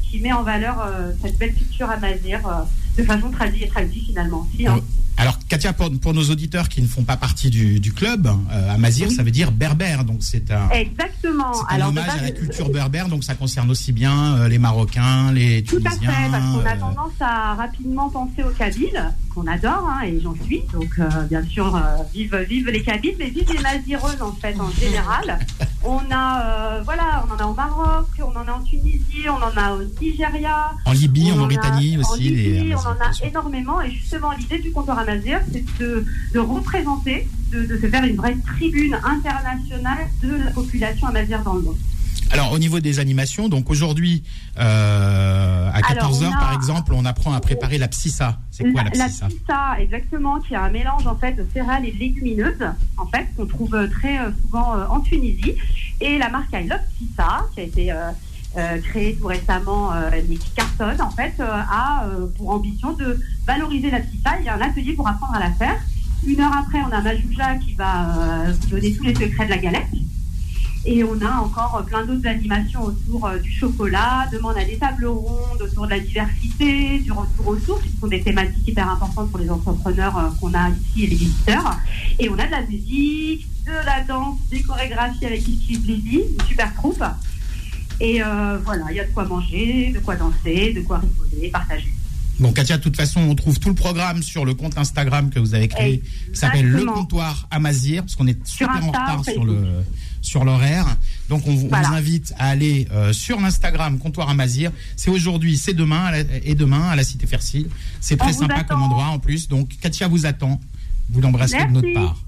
qui 0.04 0.20
met 0.20 0.32
en 0.32 0.44
valeur 0.44 0.80
euh, 0.80 1.12
cette 1.22 1.38
belle 1.38 1.54
culture 1.54 1.90
amazir 1.90 2.48
euh, 2.48 2.62
de 2.98 3.04
façon 3.04 3.32
tradie 3.32 3.64
et 3.64 3.68
tradie 3.68 4.02
finalement. 4.06 4.48
Si, 4.56 4.68
hein. 4.68 4.80
Alors, 5.22 5.38
Katia, 5.48 5.72
pour, 5.72 5.92
pour 6.00 6.14
nos 6.16 6.24
auditeurs 6.32 6.68
qui 6.68 6.82
ne 6.82 6.88
font 6.88 7.04
pas 7.04 7.16
partie 7.16 7.52
du, 7.52 7.80
du 7.80 7.94
club, 7.94 8.28
euh, 8.28 8.74
Amazir, 8.74 9.12
ça 9.12 9.22
veut 9.22 9.30
dire 9.30 9.52
berbère. 9.52 10.04
Donc, 10.04 10.18
c'est 10.22 10.50
un, 10.50 10.68
Exactement. 10.72 11.52
un 11.70 11.76
Alors, 11.76 11.90
hommage 11.90 12.10
à 12.20 12.24
la 12.24 12.32
culture 12.32 12.70
berbère. 12.70 13.08
Donc, 13.08 13.24
ça 13.24 13.36
concerne 13.36 13.70
aussi 13.70 13.92
bien 13.92 14.38
euh, 14.38 14.48
les 14.48 14.58
Marocains, 14.58 15.32
les 15.32 15.64
Tout 15.64 15.78
à 15.86 15.92
Tunisiens. 15.92 16.12
fait, 16.12 16.32
parce 16.32 16.44
qu'on 16.46 16.66
a 16.66 16.76
euh, 16.76 16.80
tendance 16.80 17.14
à 17.20 17.54
rapidement 17.54 18.10
penser 18.10 18.42
aux 18.44 18.50
Kabyles, 18.58 19.14
qu'on 19.34 19.48
adore, 19.48 19.90
hein, 19.90 20.02
et 20.06 20.20
j'en 20.20 20.36
suis. 20.44 20.62
Donc, 20.74 20.94
euh, 21.00 21.10
bien 21.30 21.44
sûr, 21.44 21.76
euh, 21.76 21.80
vive, 22.14 22.36
vive 22.48 22.70
les 22.70 22.84
Kabyles, 22.84 23.16
mais 23.18 23.30
vive 23.30 23.52
les 23.52 23.60
Mazireuses, 23.62 24.22
en 24.22 24.32
fait, 24.34 24.60
en 24.60 24.70
général. 24.80 25.40
On 25.84 26.00
a, 26.12 26.78
euh, 26.78 26.82
voilà, 26.84 27.26
on 27.28 27.34
en 27.34 27.38
a 27.38 27.46
au 27.46 27.54
Maroc, 27.54 28.08
on 28.20 28.36
en 28.38 28.48
a 28.48 28.54
en 28.54 28.62
Tunisie, 28.62 29.28
on 29.28 29.42
en 29.42 29.58
a 29.58 29.76
au 29.76 29.84
Nigeria. 30.02 30.72
En 30.86 30.92
Libye, 30.92 31.32
en 31.32 31.38
Mauritanie 31.38 31.98
en 31.98 32.02
aussi. 32.02 32.24
Libye, 32.24 32.64
les 32.70 32.76
on 32.76 32.80
en 32.80 32.92
a 32.92 33.28
énormément. 33.28 33.82
Et 33.82 33.92
justement, 33.92 34.32
l'idée 34.32 34.60
du 34.60 34.72
comptoir 34.72 35.00
Amazir, 35.00 35.40
c'est 35.52 35.66
de, 35.80 36.06
de 36.34 36.40
représenter, 36.40 37.28
de, 37.52 37.66
de 37.66 37.78
se 37.78 37.88
faire 37.88 38.04
une 38.04 38.18
vraie 38.18 38.38
tribune 38.46 38.94
internationale 39.04 40.08
de 40.22 40.36
la 40.46 40.52
population 40.52 41.08
amazir 41.08 41.42
dans 41.44 41.56
le 41.56 41.62
monde. 41.62 41.78
Alors, 42.34 42.54
au 42.54 42.60
niveau 42.60 42.80
des 42.80 43.00
animations, 43.00 43.50
donc 43.50 43.70
aujourd'hui, 43.70 44.24
euh, 44.58 45.70
à 45.70 45.74
Alors, 45.92 46.12
14h, 46.12 46.30
on 46.30 46.32
a- 46.34 46.40
par 46.40 46.54
exemple, 46.54 46.94
on 46.94 47.04
apprend 47.06 47.34
à 47.34 47.42
préparer 47.42 47.78
la 47.78 47.90
psissa. 47.90 48.40
C'est 48.52 48.72
quoi 48.72 48.84
la, 48.84 48.90
la 48.92 49.06
psissa 49.08 49.28
pissa, 49.28 49.76
exactement, 49.80 50.40
qui 50.40 50.54
est 50.54 50.58
un 50.58 50.70
mélange 50.70 51.06
en 51.08 51.16
fait 51.18 51.34
de 51.34 51.46
céréales 51.54 51.86
et 51.86 51.92
de 51.92 51.98
légumineuses, 51.98 52.64
en 52.98 53.06
fait, 53.08 53.28
qu'on 53.36 53.46
trouve 53.46 53.76
euh, 53.76 53.88
très 53.88 54.18
euh, 54.20 54.32
souvent 54.42 54.76
euh, 54.78 54.86
en 54.90 55.02
Tunisie. 55.02 55.56
Et 56.00 56.18
la 56.18 56.30
marque 56.30 56.54
I 56.54 56.68
Love 56.68 56.80
Pissa, 56.98 57.48
qui 57.54 57.60
a 57.60 57.64
été 57.64 57.92
euh, 57.92 58.78
créée 58.80 59.16
tout 59.16 59.28
récemment, 59.28 59.92
euh, 59.94 60.10
qui 60.22 60.52
cartonne, 60.56 61.02
en 61.02 61.12
fait, 61.12 61.34
a 61.42 62.06
pour 62.38 62.50
ambition 62.52 62.94
de 62.94 63.20
valoriser 63.46 63.92
la 63.92 64.00
pissa. 64.00 64.40
Il 64.40 64.46
y 64.46 64.50
a 64.50 64.56
un 64.56 64.62
atelier 64.62 64.94
pour 64.94 65.08
apprendre 65.08 65.36
à 65.36 65.40
la 65.40 65.52
faire. 65.52 65.78
Une 66.26 66.40
heure 66.40 66.56
après, 66.56 66.80
on 66.88 66.92
a 66.94 67.02
Majouja 67.02 67.56
qui 67.56 67.74
va 67.74 68.10
euh, 68.48 68.54
vous 68.62 68.68
donner 68.70 68.94
tous 68.94 69.04
les 69.04 69.16
secrets 69.16 69.46
de 69.46 69.50
la 69.50 69.58
galette. 69.58 69.88
Et 70.84 71.04
on 71.04 71.22
a 71.22 71.32
encore 71.42 71.78
euh, 71.78 71.84
plein 71.84 72.06
d'autres 72.06 72.28
animations 72.28 72.84
autour 72.84 73.28
euh, 73.28 73.38
du 73.38 73.52
chocolat. 73.52 74.28
Demain, 74.32 74.50
on 74.56 74.60
a 74.60 74.66
des 74.66 74.78
tables 74.78 75.06
rondes 75.06 75.62
autour 75.62 75.86
de 75.86 75.92
la 75.92 76.00
diversité, 76.00 77.00
du 77.00 77.12
retour 77.12 77.50
aux 77.50 77.60
sources, 77.60 77.84
qui 77.84 77.96
sont 78.00 78.08
des 78.08 78.22
thématiques 78.22 78.68
hyper 78.68 78.90
importantes 78.90 79.30
pour 79.30 79.40
les 79.40 79.50
entrepreneurs 79.50 80.18
euh, 80.18 80.30
qu'on 80.40 80.54
a 80.56 80.70
ici 80.70 81.04
et 81.04 81.08
les 81.08 81.16
visiteurs. 81.16 81.78
Et 82.18 82.30
on 82.30 82.34
a 82.40 82.48
de 82.48 82.52
la 82.52 82.62
musique, 82.64 83.48
de 83.66 83.86
la 83.86 84.02
danse, 84.02 84.40
des 84.50 84.64
chorégraphies 84.64 85.28
avec 85.28 85.48
Ici 85.48 85.78
Blizzy, 85.78 86.24
une 86.40 86.46
super 86.48 86.74
troupe. 86.74 87.04
Et 88.00 88.20
voilà, 88.66 88.86
il 88.90 88.96
y 88.96 89.00
a 89.00 89.06
de 89.06 89.12
quoi 89.12 89.26
manger, 89.26 89.92
de 89.94 90.00
quoi 90.00 90.16
danser, 90.16 90.74
de 90.74 90.82
quoi 90.82 91.00
rigoler, 91.00 91.50
partager. 91.50 91.94
Bon, 92.40 92.52
Katia, 92.54 92.78
de 92.78 92.82
toute 92.82 92.96
façon, 92.96 93.20
on 93.22 93.36
trouve 93.36 93.60
tout 93.60 93.70
le 93.70 93.76
programme 93.76 94.24
sur 94.24 94.46
le 94.46 94.56
compte 94.56 94.76
Instagram 94.78 95.30
que 95.30 95.40
vous 95.40 95.54
avez 95.54 95.68
créé, 95.68 96.02
qui 96.34 96.40
s'appelle 96.40 96.66
Le. 96.68 96.86
Comptoir 96.86 97.48
Amazir, 97.52 98.02
parce 98.04 98.16
qu'on 98.16 98.26
est 98.28 98.48
Sur 98.48 98.68
super 98.68 98.84
en 98.84 98.88
retard 98.88 99.24
sur 99.26 99.44
le 99.46 99.84
sur 100.24 100.44
l'horaire. 100.46 100.86
Donc, 101.30 101.48
on, 101.48 101.56
vous- 101.56 101.66
on 101.66 101.70
Voilà. 101.70 101.88
vous 101.90 101.94
invite 101.96 102.34
à 102.38 102.48
aller 102.50 102.88
euh, 102.92 103.12
sur 103.14 103.40
l'Instagram 103.42 103.98
Comptoir 103.98 104.30
Amazir. 104.30 104.72
C'est 104.96 105.10
aujourd'hui, 105.10 105.58
c'est 105.58 105.74
demain, 105.74 106.04
à 106.06 106.12
la- 106.12 106.20
et 106.44 106.54
demain 106.56 106.90
à 106.90 106.96
la 106.96 107.04
Cité 107.04 107.26
Fercile. 107.28 107.70
C'est 108.00 108.18
très 108.18 108.34
sympa 108.34 108.56
attend. 108.56 108.68
comme 108.76 108.84
endroit 108.84 109.08
en 109.08 109.18
plus. 109.20 109.48
Donc, 109.48 109.70
Katia 109.80 110.08
vous 110.08 110.26
attend. 110.28 110.60
Vous 111.10 111.22
l'embrasserez 111.22 111.66
de 111.66 111.72
notre 111.72 111.94
part. 111.94 112.20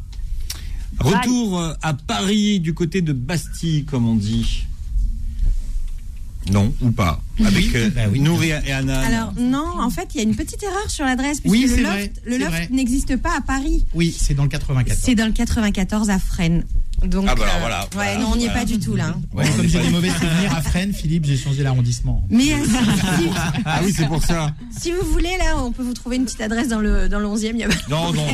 Retour 0.99 1.59
euh, 1.59 1.73
à 1.81 1.93
Paris, 1.93 2.59
du 2.59 2.73
côté 2.73 3.01
de 3.01 3.13
Bastille, 3.13 3.85
comme 3.85 4.07
on 4.07 4.15
dit. 4.15 4.65
Non, 6.51 6.73
ou 6.81 6.91
pas. 6.91 7.21
Avec 7.43 7.73
euh, 7.75 7.89
Bah 7.89 8.01
oui. 8.11 8.19
Nour 8.19 8.43
et, 8.43 8.53
Anna. 8.71 8.99
Alors 9.01 9.33
non, 9.37 9.65
en 9.79 9.89
fait, 9.89 10.09
il 10.13 10.17
y 10.17 10.19
a 10.19 10.23
une 10.23 10.35
petite 10.35 10.61
erreur 10.63 10.89
sur 10.89 11.05
l'adresse 11.05 11.39
puisque 11.41 11.51
Oui, 11.53 11.63
le 11.63 11.75
c'est 11.75 11.81
loft, 11.81 12.21
le 12.25 12.37
loft 12.37 12.69
n'existe 12.69 13.15
pas 13.17 13.37
à 13.37 13.41
Paris. 13.41 13.83
Oui, 13.93 14.15
c'est 14.17 14.33
dans 14.33 14.43
le 14.43 14.49
94. 14.49 14.99
C'est 15.01 15.15
dans 15.15 15.25
le 15.25 15.31
94 15.31 16.09
à 16.09 16.19
Fresnes. 16.19 16.63
Donc, 17.03 17.25
Ah 17.27 17.35
bah 17.35 17.43
alors 17.43 17.55
euh, 17.55 17.59
voilà, 17.59 17.81
ouais, 17.81 17.87
voilà, 17.93 18.17
non, 18.19 18.29
on 18.31 18.35
n'y 18.37 18.45
est 18.45 18.53
pas 18.53 18.63
du 18.63 18.79
tout 18.79 18.95
là. 18.95 19.07
hein. 19.07 19.21
Ouais, 19.33 19.49
comme 19.57 19.67
j'ai 19.67 19.81
des 19.81 19.89
mauvais 19.89 20.09
souvenirs 20.09 20.55
à 20.55 20.61
Fresnes, 20.61 20.93
Philippe, 20.93 21.25
j'ai 21.25 21.35
changé 21.35 21.61
l'arrondissement. 21.63 22.23
Mais 22.29 22.53
euh, 22.53 22.57
si, 22.63 23.29
Ah 23.65 23.81
oui, 23.83 23.91
c'est 23.93 24.07
pour 24.07 24.23
ça. 24.23 24.53
si 24.79 24.91
vous 24.91 25.05
voulez, 25.11 25.35
là, 25.37 25.57
on 25.57 25.71
peut 25.71 25.83
vous 25.83 25.93
trouver 25.93 26.15
une 26.17 26.23
petite 26.25 26.39
adresse 26.41 26.69
dans 26.69 26.79
le, 26.79 27.09
dans 27.09 27.19
le 27.19 27.25
11e. 27.27 27.51
il 27.55 27.57
y 27.57 27.63
a 27.63 27.67
pas 27.67 27.73
de 27.75 27.89
Non, 27.89 28.13
non. 28.13 28.25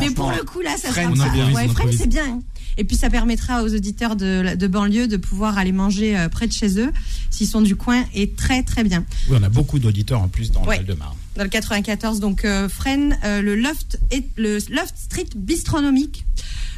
Mais 0.00 0.10
pour 0.10 0.30
le 0.30 0.42
coup, 0.44 0.60
là, 0.60 0.70
ça 0.80 0.88
Fresnes, 0.88 1.14
sera 1.16 1.26
c'est 1.26 1.32
bien. 1.32 1.52
Ouais, 1.52 1.66
On 1.68 1.72
Fresnes, 1.74 1.92
c'est 1.98 2.06
bien. 2.08 2.40
Et 2.76 2.84
puis, 2.84 2.96
ça 2.96 3.10
permettra 3.10 3.62
aux 3.62 3.74
auditeurs 3.74 4.16
de, 4.16 4.54
de 4.56 4.66
banlieue 4.66 5.06
de 5.08 5.16
pouvoir 5.16 5.58
aller 5.58 5.72
manger 5.72 6.16
euh, 6.18 6.28
près 6.28 6.46
de 6.46 6.52
chez 6.52 6.78
eux, 6.80 6.92
s'ils 7.30 7.46
sont 7.46 7.60
du 7.62 7.76
coin, 7.76 8.04
et 8.14 8.30
très, 8.30 8.62
très 8.62 8.82
bien. 8.84 9.04
Oui, 9.28 9.36
on 9.40 9.42
a 9.42 9.48
beaucoup 9.48 9.78
d'auditeurs 9.78 10.20
en 10.20 10.28
plus 10.28 10.50
dans 10.50 10.64
Ouais. 10.64 10.78
le 10.78 10.84
Val-de-Marne. 10.86 11.16
dans 11.36 11.42
le 11.44 11.48
94. 11.48 12.20
Donc 12.20 12.44
euh, 12.44 12.68
Fresnes, 12.68 13.16
euh, 13.24 13.42
le 13.42 13.54
loft 13.56 13.98
est 14.10 14.24
le 14.36 14.58
loft 14.70 14.94
street 14.96 15.28
bistronomique. 15.36 16.24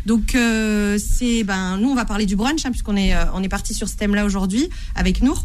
Donc 0.06 0.34
euh, 0.34 0.98
c'est 0.98 1.42
ben 1.42 1.78
nous 1.78 1.88
on 1.90 1.94
va 1.96 2.04
parler 2.04 2.26
du 2.26 2.36
brunch 2.36 2.64
hein, 2.64 2.70
puisqu'on 2.70 2.96
est 2.96 3.12
on 3.34 3.42
est 3.42 3.48
parti 3.48 3.74
sur 3.74 3.88
ce 3.88 3.96
thème-là 3.96 4.24
aujourd'hui 4.24 4.68
avec 4.94 5.20
Nour. 5.20 5.44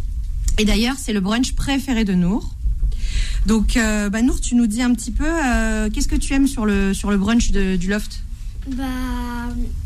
Et 0.60 0.66
d'ailleurs 0.66 0.96
c'est 1.00 1.14
le 1.14 1.20
brunch 1.20 1.54
préféré 1.56 2.04
de 2.06 2.14
Nour. 2.14 2.54
Donc 3.48 3.76
euh, 3.76 4.10
bah, 4.10 4.22
Nour, 4.22 4.40
tu 4.40 4.54
nous 4.56 4.68
dis 4.68 4.82
un 4.84 4.94
petit 4.94 5.12
peu 5.12 5.26
euh, 5.28 5.90
qu'est-ce 5.92 6.08
que 6.08 6.16
tu 6.16 6.34
aimes 6.34 6.48
sur 6.48 6.66
le 6.66 6.94
sur 6.94 7.10
le 7.10 7.18
brunch 7.18 7.52
de- 7.52 7.76
du 7.76 7.88
loft? 7.90 8.22
Bah, 8.68 8.84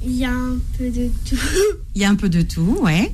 il 0.05 0.11
y 0.15 0.25
a 0.25 0.31
un 0.31 0.57
peu 0.77 0.89
de 0.89 1.09
tout. 1.27 1.37
Il 1.95 2.01
y 2.01 2.05
a 2.05 2.09
un 2.09 2.15
peu 2.15 2.27
de 2.29 2.41
tout, 2.41 2.77
ouais. 2.81 3.11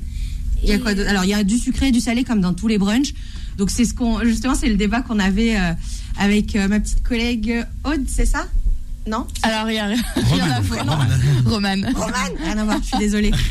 Il 0.62 0.68
y 0.68 0.72
a 0.72 0.78
quoi 0.78 0.92
de- 0.94 1.04
Alors 1.04 1.24
il 1.24 1.30
y 1.30 1.34
a 1.34 1.44
du 1.44 1.56
sucré 1.58 1.88
et 1.88 1.92
du 1.92 2.00
salé 2.00 2.24
comme 2.24 2.40
dans 2.40 2.52
tous 2.54 2.66
les 2.68 2.78
brunchs. 2.78 3.14
Donc 3.58 3.70
c'est 3.70 3.84
ce 3.84 3.94
qu'on 3.94 4.20
justement 4.24 4.54
c'est 4.56 4.68
le 4.68 4.76
débat 4.76 5.02
qu'on 5.02 5.18
avait 5.20 5.56
euh, 5.56 5.72
avec 6.18 6.56
euh, 6.56 6.66
ma 6.68 6.80
petite 6.80 7.02
collègue 7.02 7.64
Aude, 7.84 8.04
c'est 8.08 8.26
ça? 8.26 8.46
Non 9.06 9.26
Alors, 9.42 9.68
il 9.70 9.74
y 9.74 9.78
a 9.78 9.86
rien 9.86 10.50
à 10.52 10.60
voir. 10.60 10.86
Romane. 11.44 11.92
Romane 11.94 12.32
Rien 12.42 12.58
à 12.58 12.64
voir, 12.64 12.78
je 12.82 12.86
suis 12.86 12.98
désolée. 12.98 13.30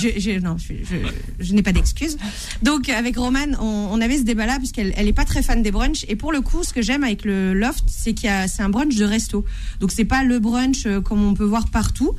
Je, 0.00 0.08
je- 0.18 0.40
non, 0.40 0.56
je, 0.58 0.72
je- 0.82 1.44
je 1.44 1.52
n'ai 1.52 1.62
pas 1.62 1.72
d'excuses. 1.72 2.16
Donc, 2.62 2.88
avec 2.88 3.16
Romane, 3.18 3.56
on, 3.60 3.88
on 3.92 4.00
avait 4.00 4.16
ce 4.18 4.22
débat-là, 4.22 4.56
puisqu'elle 4.58 4.92
elle 4.96 5.06
est 5.06 5.12
pas 5.12 5.24
très 5.26 5.42
fan 5.42 5.62
des 5.62 5.70
brunchs. 5.70 6.04
Et 6.08 6.16
pour 6.16 6.32
le 6.32 6.40
coup, 6.40 6.64
ce 6.64 6.72
que 6.72 6.80
j'aime 6.82 7.04
avec 7.04 7.24
le 7.24 7.52
loft, 7.52 7.84
c'est 7.86 8.14
qu'il 8.14 8.26
y 8.28 8.32
a, 8.32 8.48
c'est 8.48 8.62
un 8.62 8.70
brunch 8.70 8.96
de 8.96 9.04
resto. 9.04 9.44
Donc, 9.80 9.92
c'est 9.92 10.06
pas 10.06 10.24
le 10.24 10.38
brunch 10.38 10.86
euh, 10.86 11.00
comme 11.02 11.22
on 11.22 11.34
peut 11.34 11.44
voir 11.44 11.68
partout. 11.68 12.12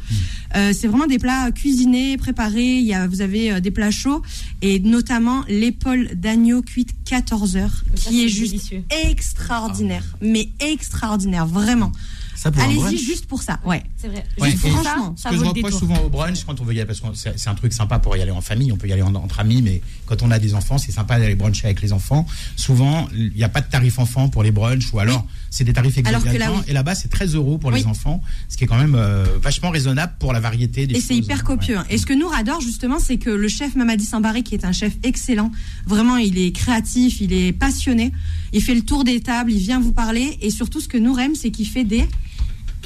Euh, 0.56 0.74
c'est 0.74 0.88
vraiment 0.88 1.08
des 1.08 1.18
plats 1.20 1.52
cuisinés, 1.52 2.18
préparés. 2.18 2.78
Il 2.78 2.86
y 2.86 2.94
a, 2.94 3.08
vous 3.08 3.22
avez 3.22 3.52
euh, 3.54 3.60
des 3.60 3.72
plats 3.72 3.92
chauds 3.92 4.22
et 4.62 4.80
notamment 4.80 5.44
l'épaule 5.50 6.10
d'agneau 6.16 6.62
cuite 6.62 6.90
14 7.06 7.58
heures, 7.58 7.84
Ça, 7.96 8.10
qui 8.10 8.26
est 8.26 8.30
juste 8.30 8.52
délicieux. 8.52 8.84
extraordinaire. 9.08 10.04
Mais 10.22 10.50
extraordinaire, 10.60 11.48
vraiment. 11.48 11.92
Ça 12.36 12.52
pour 12.52 12.62
un 12.62 12.66
Allez-y 12.66 12.98
juste 12.98 13.26
pour 13.28 13.42
ça. 13.42 13.60
Ouais. 13.66 13.82
C'est 13.98 14.08
vrai. 14.10 14.24
Ouais, 14.40 14.52
Juste 14.52 14.68
franchement, 14.68 14.84
ça, 14.84 15.14
Ce 15.16 15.24
ça 15.24 15.30
que 15.30 15.36
je 15.38 15.44
reproche 15.44 15.74
souvent 15.74 15.98
au 16.00 16.10
brunch 16.10 16.44
quand 16.44 16.60
on 16.60 16.64
veut 16.66 16.74
y 16.74 16.80
aller, 16.80 16.86
parce 16.88 17.00
que 17.00 17.08
c'est 17.38 17.50
un 17.50 17.56
truc 17.56 17.72
sympa 17.74 18.00
pour 18.00 18.16
y 18.18 18.22
aller 18.22 18.32
en 18.32 18.42
famille, 18.42 18.72
on 18.72 18.78
peut 18.78 18.88
y 18.88 18.94
aller 18.94 19.02
en- 19.02 19.16
entre 19.16 19.40
amis, 19.40 19.62
mais 19.62 19.82
quand 20.06 20.22
on 20.22 20.32
a 20.32 20.40
des 20.40 20.54
enfants, 20.54 20.78
c'est 20.78 20.92
sympa 20.92 21.18
d'aller 21.20 21.36
bruncher 21.36 21.66
avec 21.66 21.82
les 21.82 21.94
enfants. 21.94 22.26
Souvent, 22.56 23.08
il 23.16 23.32
n'y 23.36 23.44
a 23.44 23.50
pas 23.50 23.62
de 23.62 23.70
tarif 23.70 24.00
enfant 24.00 24.28
pour 24.30 24.44
les 24.44 24.52
brunchs, 24.52 24.92
ou 24.94 25.00
alors 25.00 25.26
c'est 25.50 25.64
des 25.64 25.74
tarifs 25.74 25.98
Alors 26.06 26.22
que 26.22 26.28
là, 26.28 26.34
exorbitants. 26.34 26.60
oui. 26.60 26.70
Et 26.70 26.74
là-bas, 26.74 26.96
c'est 26.96 27.08
13 27.08 27.36
euros 27.36 27.58
pour 27.58 27.72
les 27.72 27.86
enfants, 27.86 28.22
ce 28.50 28.58
qui 28.58 28.66
est 28.66 28.68
quand 28.68 28.78
même 28.78 28.96
euh, 28.96 29.26
vachement 29.42 29.70
raisonnable 29.70 30.14
pour 30.20 30.34
la 30.34 30.40
variété 30.42 30.86
des 30.88 30.96
Et 30.98 31.00
c'est 31.02 31.16
hyper 31.16 31.44
copieux. 31.44 31.78
hein. 31.78 31.86
Et 31.90 31.98
ce 31.98 32.06
que 32.06 32.14
Nour 32.14 32.34
adore 32.34 32.60
justement, 32.62 33.00
c'est 33.00 33.18
que 33.18 33.30
le 33.30 33.48
chef 33.48 33.76
Mamadi 33.76 34.04
Sambaré, 34.06 34.44
qui 34.44 34.56
est 34.56 34.66
un 34.66 34.72
chef 34.74 34.94
excellent, 35.04 35.52
vraiment, 35.86 36.18
il 36.18 36.38
est 36.38 36.52
créatif, 36.52 37.22
il 37.22 37.32
est 37.34 37.54
passionné, 37.54 38.12
il 38.54 38.62
fait 38.62 38.76
le 38.76 38.82
tour 38.82 39.04
des 39.04 39.22
tables, 39.22 39.52
il 39.52 39.60
vient 39.60 39.80
vous 39.80 39.94
parler, 39.94 40.38
et 40.42 40.50
surtout 40.50 40.82
ce 40.82 40.88
que 40.88 40.98
Nour 40.98 41.20
aime, 41.20 41.36
c'est 41.36 41.52
qu'il 41.52 41.68
fait 41.68 41.84
des, 41.86 42.06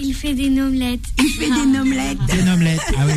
Il 0.02 0.14
fait 0.14 0.34
des 0.34 0.50
nomelettes. 0.50 1.04
il 1.20 1.30
fait 1.30 1.50
des 1.50 1.78
omelettes. 1.80 2.18
Des 2.28 2.50
omelettes, 2.50 2.80
ah 2.98 3.06
oui. 3.06 3.14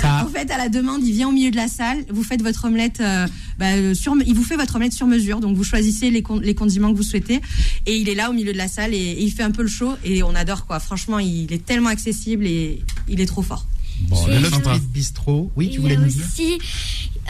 Ça, 0.00 0.24
En 0.24 0.28
fait, 0.28 0.50
à 0.50 0.58
la 0.58 0.68
demande, 0.68 1.02
il 1.04 1.12
vient 1.12 1.28
au 1.28 1.32
milieu 1.32 1.50
de 1.50 1.56
la 1.56 1.68
salle, 1.68 2.04
vous 2.10 2.22
faites 2.24 2.42
votre 2.42 2.64
omelette, 2.64 3.00
euh, 3.00 3.26
bah, 3.58 3.72
euh, 3.72 3.94
sur, 3.94 4.14
il 4.26 4.34
vous 4.34 4.42
fait 4.44 4.56
votre 4.56 4.76
omelette 4.76 4.92
sur 4.92 5.06
mesure, 5.06 5.40
donc 5.40 5.56
vous 5.56 5.64
choisissez 5.64 6.10
les, 6.10 6.22
con- 6.22 6.40
les 6.40 6.54
condiments 6.54 6.90
que 6.92 6.96
vous 6.96 7.02
souhaitez, 7.02 7.40
et 7.86 7.96
il 7.96 8.08
est 8.08 8.14
là 8.14 8.30
au 8.30 8.32
milieu 8.32 8.52
de 8.52 8.58
la 8.58 8.68
salle 8.68 8.94
et, 8.94 8.96
et 8.98 9.22
il 9.22 9.30
fait 9.30 9.42
un 9.44 9.50
peu 9.52 9.62
le 9.62 9.68
show, 9.68 9.92
et 10.04 10.22
on 10.22 10.34
adore 10.34 10.66
quoi. 10.66 10.80
Franchement, 10.80 11.18
il 11.18 11.52
est 11.52 11.64
tellement 11.64 11.88
accessible 11.90 12.46
et 12.46 12.82
il 13.08 13.20
est 13.20 13.26
trop 13.26 13.42
fort. 13.42 13.66
bon, 14.08 14.26
le 14.26 14.32
C'est 14.34 14.40
Love 14.40 14.50
sympa. 14.50 14.70
Street 14.74 14.86
Bistro, 14.92 15.50
oui, 15.56 15.66
tu 15.68 15.74
Il 15.74 15.76
y 15.76 15.78
voulais 15.82 15.96
a 15.96 16.00
nous 16.00 16.06
dire 16.08 16.24
aussi 16.26 16.58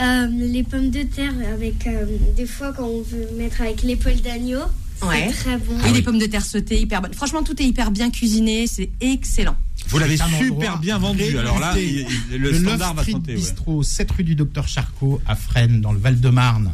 euh, 0.00 0.26
les 0.30 0.62
pommes 0.62 0.90
de 0.90 1.02
terre 1.02 1.34
avec 1.52 1.86
euh, 1.86 2.06
des 2.36 2.46
fois 2.46 2.72
quand 2.72 2.86
on 2.86 3.02
veut 3.02 3.28
mettre 3.36 3.60
avec 3.60 3.82
l'épaule 3.82 4.20
d'agneau. 4.22 4.60
C'est 5.02 5.08
Ouais. 5.08 5.30
très 5.32 5.56
bon. 5.58 5.78
et 5.86 5.92
les 5.92 6.02
pommes 6.02 6.18
de 6.18 6.26
terre 6.26 6.44
sautées, 6.44 6.80
hyper 6.80 7.02
bonnes. 7.02 7.12
Franchement, 7.14 7.42
tout 7.42 7.60
est 7.60 7.66
hyper 7.66 7.90
bien 7.90 8.10
cuisiné, 8.10 8.66
c'est 8.66 8.90
excellent. 9.00 9.56
Vous 9.88 9.98
l'avez 9.98 10.16
super 10.16 10.78
bien 10.78 10.96
vendu. 10.98 11.36
Alors 11.36 11.58
là, 11.58 11.74
il- 11.76 12.06
le, 12.38 12.54
standard 12.54 12.94
va 12.94 13.02
Street 13.02 13.12
chanter. 13.12 13.32
ouais. 13.32 13.36
Bistro, 13.38 13.82
7 13.82 14.10
rue 14.12 14.24
du 14.24 14.34
Docteur 14.36 14.68
Charcot 14.68 15.20
à 15.26 15.34
Fresnes, 15.34 15.80
dans 15.80 15.92
le 15.92 15.98
Val-de-Marne. 15.98 16.70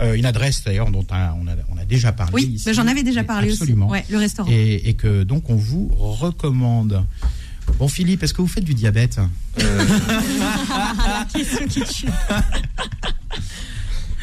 Euh, 0.00 0.14
une 0.14 0.26
adresse 0.26 0.62
d'ailleurs 0.64 0.90
dont 0.90 1.06
on 1.10 1.14
a, 1.14 1.34
on 1.70 1.84
déjà 1.86 2.12
parlé. 2.12 2.32
Oui, 2.34 2.60
mais 2.66 2.74
j'en 2.74 2.86
avais 2.86 3.02
déjà 3.02 3.24
parlé 3.24 3.50
Absolument. 3.52 3.86
aussi. 3.86 3.92
Ouais, 3.92 4.04
le 4.10 4.18
restaurant. 4.18 4.50
Et, 4.50 4.88
et 4.88 4.94
que 4.94 5.22
donc 5.22 5.48
on 5.50 5.56
vous 5.56 5.88
recommande. 5.94 7.04
Bon 7.78 7.88
Philippe, 7.88 8.22
est-ce 8.22 8.34
que 8.34 8.42
vous 8.42 8.48
faites 8.48 8.64
du 8.64 8.74
diabète? 8.74 9.18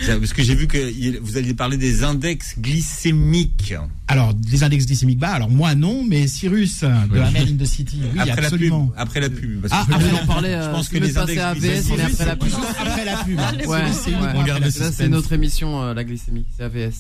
Parce 0.05 0.33
que 0.33 0.43
j'ai 0.43 0.55
vu 0.55 0.67
que 0.67 1.19
vous 1.21 1.37
alliez 1.37 1.53
parler 1.53 1.77
des 1.77 2.03
index 2.03 2.55
glycémiques. 2.59 3.73
Alors, 4.07 4.33
les 4.51 4.63
index 4.63 4.85
glycémiques 4.85 5.19
bas, 5.19 5.29
alors 5.31 5.49
moi 5.49 5.75
non, 5.75 6.03
mais 6.07 6.27
Cyrus 6.27 6.81
de 6.81 7.19
Hammer 7.19 7.39
in 7.41 7.57
the 7.57 7.65
City, 7.65 7.97
oui, 8.13 8.19
après 8.19 8.45
absolument. 8.45 8.79
la 8.79 8.85
pub. 8.85 9.01
Après 9.01 9.19
la 9.21 9.29
pub. 9.29 9.61
parce 9.61 9.73
Ah, 9.73 9.85
que 9.87 9.93
ah, 9.95 9.99
je- 10.01 10.15
on 10.15 10.23
en 10.23 10.25
parlait. 10.27 10.53
je 10.61 10.69
pense 10.71 10.89
que 10.89 10.97
les 10.97 11.17
index 11.17 11.39
AVS, 11.41 11.59
glycémiques. 11.61 11.91
on 11.91 11.97
est 11.97 12.01
après 12.11 12.25
la 12.25 12.35
pub. 12.35 12.49
Après 12.79 13.05
la 13.05 13.17
pub. 13.17 13.39
Ouais, 13.69 13.81
C'est 13.93 14.11
ouais. 14.11 14.17
On 14.35 14.43
garde 14.43 14.63
le 14.63 14.71
Ça, 14.71 14.91
c'est 14.91 15.07
notre 15.07 15.31
émission, 15.33 15.81
euh, 15.83 15.93
la 15.93 16.03
glycémie. 16.03 16.45
C'est 16.57 16.63
AVS. 16.63 16.93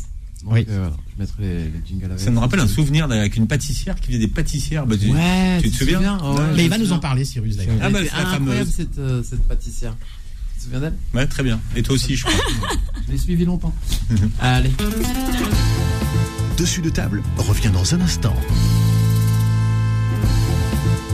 Donc, 0.43 0.53
Oui. 0.53 0.65
euh, 0.69 0.89
je 1.15 1.21
mettrai 1.21 1.43
les, 1.43 1.53
les 1.65 1.71
jingles 1.87 2.11
AVS. 2.11 2.23
Ça 2.23 2.31
me 2.31 2.39
rappelle 2.39 2.59
un 2.61 2.67
souvenir 2.67 3.05
avec 3.11 3.35
une 3.35 3.45
pâtissière 3.47 3.95
qui 3.99 4.07
faisait 4.07 4.17
des 4.19 4.27
pâtissières. 4.27 4.85
Bah, 4.87 4.95
tu, 4.99 5.09
Ouais, 5.11 5.59
tu 5.61 5.69
te 5.69 5.75
souviens 5.77 6.17
Oh, 6.23 6.33
ouais, 6.35 6.43
Mais 6.55 6.63
il 6.63 6.69
va 6.69 6.77
nous 6.77 6.85
en 6.85 6.87
souviens. 6.87 6.99
parler, 6.99 7.25
Cyrus, 7.25 7.57
d'ailleurs. 7.57 7.75
Ah 7.81 7.89
bah, 7.89 7.99
c'est 8.03 8.11
incroyable 8.13 8.69
cette, 8.71 8.97
euh, 8.97 9.21
cette 9.21 9.43
pâtissière. 9.47 9.95
Tu 10.61 10.67
te 10.67 10.73
souviens 10.75 10.79
d'elle 10.79 10.97
Ouais, 11.15 11.25
très 11.25 11.41
bien. 11.41 11.59
Et 11.75 11.81
toi 11.81 11.95
aussi, 11.95 12.15
je 12.15 12.23
crois. 12.23 12.35
Je 13.07 13.11
l'ai 13.11 13.17
suivi 13.17 13.45
longtemps. 13.45 13.73
Allez. 14.39 14.69
Dessus 16.55 16.81
de 16.81 16.89
table 16.91 17.23
revient 17.37 17.71
dans 17.71 17.95
un 17.95 18.01
instant. 18.01 18.35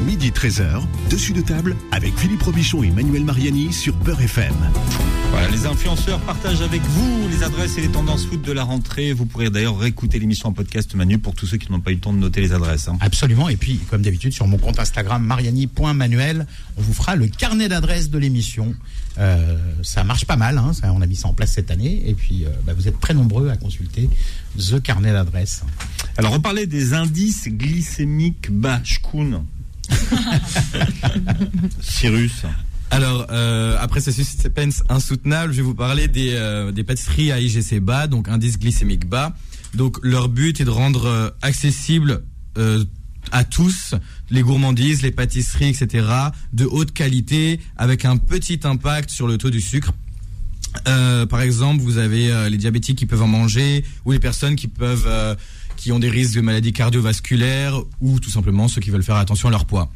Midi 0.05 0.29
13h, 0.31 0.81
dessus 1.09 1.33
de 1.33 1.41
table 1.41 1.75
avec 1.91 2.17
Philippe 2.17 2.43
Robichon 2.43 2.83
et 2.83 2.91
Manuel 2.91 3.23
Mariani 3.25 3.73
sur 3.73 3.95
Peur 3.95 4.21
FM. 4.21 4.53
Voilà, 5.31 5.49
les 5.49 5.65
influenceurs 5.65 6.19
partagent 6.21 6.61
avec 6.61 6.81
vous 6.81 7.27
les 7.29 7.43
adresses 7.43 7.77
et 7.77 7.81
les 7.81 7.89
tendances 7.89 8.25
foot 8.25 8.41
de 8.41 8.51
la 8.51 8.63
rentrée. 8.63 9.11
Vous 9.11 9.25
pourrez 9.25 9.49
d'ailleurs 9.49 9.77
réécouter 9.77 10.19
l'émission 10.19 10.49
en 10.49 10.53
podcast 10.53 10.93
Manu 10.95 11.17
pour 11.17 11.35
tous 11.35 11.45
ceux 11.47 11.57
qui 11.57 11.71
n'ont 11.71 11.81
pas 11.81 11.91
eu 11.91 11.95
le 11.95 11.99
temps 11.99 12.13
de 12.13 12.19
noter 12.19 12.39
les 12.41 12.53
adresses. 12.53 12.87
hein. 12.87 12.97
Absolument. 13.01 13.49
Et 13.49 13.57
puis, 13.57 13.79
comme 13.89 14.01
d'habitude, 14.01 14.31
sur 14.33 14.47
mon 14.47 14.57
compte 14.57 14.79
Instagram, 14.79 15.21
mariani.manuel, 15.23 16.47
on 16.77 16.81
vous 16.81 16.93
fera 16.93 17.15
le 17.15 17.27
carnet 17.27 17.67
d'adresses 17.67 18.09
de 18.09 18.17
l'émission. 18.17 18.73
Euh, 19.17 19.57
ça 19.83 20.03
marche 20.03 20.25
pas 20.25 20.37
mal. 20.37 20.57
Hein, 20.57 20.71
ça, 20.73 20.93
on 20.93 21.01
a 21.01 21.05
mis 21.07 21.15
ça 21.17 21.27
en 21.27 21.33
place 21.33 21.51
cette 21.53 21.71
année. 21.71 22.03
Et 22.05 22.13
puis, 22.13 22.45
euh, 22.45 22.49
bah, 22.65 22.73
vous 22.75 22.87
êtes 22.87 22.99
très 22.99 23.13
nombreux 23.13 23.49
à 23.49 23.57
consulter 23.57 24.09
The 24.57 24.81
Carnet 24.81 25.11
d'adresses. 25.11 25.63
Alors, 26.17 26.33
on 26.33 26.39
parlait 26.39 26.67
des 26.67 26.93
indices 26.93 27.47
glycémiques 27.49 28.49
bas. 28.51 28.79
Cyrus. 31.81 32.43
Alors, 32.89 33.27
euh, 33.31 33.75
après 33.79 33.99
ce 33.99 34.11
suspense 34.11 34.83
insoutenable, 34.89 35.51
je 35.51 35.57
vais 35.57 35.63
vous 35.63 35.75
parler 35.75 36.07
des, 36.07 36.33
euh, 36.33 36.71
pâtisseries 36.85 37.31
à 37.31 37.39
IGC 37.39 37.79
bas, 37.79 38.07
donc 38.07 38.29
indice 38.29 38.57
glycémique 38.57 39.07
bas. 39.07 39.35
Donc, 39.73 39.97
leur 40.03 40.29
but 40.29 40.61
est 40.61 40.65
de 40.65 40.69
rendre 40.69 41.05
euh, 41.05 41.29
accessible 41.41 42.23
euh, 42.57 42.85
à 43.31 43.43
tous 43.43 43.93
les 44.29 44.41
gourmandises, 44.41 45.01
les 45.01 45.11
pâtisseries, 45.11 45.69
etc., 45.69 46.07
de 46.53 46.65
haute 46.65 46.93
qualité, 46.93 47.59
avec 47.75 48.05
un 48.05 48.15
petit 48.17 48.61
impact 48.63 49.09
sur 49.09 49.27
le 49.27 49.37
taux 49.37 49.49
du 49.49 49.61
sucre. 49.61 49.93
Par 50.85 51.41
exemple, 51.41 51.81
vous 51.81 51.97
avez 51.97 52.49
les 52.49 52.57
diabétiques 52.57 52.99
qui 52.99 53.05
peuvent 53.05 53.23
en 53.23 53.27
manger, 53.27 53.83
ou 54.05 54.11
les 54.11 54.19
personnes 54.19 54.55
qui 54.55 54.67
peuvent, 54.67 55.07
qui 55.77 55.91
ont 55.93 55.99
des 55.99 56.09
risques 56.09 56.35
de 56.35 56.41
maladies 56.41 56.73
cardiovasculaires, 56.73 57.79
ou 58.01 58.19
tout 58.19 58.29
simplement 58.29 58.67
ceux 58.67 58.81
qui 58.81 58.89
veulent 58.89 59.03
faire 59.03 59.15
attention 59.15 59.47
à 59.47 59.51
leur 59.51 59.65
poids. 59.65 59.89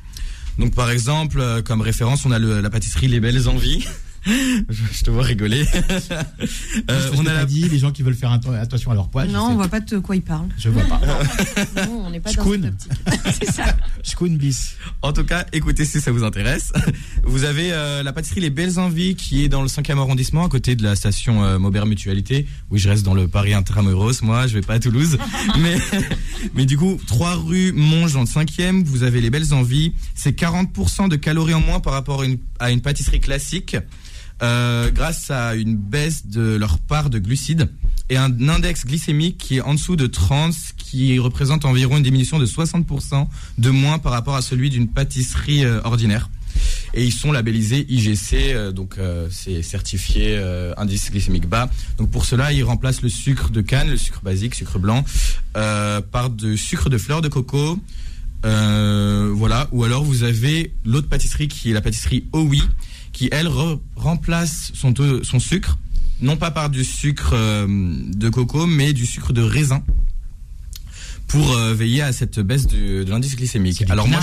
Donc, 0.57 0.73
par 0.73 0.89
exemple, 0.89 1.39
euh, 1.39 1.61
comme 1.61 1.81
référence, 1.81 2.25
on 2.25 2.31
a 2.31 2.39
la 2.39 2.69
pâtisserie 2.69 3.07
Les 3.07 3.19
Belles 3.19 3.49
Envies. 3.49 3.85
je, 4.25 4.83
je 4.93 5.03
te 5.03 5.09
vois 5.09 5.23
rigoler. 5.23 5.65
Euh, 6.89 7.11
on 7.15 7.25
a 7.25 7.33
la 7.33 7.45
dit 7.45 7.67
les 7.69 7.77
gens 7.79 7.91
qui 7.91 8.01
veulent 8.01 8.15
faire 8.15 8.31
atten- 8.31 8.57
attention 8.59 8.91
à 8.91 8.95
leur 8.95 9.09
poids. 9.09 9.25
Non, 9.25 9.49
on 9.51 9.55
voit 9.55 9.67
pas 9.67 9.79
de 9.79 9.99
quoi 9.99 10.15
il 10.15 10.21
parle. 10.21 10.47
Je 10.57 10.69
vois 10.69 10.83
pas. 10.83 10.99
Non, 11.85 12.05
on 12.05 12.09
n'est 12.09 12.19
pas 12.19 12.31
dans 12.31 12.41
Shkoun. 12.43 12.73
cette 12.79 12.91
optique. 12.91 13.33
C'est 13.39 13.51
ça. 13.51 13.75
Shkoun 14.03 14.37
bis. 14.37 14.75
En 15.01 15.13
tout 15.13 15.23
cas, 15.23 15.45
écoutez 15.53 15.85
si 15.85 16.01
ça 16.01 16.11
vous 16.11 16.23
intéresse. 16.23 16.71
Vous 17.23 17.43
avez 17.43 17.71
euh, 17.71 18.03
la 18.03 18.13
pâtisserie 18.13 18.41
Les 18.41 18.49
Belles 18.49 18.79
Envies 18.79 19.15
qui 19.15 19.43
est 19.43 19.49
dans 19.49 19.61
le 19.61 19.67
5e 19.67 19.97
arrondissement 19.97 20.45
à 20.45 20.49
côté 20.49 20.75
de 20.75 20.83
la 20.83 20.95
station 20.95 21.43
euh, 21.43 21.59
Maubert 21.59 21.85
Mutualité. 21.85 22.47
Oui, 22.69 22.79
je 22.79 22.89
reste 22.89 23.03
dans 23.03 23.13
le 23.13 23.27
Paris 23.27 23.53
Intramuros, 23.53 24.21
moi, 24.21 24.47
je 24.47 24.53
vais 24.55 24.61
pas 24.61 24.75
à 24.75 24.79
Toulouse. 24.79 25.17
mais, 25.59 25.77
mais 26.55 26.65
du 26.65 26.77
coup, 26.77 26.99
3 27.07 27.35
rue 27.35 27.71
Monge 27.73 28.13
dans 28.13 28.21
le 28.21 28.25
5e, 28.25 28.83
vous 28.83 29.03
avez 29.03 29.21
Les 29.21 29.29
Belles 29.29 29.53
Envies. 29.53 29.93
C'est 30.15 30.37
40% 30.37 31.09
de 31.09 31.15
calories 31.15 31.53
en 31.53 31.61
moins 31.61 31.79
par 31.79 31.93
rapport 31.93 32.21
à 32.21 32.25
une, 32.25 32.37
à 32.59 32.71
une 32.71 32.81
pâtisserie 32.81 33.19
classique. 33.19 33.75
Euh, 34.41 34.91
grâce 34.91 35.29
à 35.31 35.55
une 35.55 35.75
baisse 35.75 36.27
de 36.27 36.55
leur 36.55 36.79
part 36.79 37.09
de 37.09 37.19
glucides 37.19 37.69
et 38.11 38.17
un 38.17 38.49
index 38.49 38.85
glycémique 38.85 39.37
qui 39.37 39.57
est 39.57 39.61
en 39.61 39.73
dessous 39.73 39.95
de 39.95 40.05
30, 40.05 40.51
ce 40.51 40.73
qui 40.75 41.17
représente 41.17 41.63
environ 41.63 41.95
une 41.95 42.03
diminution 42.03 42.39
de 42.39 42.45
60% 42.45 43.25
de 43.57 43.69
moins 43.69 43.99
par 43.99 44.11
rapport 44.11 44.35
à 44.35 44.41
celui 44.41 44.69
d'une 44.69 44.89
pâtisserie 44.89 45.63
euh, 45.63 45.79
ordinaire. 45.85 46.29
Et 46.93 47.05
ils 47.05 47.13
sont 47.13 47.31
labellisés 47.31 47.85
IGC, 47.87 48.33
euh, 48.33 48.71
donc 48.73 48.95
euh, 48.97 49.29
c'est 49.31 49.61
certifié 49.61 50.37
indice 50.75 51.09
glycémique 51.09 51.47
bas. 51.47 51.69
Donc 51.97 52.11
pour 52.11 52.25
cela, 52.25 52.51
ils 52.51 52.63
remplacent 52.63 53.01
le 53.01 53.07
sucre 53.09 53.49
de 53.49 53.61
canne, 53.61 53.89
le 53.89 53.97
sucre 53.97 54.19
basique, 54.21 54.55
sucre 54.55 54.77
blanc, 54.77 55.05
par 55.53 56.29
de 56.29 56.57
sucre 56.57 56.89
de 56.89 56.97
fleur 56.97 57.21
de 57.21 57.29
coco. 57.29 57.79
Euh, 58.45 59.31
voilà. 59.33 59.67
Ou 59.71 59.83
alors 59.83 60.03
vous 60.03 60.23
avez 60.23 60.73
l'autre 60.85 61.07
pâtisserie 61.07 61.47
qui 61.47 61.71
est 61.71 61.73
la 61.73 61.81
pâtisserie 61.81 62.25
OUI, 62.33 62.63
qui 63.11 63.29
elle 63.31 63.47
re- 63.47 63.79
remplace 63.95 64.71
son, 64.73 64.93
son 65.23 65.39
sucre, 65.39 65.77
non 66.21 66.37
pas 66.37 66.51
par 66.51 66.69
du 66.69 66.83
sucre 66.83 67.31
euh, 67.33 67.67
de 67.67 68.29
coco, 68.29 68.65
mais 68.67 68.93
du 68.93 69.05
sucre 69.05 69.33
de 69.33 69.41
raisin 69.41 69.83
pour 71.27 71.55
euh, 71.55 71.73
veiller 71.73 72.01
à 72.01 72.11
cette 72.13 72.39
baisse 72.39 72.67
de, 72.67 73.03
de 73.03 73.09
l'indice 73.09 73.35
glycémique. 73.35 73.83
Alors 73.89 74.07
moi, 74.07 74.19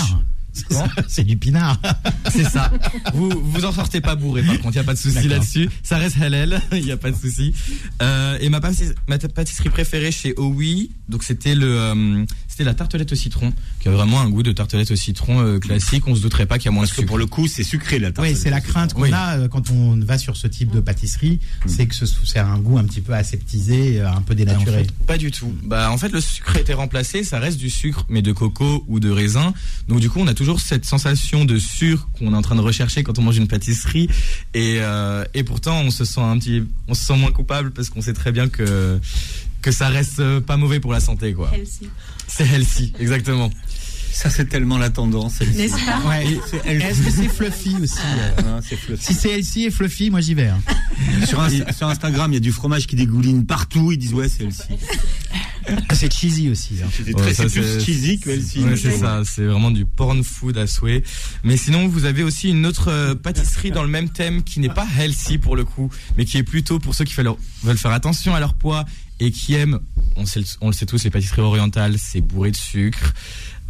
C'est 1.07 1.23
du 1.23 1.37
pinard. 1.37 1.79
c'est 2.31 2.43
ça. 2.43 2.71
Vous 3.13 3.29
vous 3.29 3.65
en 3.65 3.71
sortez 3.71 4.01
pas 4.01 4.15
bourré 4.15 4.43
par 4.43 4.59
contre, 4.59 4.73
il 4.75 4.77
y 4.77 4.79
a 4.79 4.83
pas 4.83 4.93
de 4.93 4.99
souci 4.99 5.27
là-dessus. 5.27 5.69
Ça 5.83 5.97
reste 5.97 6.19
halal, 6.21 6.61
il 6.73 6.85
y 6.85 6.91
a 6.91 6.97
pas 6.97 7.11
de 7.11 7.15
souci. 7.17 7.53
Euh, 8.01 8.37
et 8.41 8.49
ma 8.49 8.59
pâtisserie, 8.59 8.95
ma 9.07 9.17
pâtisserie 9.17 9.69
préférée 9.69 10.11
chez 10.11 10.33
OUI, 10.37 10.91
donc 11.07 11.23
c'était 11.23 11.55
le 11.55 11.79
euh, 11.79 12.25
c'était 12.47 12.63
la 12.63 12.73
tartelette 12.73 13.11
au 13.11 13.15
citron, 13.15 13.53
qui 13.79 13.87
a 13.87 13.91
vraiment 13.91 14.19
un 14.21 14.29
goût 14.29 14.43
de 14.43 14.51
tartelette 14.51 14.91
au 14.91 14.95
citron 14.95 15.39
euh, 15.41 15.59
classique. 15.59 16.07
On 16.07 16.15
se 16.15 16.21
douterait 16.21 16.45
pas 16.45 16.57
qu'il 16.57 16.65
y 16.65 16.69
a 16.69 16.71
moins 16.71 16.81
Parce 16.83 16.91
de 16.91 16.95
que 16.95 17.01
sucre. 17.01 17.07
pour 17.09 17.17
le 17.17 17.25
coup, 17.25 17.47
c'est 17.47 17.63
sucré 17.63 17.99
la 17.99 18.11
tarte. 18.11 18.27
Oui, 18.27 18.35
c'est 18.35 18.49
la 18.49 18.59
crainte 18.61 18.93
qu'on 18.93 19.03
Oui. 19.03 19.11
a 19.13 19.47
quand 19.49 19.69
on 19.71 19.97
va 19.99 20.17
sur 20.17 20.35
ce 20.35 20.47
type 20.47 20.71
de 20.71 20.79
pâtisserie, 20.81 21.39
c'est 21.67 21.85
que 21.87 21.95
ce- 21.95 22.05
c'est 22.25 22.39
un 22.39 22.57
goût 22.59 22.77
un 22.77 22.83
petit 22.83 23.01
peu 23.01 23.13
aseptisé, 23.13 24.01
un 24.01 24.21
peu 24.21 24.33
Bah, 24.35 24.41
en 24.43 24.45
dénaturé. 24.57 24.83
fait, 24.83 24.91
pas 25.07 25.17
du 25.17 25.31
tout. 25.31 25.53
Bah 25.63 25.89
en 25.91 25.97
fait 25.97 26.09
le 26.11 26.19
sucre 26.21 26.55
a 26.55 26.59
été 26.59 26.73
remplacé, 26.73 27.23
ça 27.23 27.39
reste 27.39 27.57
du 27.59 27.69
sucre 27.69 28.05
mais 28.09 28.21
de 28.21 28.31
coco 28.31 28.83
ou 28.87 28.99
de 28.99 29.09
raisin. 29.09 29.53
Donc 29.87 29.99
du 29.99 30.09
coup 30.09 30.19
on 30.19 30.27
a 30.27 30.33
toujours 30.39 30.61
cette 30.61 30.85
sensation 30.85 31.43
de 31.43 31.59
sucre 31.59 32.07
qu'on 32.17 32.33
est 32.33 32.37
en 32.37 32.41
train 32.41 32.55
de 32.55 32.61
rechercher 32.61 33.03
quand 33.03 33.19
on 33.19 33.21
mange 33.21 33.35
une 33.35 33.49
pâtisserie 33.49 34.07
et 34.53 34.77
euh, 34.79 35.25
et 35.33 35.43
pourtant 35.43 35.81
on 35.81 35.91
se 35.91 36.05
sent 36.05 36.21
un 36.21 36.39
petit 36.39 36.63
on 36.87 36.93
se 36.93 37.03
sent 37.03 37.17
moins 37.17 37.33
coupable 37.33 37.71
parce 37.71 37.89
qu'on 37.89 38.01
sait 38.01 38.13
très 38.13 38.31
bien 38.31 38.47
que 38.47 39.01
que 39.61 39.71
ça 39.71 39.89
reste 39.89 40.39
pas 40.39 40.55
mauvais 40.55 40.79
pour 40.79 40.93
la 40.93 41.01
santé 41.01 41.33
quoi. 41.33 41.51
C'est 42.27 42.47
healthy 42.47 42.93
exactement. 42.99 43.49
Ça, 44.21 44.29
c'est 44.29 44.45
tellement 44.49 44.77
la 44.77 44.89
tendance. 44.89 45.39
N'est-ce 45.39 45.73
pas 45.85 46.01
Ouais. 46.09 46.25
Est-ce 46.65 47.01
que 47.01 47.09
c'est 47.09 47.29
fluffy 47.29 47.75
aussi 47.81 47.97
euh 48.03 48.41
Non, 48.41 48.59
c'est 48.61 48.75
fluffy. 48.75 49.05
Si 49.05 49.13
c'est 49.13 49.29
healthy 49.29 49.65
et 49.65 49.71
fluffy, 49.71 50.09
moi 50.09 50.19
j'y 50.19 50.33
vais. 50.33 50.47
hein. 50.47 50.59
sur, 51.25 51.39
Insta- 51.41 51.73
sur 51.73 51.87
Instagram, 51.87 52.29
il 52.31 52.33
y 52.33 52.37
a 52.37 52.41
du 52.41 52.51
fromage 52.51 52.85
qui 52.85 52.97
dégouline 52.97 53.45
partout. 53.45 53.93
Ils 53.93 53.97
disent 53.97 54.13
ouais, 54.13 54.27
c'est 54.27 54.43
healthy. 54.43 54.75
C'est 55.93 56.11
cheesy 56.13 56.49
aussi. 56.49 56.75
hein. 56.83 56.87
C'est 56.91 57.13
Ouais, 57.15 57.33
plus 57.49 57.85
cheesy 57.85 58.19
que 58.19 58.31
healthy. 58.31 58.59
Ouais, 58.63 58.75
c'est 58.75 58.97
ça, 58.97 59.21
c'est 59.23 59.45
vraiment 59.45 59.71
du 59.71 59.85
porn 59.85 60.21
food 60.23 60.57
à 60.57 60.67
souhait. 60.67 61.03
Mais 61.43 61.55
sinon, 61.55 61.87
vous 61.87 62.03
avez 62.05 62.23
aussi 62.23 62.49
une 62.49 62.65
autre 62.65 62.89
euh, 62.89 63.15
pâtisserie 63.15 63.71
dans 63.71 63.83
le 63.83 63.89
même 63.89 64.09
thème 64.09 64.43
qui 64.43 64.59
n'est 64.59 64.67
pas 64.69 64.87
healthy 64.99 65.37
pour 65.37 65.55
le 65.55 65.63
coup, 65.63 65.89
mais 66.17 66.25
qui 66.25 66.37
est 66.37 66.43
plutôt 66.43 66.79
pour 66.79 66.93
ceux 66.95 67.05
qui 67.05 67.13
veulent 67.13 67.77
faire 67.77 67.91
attention 67.91 68.33
à 68.35 68.39
leur 68.41 68.53
poids 68.55 68.83
et 69.21 69.31
qui 69.31 69.53
aiment, 69.53 69.79
on, 70.15 70.25
sait, 70.25 70.41
on 70.61 70.67
le 70.67 70.73
sait 70.73 70.85
tous, 70.85 71.03
les 71.03 71.09
pâtisseries 71.09 71.41
orientales, 71.41 71.95
c'est 71.99 72.21
bourré 72.21 72.51
de 72.51 72.55
sucre. 72.55 73.13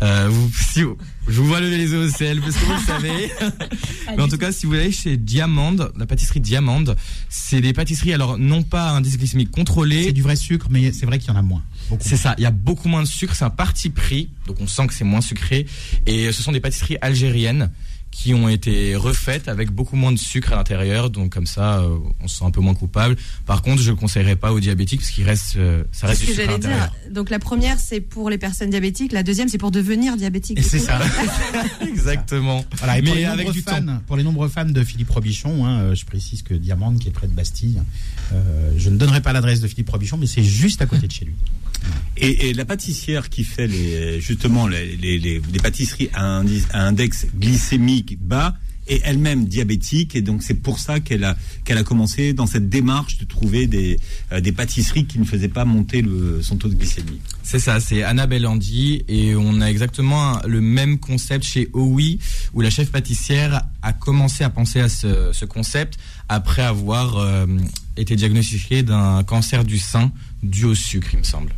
Euh, 0.02 0.28
vous, 0.30 0.50
si, 0.54 0.82
je 1.28 1.42
vous 1.42 1.48
vois 1.48 1.60
lever 1.60 1.78
les 1.78 1.92
yeux 1.92 2.06
au 2.06 2.10
ciel 2.10 2.40
parce 2.40 2.56
que 2.56 2.66
vous 2.66 2.74
le 2.74 2.80
savez. 2.80 3.32
Mais 4.16 4.24
en 4.24 4.28
tout 4.28 4.38
cas, 4.38 4.52
si 4.52 4.66
vous 4.66 4.74
allez 4.74 4.92
chez 4.92 5.18
Diamande, 5.18 5.92
la 5.98 6.06
pâtisserie 6.06 6.40
Diamande, 6.40 6.96
c'est 7.28 7.62
des 7.62 7.74
pâtisseries, 7.74 8.14
alors 8.14 8.38
non 8.38 8.64
pas 8.64 8.92
un 8.92 8.98
indice 8.98 9.18
glycémique 9.18 9.52
contrôlé, 9.52 10.06
C'est 10.06 10.14
du 10.14 10.22
vrai 10.22 10.36
sucre, 10.36 10.68
mais 10.70 10.92
c'est 10.92 11.06
vrai 11.06 11.20
qu'il 11.20 11.30
y 11.30 11.32
en 11.32 11.38
a 11.40 11.42
moins. 11.42 11.64
C'est 12.00 12.18
ça, 12.18 12.36
il 12.38 12.44
y 12.44 12.48
a 12.48 12.52
beaucoup 12.52 12.88
moins 12.88 13.02
de 13.02 13.08
sucre, 13.08 13.36
c'est 13.36 13.46
un 13.46 13.50
parti 13.50 13.90
pris, 13.90 14.30
donc 14.48 14.58
on 14.62 14.68
sent 14.68 14.88
que 14.88 14.94
c'est 14.94 15.04
moins 15.04 15.22
sucré. 15.22 15.66
Et 16.06 16.32
ce 16.32 16.44
sont 16.44 16.52
des 16.52 16.60
pâtisseries 16.60 16.98
algériennes 17.02 17.70
qui 18.12 18.34
ont 18.34 18.50
été 18.50 18.96
refaites 18.96 19.48
avec 19.48 19.72
beaucoup 19.72 19.96
moins 19.96 20.12
de 20.12 20.18
sucre 20.18 20.52
à 20.52 20.56
l'intérieur, 20.58 21.10
donc 21.10 21.32
comme 21.32 21.46
ça, 21.46 21.80
euh, 21.80 21.98
on 22.22 22.28
se 22.28 22.40
sent 22.40 22.46
un 22.46 22.52
peu 22.52 22.60
moins 22.60 22.74
coupable. 22.74 23.16
Par 23.46 23.62
contre, 23.62 23.82
je 23.82 23.88
ne 23.92 23.96
le 23.96 24.00
conseillerais 24.00 24.36
pas 24.36 24.52
aux 24.52 24.60
diabétiques 24.60 25.00
parce 25.02 25.12
qu'il 25.12 25.24
reste, 25.24 25.56
euh, 25.56 25.84
ça 25.94 26.14
ce 26.14 26.20
du 26.22 26.26
que 26.28 26.34
sucre 26.34 26.54
à 26.54 26.58
dire. 26.58 26.92
Donc 27.12 27.30
la 27.30 27.40
première, 27.40 27.80
c'est 27.80 28.02
pour 28.02 28.30
les 28.30 28.38
personnes 28.38 28.72
diabétiques. 28.72 29.12
La 29.14 29.24
deuxième, 29.24 29.48
c'est 29.48 29.58
pour 29.58 29.72
devenir 29.72 30.18
diabétique. 30.18 30.60
Et 30.60 30.64
c'est 30.64 30.80
ça. 30.80 31.00
Exactement. 31.88 32.66
Voilà, 32.78 32.98
et 33.00 33.02
pour, 33.02 33.14
Mais 33.14 33.20
les 33.22 33.26
avec 33.26 33.38
nombreux 33.46 33.54
du 33.54 33.64
temps. 33.64 33.72
fans, 33.76 34.02
pour 34.08 34.18
les 34.18 34.24
nombreux 34.24 34.50
fans 34.50 34.66
de 34.66 34.84
Philippe 34.84 35.10
Robichon, 35.12 35.66
hein, 35.66 35.80
euh, 35.82 35.96
je 35.96 36.06
précise 36.06 36.42
que 36.42 36.54
Diamande, 36.54 37.00
qui 37.00 37.08
est 37.08 37.12
près 37.12 37.28
de 37.28 37.34
Bastille, 37.34 37.82
euh, 38.34 38.72
je 38.78 38.90
ne 38.90 38.98
donnerai 38.98 39.22
pas 39.22 39.34
l'adresse 39.34 39.62
de 39.62 39.68
Philippe 39.68 39.90
Robichon, 39.90 40.18
mais 40.18 40.28
c'est 40.28 40.44
juste 40.44 40.82
à 40.82 40.86
côté 40.86 41.08
de 41.08 41.12
chez 41.12 41.26
lui. 41.26 41.34
Et, 42.18 42.50
et 42.50 42.54
la 42.54 42.66
pâtissière 42.66 43.30
qui 43.30 43.46
fait 43.46 43.66
les, 43.68 44.20
justement 44.20 44.68
les, 44.68 44.98
les, 44.98 45.18
les- 45.18 45.42
les 45.54 45.60
pâtisseries 45.60 46.10
à, 46.14 46.42
indice- 46.42 46.68
à 46.74 46.86
index 46.86 47.26
bas 48.20 48.56
est 48.90 49.02
elle-même 49.04 49.46
diabétique 49.46 50.16
et 50.16 50.22
donc 50.22 50.44
c'est 50.44 50.56
pour 50.56 50.80
ça 50.80 51.00
qu'elle 51.00 51.24
a 51.24 51.38
qu'elle 51.64 51.78
a 51.78 51.84
commencé 51.84 52.34
dans 52.34 52.48
cette 52.48 52.70
démarche 52.70 53.18
de 53.18 53.26
trouver 53.26 53.68
des 53.68 54.00
euh, 54.32 54.42
des 54.42 54.52
pâtisseries 54.52 55.06
qui 55.06 55.20
ne 55.20 55.26
faisaient 55.26 55.48
pas 55.48 55.66
monter 55.66 56.02
le, 56.02 56.42
son 56.42 56.58
taux 56.58 56.68
de 56.68 56.76
glycémie. 56.76 57.20
C'est 57.44 57.60
ça, 57.60 57.80
c'est 57.80 58.04
Annabelle 58.04 58.46
Andy 58.48 59.04
et 59.08 59.36
on 59.36 59.62
a 59.62 59.68
exactement 59.68 60.40
le 60.46 60.62
même 60.62 60.98
concept 61.00 61.46
chez 61.46 61.70
OUI 61.74 62.20
où 62.54 62.62
la 62.62 62.70
chef 62.70 62.92
pâtissière 62.92 63.64
a 63.82 63.94
commencé 63.94 64.44
à 64.44 64.50
penser 64.50 64.80
à 64.80 64.90
ce, 64.90 65.32
ce 65.34 65.46
concept 65.46 65.98
après 66.28 66.64
avoir 66.64 67.18
euh, 67.18 67.46
été 67.98 68.16
diagnostiquée 68.16 68.84
d'un 68.84 69.24
cancer 69.24 69.64
du 69.64 69.78
sein 69.78 70.12
dû 70.44 70.66
au 70.66 70.76
sucre, 70.76 71.10
il 71.14 71.20
me 71.20 71.24
semble. 71.24 71.54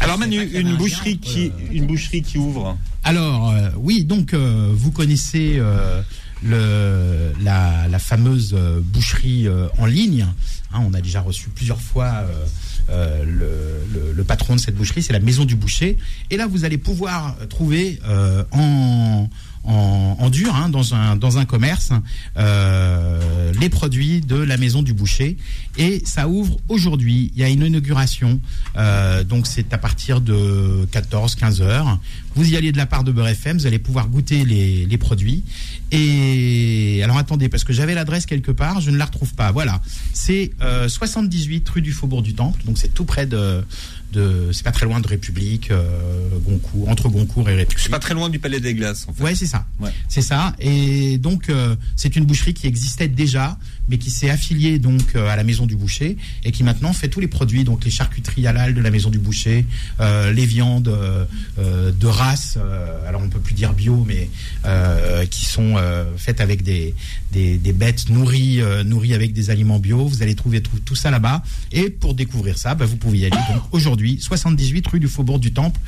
Alors 0.00 0.18
Manu, 0.18 0.42
une 0.42 0.76
boucherie 0.76 1.18
qui 1.18 1.52
une 1.72 1.86
boucherie 1.86 2.22
qui 2.22 2.38
ouvre. 2.38 2.76
Alors, 3.04 3.50
euh, 3.50 3.70
oui, 3.76 4.04
donc 4.04 4.32
euh, 4.34 4.70
vous 4.72 4.90
connaissez 4.92 5.56
euh, 5.58 6.02
le, 6.42 7.32
la, 7.42 7.88
la 7.88 7.98
fameuse 7.98 8.54
boucherie 8.82 9.46
euh, 9.48 9.68
en 9.78 9.86
ligne. 9.86 10.26
Hein, 10.72 10.80
on 10.88 10.94
a 10.94 11.00
déjà 11.00 11.20
reçu 11.20 11.48
plusieurs 11.50 11.80
fois 11.80 12.06
euh, 12.24 12.46
euh, 12.90 13.24
le, 13.24 13.92
le- 13.92 14.12
le 14.12 14.24
patron 14.24 14.56
de 14.56 14.60
cette 14.60 14.74
boucherie, 14.76 15.02
c'est 15.02 15.12
la 15.12 15.20
Maison 15.20 15.44
du 15.44 15.54
Boucher. 15.54 15.96
Et 16.30 16.36
là, 16.36 16.46
vous 16.46 16.64
allez 16.64 16.78
pouvoir 16.78 17.36
trouver 17.48 18.00
euh, 18.06 18.42
en, 18.52 19.28
en, 19.64 20.30
dur, 20.30 20.54
hein, 20.54 20.68
dans, 20.68 21.38
un, 21.38 21.44
commerce, 21.44 21.92
euh, 22.36 23.52
les 23.60 23.68
produits 23.68 24.20
de 24.20 24.36
la 24.36 24.56
Maison 24.56 24.82
du 24.82 24.92
Boucher. 24.92 25.36
Et 25.78 26.02
ça 26.04 26.28
ouvre 26.28 26.58
aujourd'hui. 26.68 27.30
Il 27.34 27.40
y 27.40 27.44
a 27.44 27.48
une 27.48 27.62
inauguration. 27.62 28.40
euh, 28.76 29.24
donc, 29.24 29.46
c'est 29.46 29.72
à 29.72 29.78
partir 29.78 30.20
de 30.20 30.86
14-15 30.92 31.62
heures. 31.62 31.98
Vous 32.34 32.50
y 32.50 32.56
allez 32.56 32.72
de 32.72 32.78
la 32.78 32.86
part 32.86 33.04
de 33.04 33.12
Beurre 33.12 33.28
FM, 33.28 33.58
vous 33.58 33.66
allez 33.66 33.78
pouvoir 33.78 34.08
goûter 34.08 34.44
les, 34.44 34.98
produits. 34.98 35.44
Et 35.90 37.00
alors 37.02 37.18
attendez, 37.18 37.48
parce 37.48 37.64
que 37.64 37.72
j'avais 37.72 37.94
l'adresse 37.94 38.24
quelque 38.24 38.52
part, 38.52 38.80
je 38.80 38.90
ne 38.90 38.96
la 38.96 39.04
retrouve 39.04 39.34
pas. 39.34 39.50
Voilà, 39.52 39.82
c'est 40.12 40.52
euh, 40.62 40.88
78 40.88 41.68
rue 41.68 41.82
du 41.82 41.92
Faubourg 41.92 42.22
du 42.22 42.34
Temple, 42.34 42.62
donc 42.64 42.78
c'est 42.78 42.94
tout 42.94 43.04
près 43.04 43.26
de, 43.26 43.64
de 44.12 44.50
c'est 44.52 44.62
pas 44.62 44.72
très 44.72 44.86
loin 44.86 45.00
de 45.00 45.08
République, 45.08 45.70
euh, 45.70 46.28
Goncourt, 46.46 46.88
entre 46.88 47.08
Goncourt 47.08 47.48
et 47.48 47.54
République. 47.54 47.82
C'est 47.82 47.90
pas 47.90 47.98
très 47.98 48.14
loin 48.14 48.28
du 48.28 48.38
Palais 48.38 48.60
des 48.60 48.74
Glaces 48.74 49.06
en 49.08 49.12
fait. 49.12 49.22
Ouais, 49.22 49.34
c'est 49.34 49.46
ça. 49.46 49.66
Ouais. 49.80 49.90
C'est 50.08 50.22
ça. 50.22 50.54
Et 50.60 51.18
donc, 51.18 51.48
euh, 51.48 51.74
c'est 51.96 52.14
une 52.16 52.24
boucherie 52.24 52.54
qui 52.54 52.66
existait 52.66 53.08
déjà, 53.08 53.58
mais 53.88 53.98
qui 53.98 54.10
s'est 54.10 54.30
affiliée 54.30 54.78
donc 54.78 55.14
euh, 55.14 55.28
à 55.28 55.36
la 55.36 55.44
Maison 55.44 55.66
du 55.66 55.76
Boucher 55.76 56.16
et 56.44 56.52
qui 56.52 56.62
maintenant 56.62 56.92
fait 56.92 57.08
tous 57.08 57.20
les 57.20 57.28
produits, 57.28 57.64
donc 57.64 57.84
les 57.84 57.90
charcuteries 57.90 58.46
halal 58.46 58.74
de 58.74 58.80
la 58.80 58.90
Maison 58.90 59.10
du 59.10 59.18
Boucher, 59.18 59.66
euh, 60.00 60.32
les 60.32 60.46
viandes 60.46 60.88
euh, 60.88 61.24
euh, 61.58 61.92
de 61.92 62.06
race, 62.06 62.58
euh, 62.58 63.08
alors 63.08 63.22
on 63.22 63.28
peut 63.28 63.40
plus 63.40 63.54
dire 63.54 63.72
bio, 63.72 64.04
mais 64.06 64.30
euh, 64.64 65.26
qui 65.26 65.44
sont 65.46 65.74
faites 66.16 66.40
avec 66.40 66.62
des, 66.62 66.94
des, 67.32 67.58
des 67.58 67.72
bêtes 67.72 68.08
nourries, 68.08 68.60
nourries 68.84 69.14
avec 69.14 69.32
des 69.32 69.50
aliments 69.50 69.78
bio. 69.78 70.06
Vous 70.06 70.22
allez 70.22 70.34
trouver 70.34 70.62
tout, 70.62 70.94
ça 70.94 71.10
là-bas. 71.10 71.42
Et 71.72 71.90
pour 71.90 72.14
découvrir 72.14 72.58
ça, 72.58 72.74
bah, 72.74 72.84
vous 72.84 72.96
pouvez 72.96 73.18
y 73.18 73.26
aller 73.26 73.36
donc 73.52 73.62
aujourd'hui, 73.72 74.18
78 74.20 74.86
rue 74.88 75.00
du 75.00 75.08
Faubourg 75.08 75.38
du 75.38 75.52
Temple. 75.52 75.80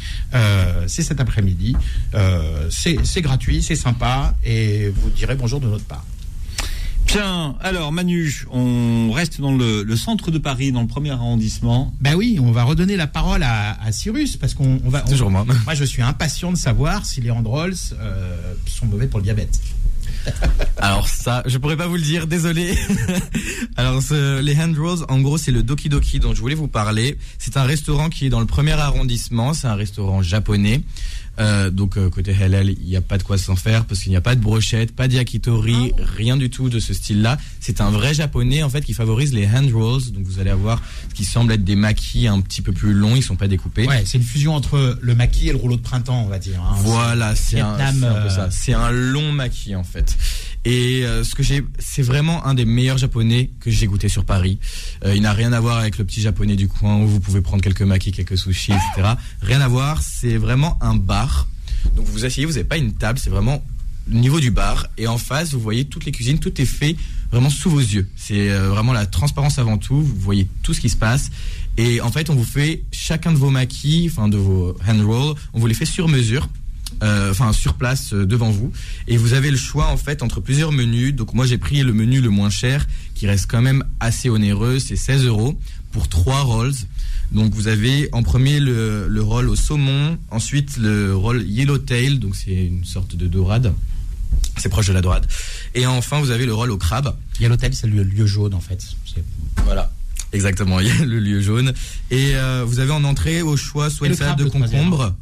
C'est 0.87 1.03
cet 1.03 1.21
après-midi. 1.21 1.77
C'est 2.71 3.23
gratuit, 3.23 3.63
c'est 3.63 3.77
sympa, 3.77 4.35
et 4.45 4.89
vous 4.89 5.11
direz 5.11 5.35
bonjour 5.35 5.61
de 5.61 5.67
notre 5.67 5.85
part. 5.85 6.05
Bien, 7.07 7.55
alors 7.61 7.93
Manu, 7.93 8.45
on 8.51 9.11
reste 9.13 9.41
dans 9.41 9.55
le, 9.55 9.83
le 9.85 9.97
centre 9.97 10.31
de 10.31 10.39
Paris, 10.39 10.73
dans 10.73 10.81
le 10.81 10.87
premier 10.89 11.11
arrondissement. 11.11 11.93
Ben 12.01 12.15
oui, 12.15 12.39
on 12.43 12.51
va 12.51 12.65
redonner 12.65 12.97
la 12.97 13.07
parole 13.07 13.43
à, 13.43 13.81
à 13.83 13.93
Cyrus 13.93 14.37
parce 14.37 14.55
qu'on 14.55 14.81
on 14.85 14.89
va. 14.89 15.05
on- 15.07 15.11
Toujours 15.11 15.31
moi. 15.31 15.45
Moi, 15.65 15.75
je 15.75 15.85
suis 15.85 16.03
impatient 16.03 16.51
de 16.51 16.57
savoir 16.57 17.07
si 17.07 17.21
les 17.21 17.31
hand 17.31 17.47
rolls 17.47 17.75
euh, 18.01 18.55
sont 18.67 18.87
mauvais 18.87 19.07
pour 19.07 19.21
le 19.21 19.25
diabète. 19.25 19.61
Alors 20.85 21.09
ça, 21.09 21.43
je 21.47 21.57
pourrais 21.59 21.77
pas 21.77 21.87
vous 21.87 21.97
le 21.97 22.03
dire, 22.03 22.27
désolé. 22.27 22.75
Alors 23.77 24.03
ce- 24.03 24.41
les 24.41 24.57
hand 24.61 24.77
rolls, 24.79 25.05
en 25.09 25.21
gros, 25.21 25.39
c'est 25.39 25.51
le 25.51 25.63
Doki 25.63 25.89
Doki 25.89 26.19
dont 26.21 26.35
je 26.35 26.41
voulais 26.41 26.55
vous 26.55 26.69
parler. 26.69 27.17
C'est 27.39 27.57
un 27.57 27.65
restaurant 27.65 28.09
qui 28.11 28.27
est 28.27 28.31
dans 28.31 28.41
le 28.41 28.47
premier 28.47 28.73
arrondissement. 28.73 29.55
C'est 29.55 29.67
un 29.67 29.75
restaurant 29.75 30.23
japonais. 30.23 30.83
Euh, 31.41 31.69
donc 31.71 31.97
euh, 31.97 32.09
côté 32.11 32.33
halal, 32.41 32.71
il 32.71 32.87
n'y 32.87 32.95
a 32.97 33.01
pas 33.01 33.19
de 33.19 33.25
quoi 33.25 33.37
s'en 33.39 33.57
faire 33.57 33.87
parce 33.87 33.99
qu'il 34.01 34.11
n'y 34.11 34.17
a 34.17 34.21
pas 34.21 34.37
de 34.37 34.41
brochette, 34.41 34.95
pas 34.95 35.09
de 35.09 35.15
yakitori, 35.15 35.93
rien 35.99 36.37
du 36.37 36.49
tout 36.49 36.69
de 36.69 36.79
ce 36.79 36.95
style-là. 36.95 37.39
C'est 37.59 37.81
un 37.81 37.91
vrai 37.91 38.15
japonais 38.15 38.63
en 38.63 38.71
fait 38.71 38.83
qui 38.83 38.93
favorise 38.93 39.33
les 39.35 39.45
hand 39.49 39.69
rolls. 39.73 40.13
Donc 40.13 40.25
vous 40.27 40.39
allez 40.39 40.51
avoir 40.51 40.81
ce 41.09 41.15
qui 41.15 41.25
semble 41.25 41.53
être 41.53 41.65
des 41.65 41.75
maquis 41.75 42.29
un 42.29 42.41
petit 42.41 42.63
peu 42.63 42.71
plus 42.71 42.93
longs, 42.93 43.17
ils 43.17 43.23
sont 43.23 43.35
pas 43.35 43.49
découpés. 43.49 43.85
Ouais, 43.89 44.05
c'est 44.07 44.19
une 44.19 44.23
fusion 44.25 44.55
entre 44.55 44.97
le 45.01 45.15
maquis 45.17 45.49
et 45.49 45.53
le 45.53 45.59
rouleau 45.59 45.77
de 45.77 45.83
printemps, 45.83 46.23
on 46.25 46.29
va 46.29 46.39
dire. 46.39 46.61
hein. 46.63 46.75
Voilà, 46.79 47.35
c'est 47.35 47.59
un, 47.59 47.75
peu 47.93 48.05
euh, 48.05 48.29
ça. 48.31 48.49
C'est 48.53 48.75
un 48.75 48.93
long 48.93 49.33
maquis 49.33 49.75
en 49.75 49.83
fait. 49.85 50.17
Et 50.65 51.05
euh, 51.05 51.25
ce 51.25 51.35
que 51.35 51.43
j'ai, 51.43 51.63
c'est 51.79 52.03
vraiment 52.03 52.47
un 52.47 52.55
des 52.55 52.65
meilleurs 52.65 52.99
japonais 52.99 53.51
que 53.61 53.71
j'ai 53.71 53.87
goûté 53.87 54.09
sur 54.09 54.25
Paris. 54.25 54.59
Euh, 55.05 55.15
il 55.15 55.23
n'a 55.23 55.33
rien 55.33 55.53
à 55.53 55.61
voir 55.61 55.79
avec 55.79 55.99
le 55.99 56.05
petit 56.05 56.23
japonais 56.23 56.57
du 56.57 56.69
coin 56.69 56.99
où 57.01 57.07
vous 57.07 57.21
pouvez 57.21 57.43
prendre 57.43 57.63
quelques 57.63 57.83
maquis, 57.83 58.13
quelques 58.13 58.39
sushis, 58.39 58.73
etc. 58.73 59.15
Rien 59.43 59.61
à 59.61 59.69
voir. 59.69 60.01
C'est 60.03 60.37
vraiment 60.37 60.79
un 60.81 60.95
bar. 60.95 61.49
Donc 61.97 62.07
vous 62.07 62.13
vous 62.13 62.25
asseyez, 62.25 62.47
vous 62.47 62.53
n'avez 62.53 62.65
pas 62.65 62.79
une 62.79 62.95
table, 62.95 63.19
c'est 63.19 63.29
vraiment 63.29 63.63
le 64.09 64.19
niveau 64.19 64.41
du 64.41 64.51
bar. 64.51 64.87
Et 64.97 65.07
en 65.07 65.19
face, 65.19 65.53
vous 65.53 65.61
voyez 65.61 65.85
toutes 65.85 66.07
les 66.07 66.13
cuisines, 66.13 66.39
tout 66.39 66.61
est 66.61 66.67
fait 66.67 66.97
vraiment 67.31 67.51
sous 67.51 67.69
vos 67.69 67.81
yeux. 67.81 68.09
C'est 68.17 68.51
euh, 68.51 68.69
vraiment 68.69 68.93
la 68.95 69.05
transparence 69.05 69.59
avant 69.59 69.77
tout. 69.77 70.01
Vous 70.01 70.21
voyez 70.21 70.49
tout 70.63 70.73
ce 70.73 70.81
qui 70.81 70.89
se 70.89 70.97
passe. 70.97 71.31
Et 71.77 72.01
en 72.01 72.11
fait, 72.11 72.31
on 72.31 72.35
vous 72.35 72.45
fait 72.45 72.85
chacun 72.91 73.33
de 73.33 73.37
vos 73.37 73.51
maquis, 73.51 74.09
enfin 74.11 74.29
de 74.29 74.37
vos 74.37 74.77
hand 74.89 75.03
rolls, 75.03 75.35
on 75.53 75.59
vous 75.59 75.67
les 75.67 75.75
fait 75.75 75.85
sur 75.85 76.09
mesure 76.09 76.49
enfin 77.03 77.53
sur 77.53 77.75
place 77.75 78.13
euh, 78.13 78.27
devant 78.27 78.51
vous. 78.51 78.73
Et 79.09 79.17
vous 79.17 79.33
avez 79.33 79.51
le 79.51 79.57
choix 79.57 79.87
en 79.87 79.97
fait 79.97 80.23
entre 80.23 80.41
plusieurs 80.41 80.73
menus. 80.73 81.15
Donc 81.15 81.35
moi 81.35 81.47
j'ai 81.47 81.59
pris 81.59 81.83
le 81.83 81.93
menu 81.93 82.21
le 82.21 82.31
moins 82.31 82.51
cher 82.51 82.87
qui 83.15 83.27
reste 83.27 83.47
quand 83.51 83.63
même 83.63 83.85
assez 84.01 84.29
onéreux. 84.29 84.79
C'est 84.79 84.97
16 84.97 85.25
euros 85.27 85.59
pour 85.93 86.09
trois 86.09 86.43
rolls. 86.43 86.75
Donc 87.33 87.55
vous 87.55 87.69
avez 87.69 88.09
en 88.13 88.23
premier 88.23 88.61
le, 88.61 89.07
le 89.09 89.23
roll 89.23 89.49
au 89.49 89.57
saumon. 89.57 90.19
Ensuite 90.31 90.77
le 90.77 91.15
roll 91.15 91.43
yellowtail. 91.47 92.19
Donc 92.19 92.37
c'est 92.37 92.67
une 92.67 92.85
sorte 92.85 93.17
de 93.17 93.27
dorade. 93.27 93.73
C'est 94.57 94.69
proche 94.69 94.89
de 94.89 94.93
la 94.93 95.01
dorade. 95.01 95.27
Et 95.75 95.87
enfin 95.87 96.21
vous 96.21 96.31
avez 96.31 96.47
le 96.47 96.55
roll 96.55 96.71
au 96.71 96.79
crabe. 96.79 97.17
Il 97.39 97.43
y 97.43 97.47
a 97.47 97.49
l'hôtel, 97.49 97.75
c'est 97.75 97.87
le 97.87 98.03
lieu 98.03 98.27
jaune 98.27 98.55
en 98.55 98.61
fait. 98.61 98.85
Voilà. 99.65 99.91
Exactement. 100.33 100.81
Il 100.81 100.89
y 100.89 100.91
a 100.91 101.05
le 101.05 101.19
lieu 101.19 101.41
jaune. 101.41 101.73
Et 102.11 102.33
euh, 102.35 102.65
vous 102.67 102.81
avez 102.81 102.93
en 102.93 103.05
entrée 103.05 103.43
au 103.43 103.57
choix 103.57 103.91
soit 103.91 104.09
Et 104.09 104.11
une 104.11 104.17
salade 104.17 104.39
de 104.39 104.45
concombre 104.45 105.15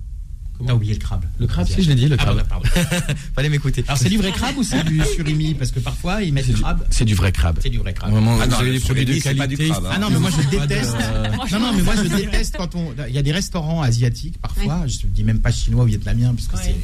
T'as 0.65 0.75
oublié 0.75 0.93
le 0.95 0.99
crabe. 1.01 1.25
le 1.39 1.47
crabe 1.49 1.67
si 1.67 1.83
je 1.83 1.89
l'ai 1.89 1.95
dit 1.97 2.07
le 2.09 2.17
Ah, 2.19 2.23
crabe 2.25 2.43
pardon, 2.49 2.65
pardon. 2.73 3.15
fallait 3.35 3.49
m'écouter 3.49 3.83
Alors 3.89 3.99
c'est 3.99 4.09
du 4.09 4.19
vrai 4.19 4.31
crabe 4.31 4.57
ou 4.59 4.63
c'est 4.63 4.85
du 4.85 5.03
surimi? 5.15 5.55
Parce 5.55 5.73
que 5.73 5.81
parfois 5.81 6.23
ils 6.23 6.33
mettent 6.33 6.47
du 6.47 6.55
crabe. 6.55 6.85
c'est 6.91 7.05
du 7.05 7.15
vrai 7.15 7.33
crabe 7.33 7.59
C'est 7.61 7.69
du 7.71 7.79
vrai 7.79 7.93
crabe. 7.93 8.13
Vraiment, 8.13 8.39
Ah 8.41 8.47
non, 8.47 8.57
vous 8.57 8.63
avez 8.63 8.73
des 8.73 8.81
produits 8.81 9.05
de 9.05 9.13
c'est 9.15 9.35
qualité. 9.35 9.57
du 9.65 9.71
crabe, 9.71 9.87
hein. 9.87 9.91
Ah 9.95 9.99
non, 9.99 10.11
mais 10.11 10.19
moi 10.21 10.31
je 10.31 10.49
déteste. 10.57 10.95
Non, 11.53 11.59
non, 11.59 11.73
mais 11.75 11.83
moi 11.83 11.95
je 11.97 12.09
déteste 12.17 12.57
quand 12.57 12.75
on. 12.77 12.95
Il 13.09 13.15
y 13.15 13.19
a 13.19 13.23
des 13.23 13.33
restaurants 13.33 13.83
asiatiques 13.83 14.39
parfois, 14.41 14.87
je 14.87 15.07
dis 15.07 15.25
même 15.25 15.41
pas 15.41 15.51
chinois 15.51 15.85
ou 15.85 15.87
vietnamien, 15.87 16.35
parce 16.35 16.47
que 16.49 16.57
c'est. 16.57 16.77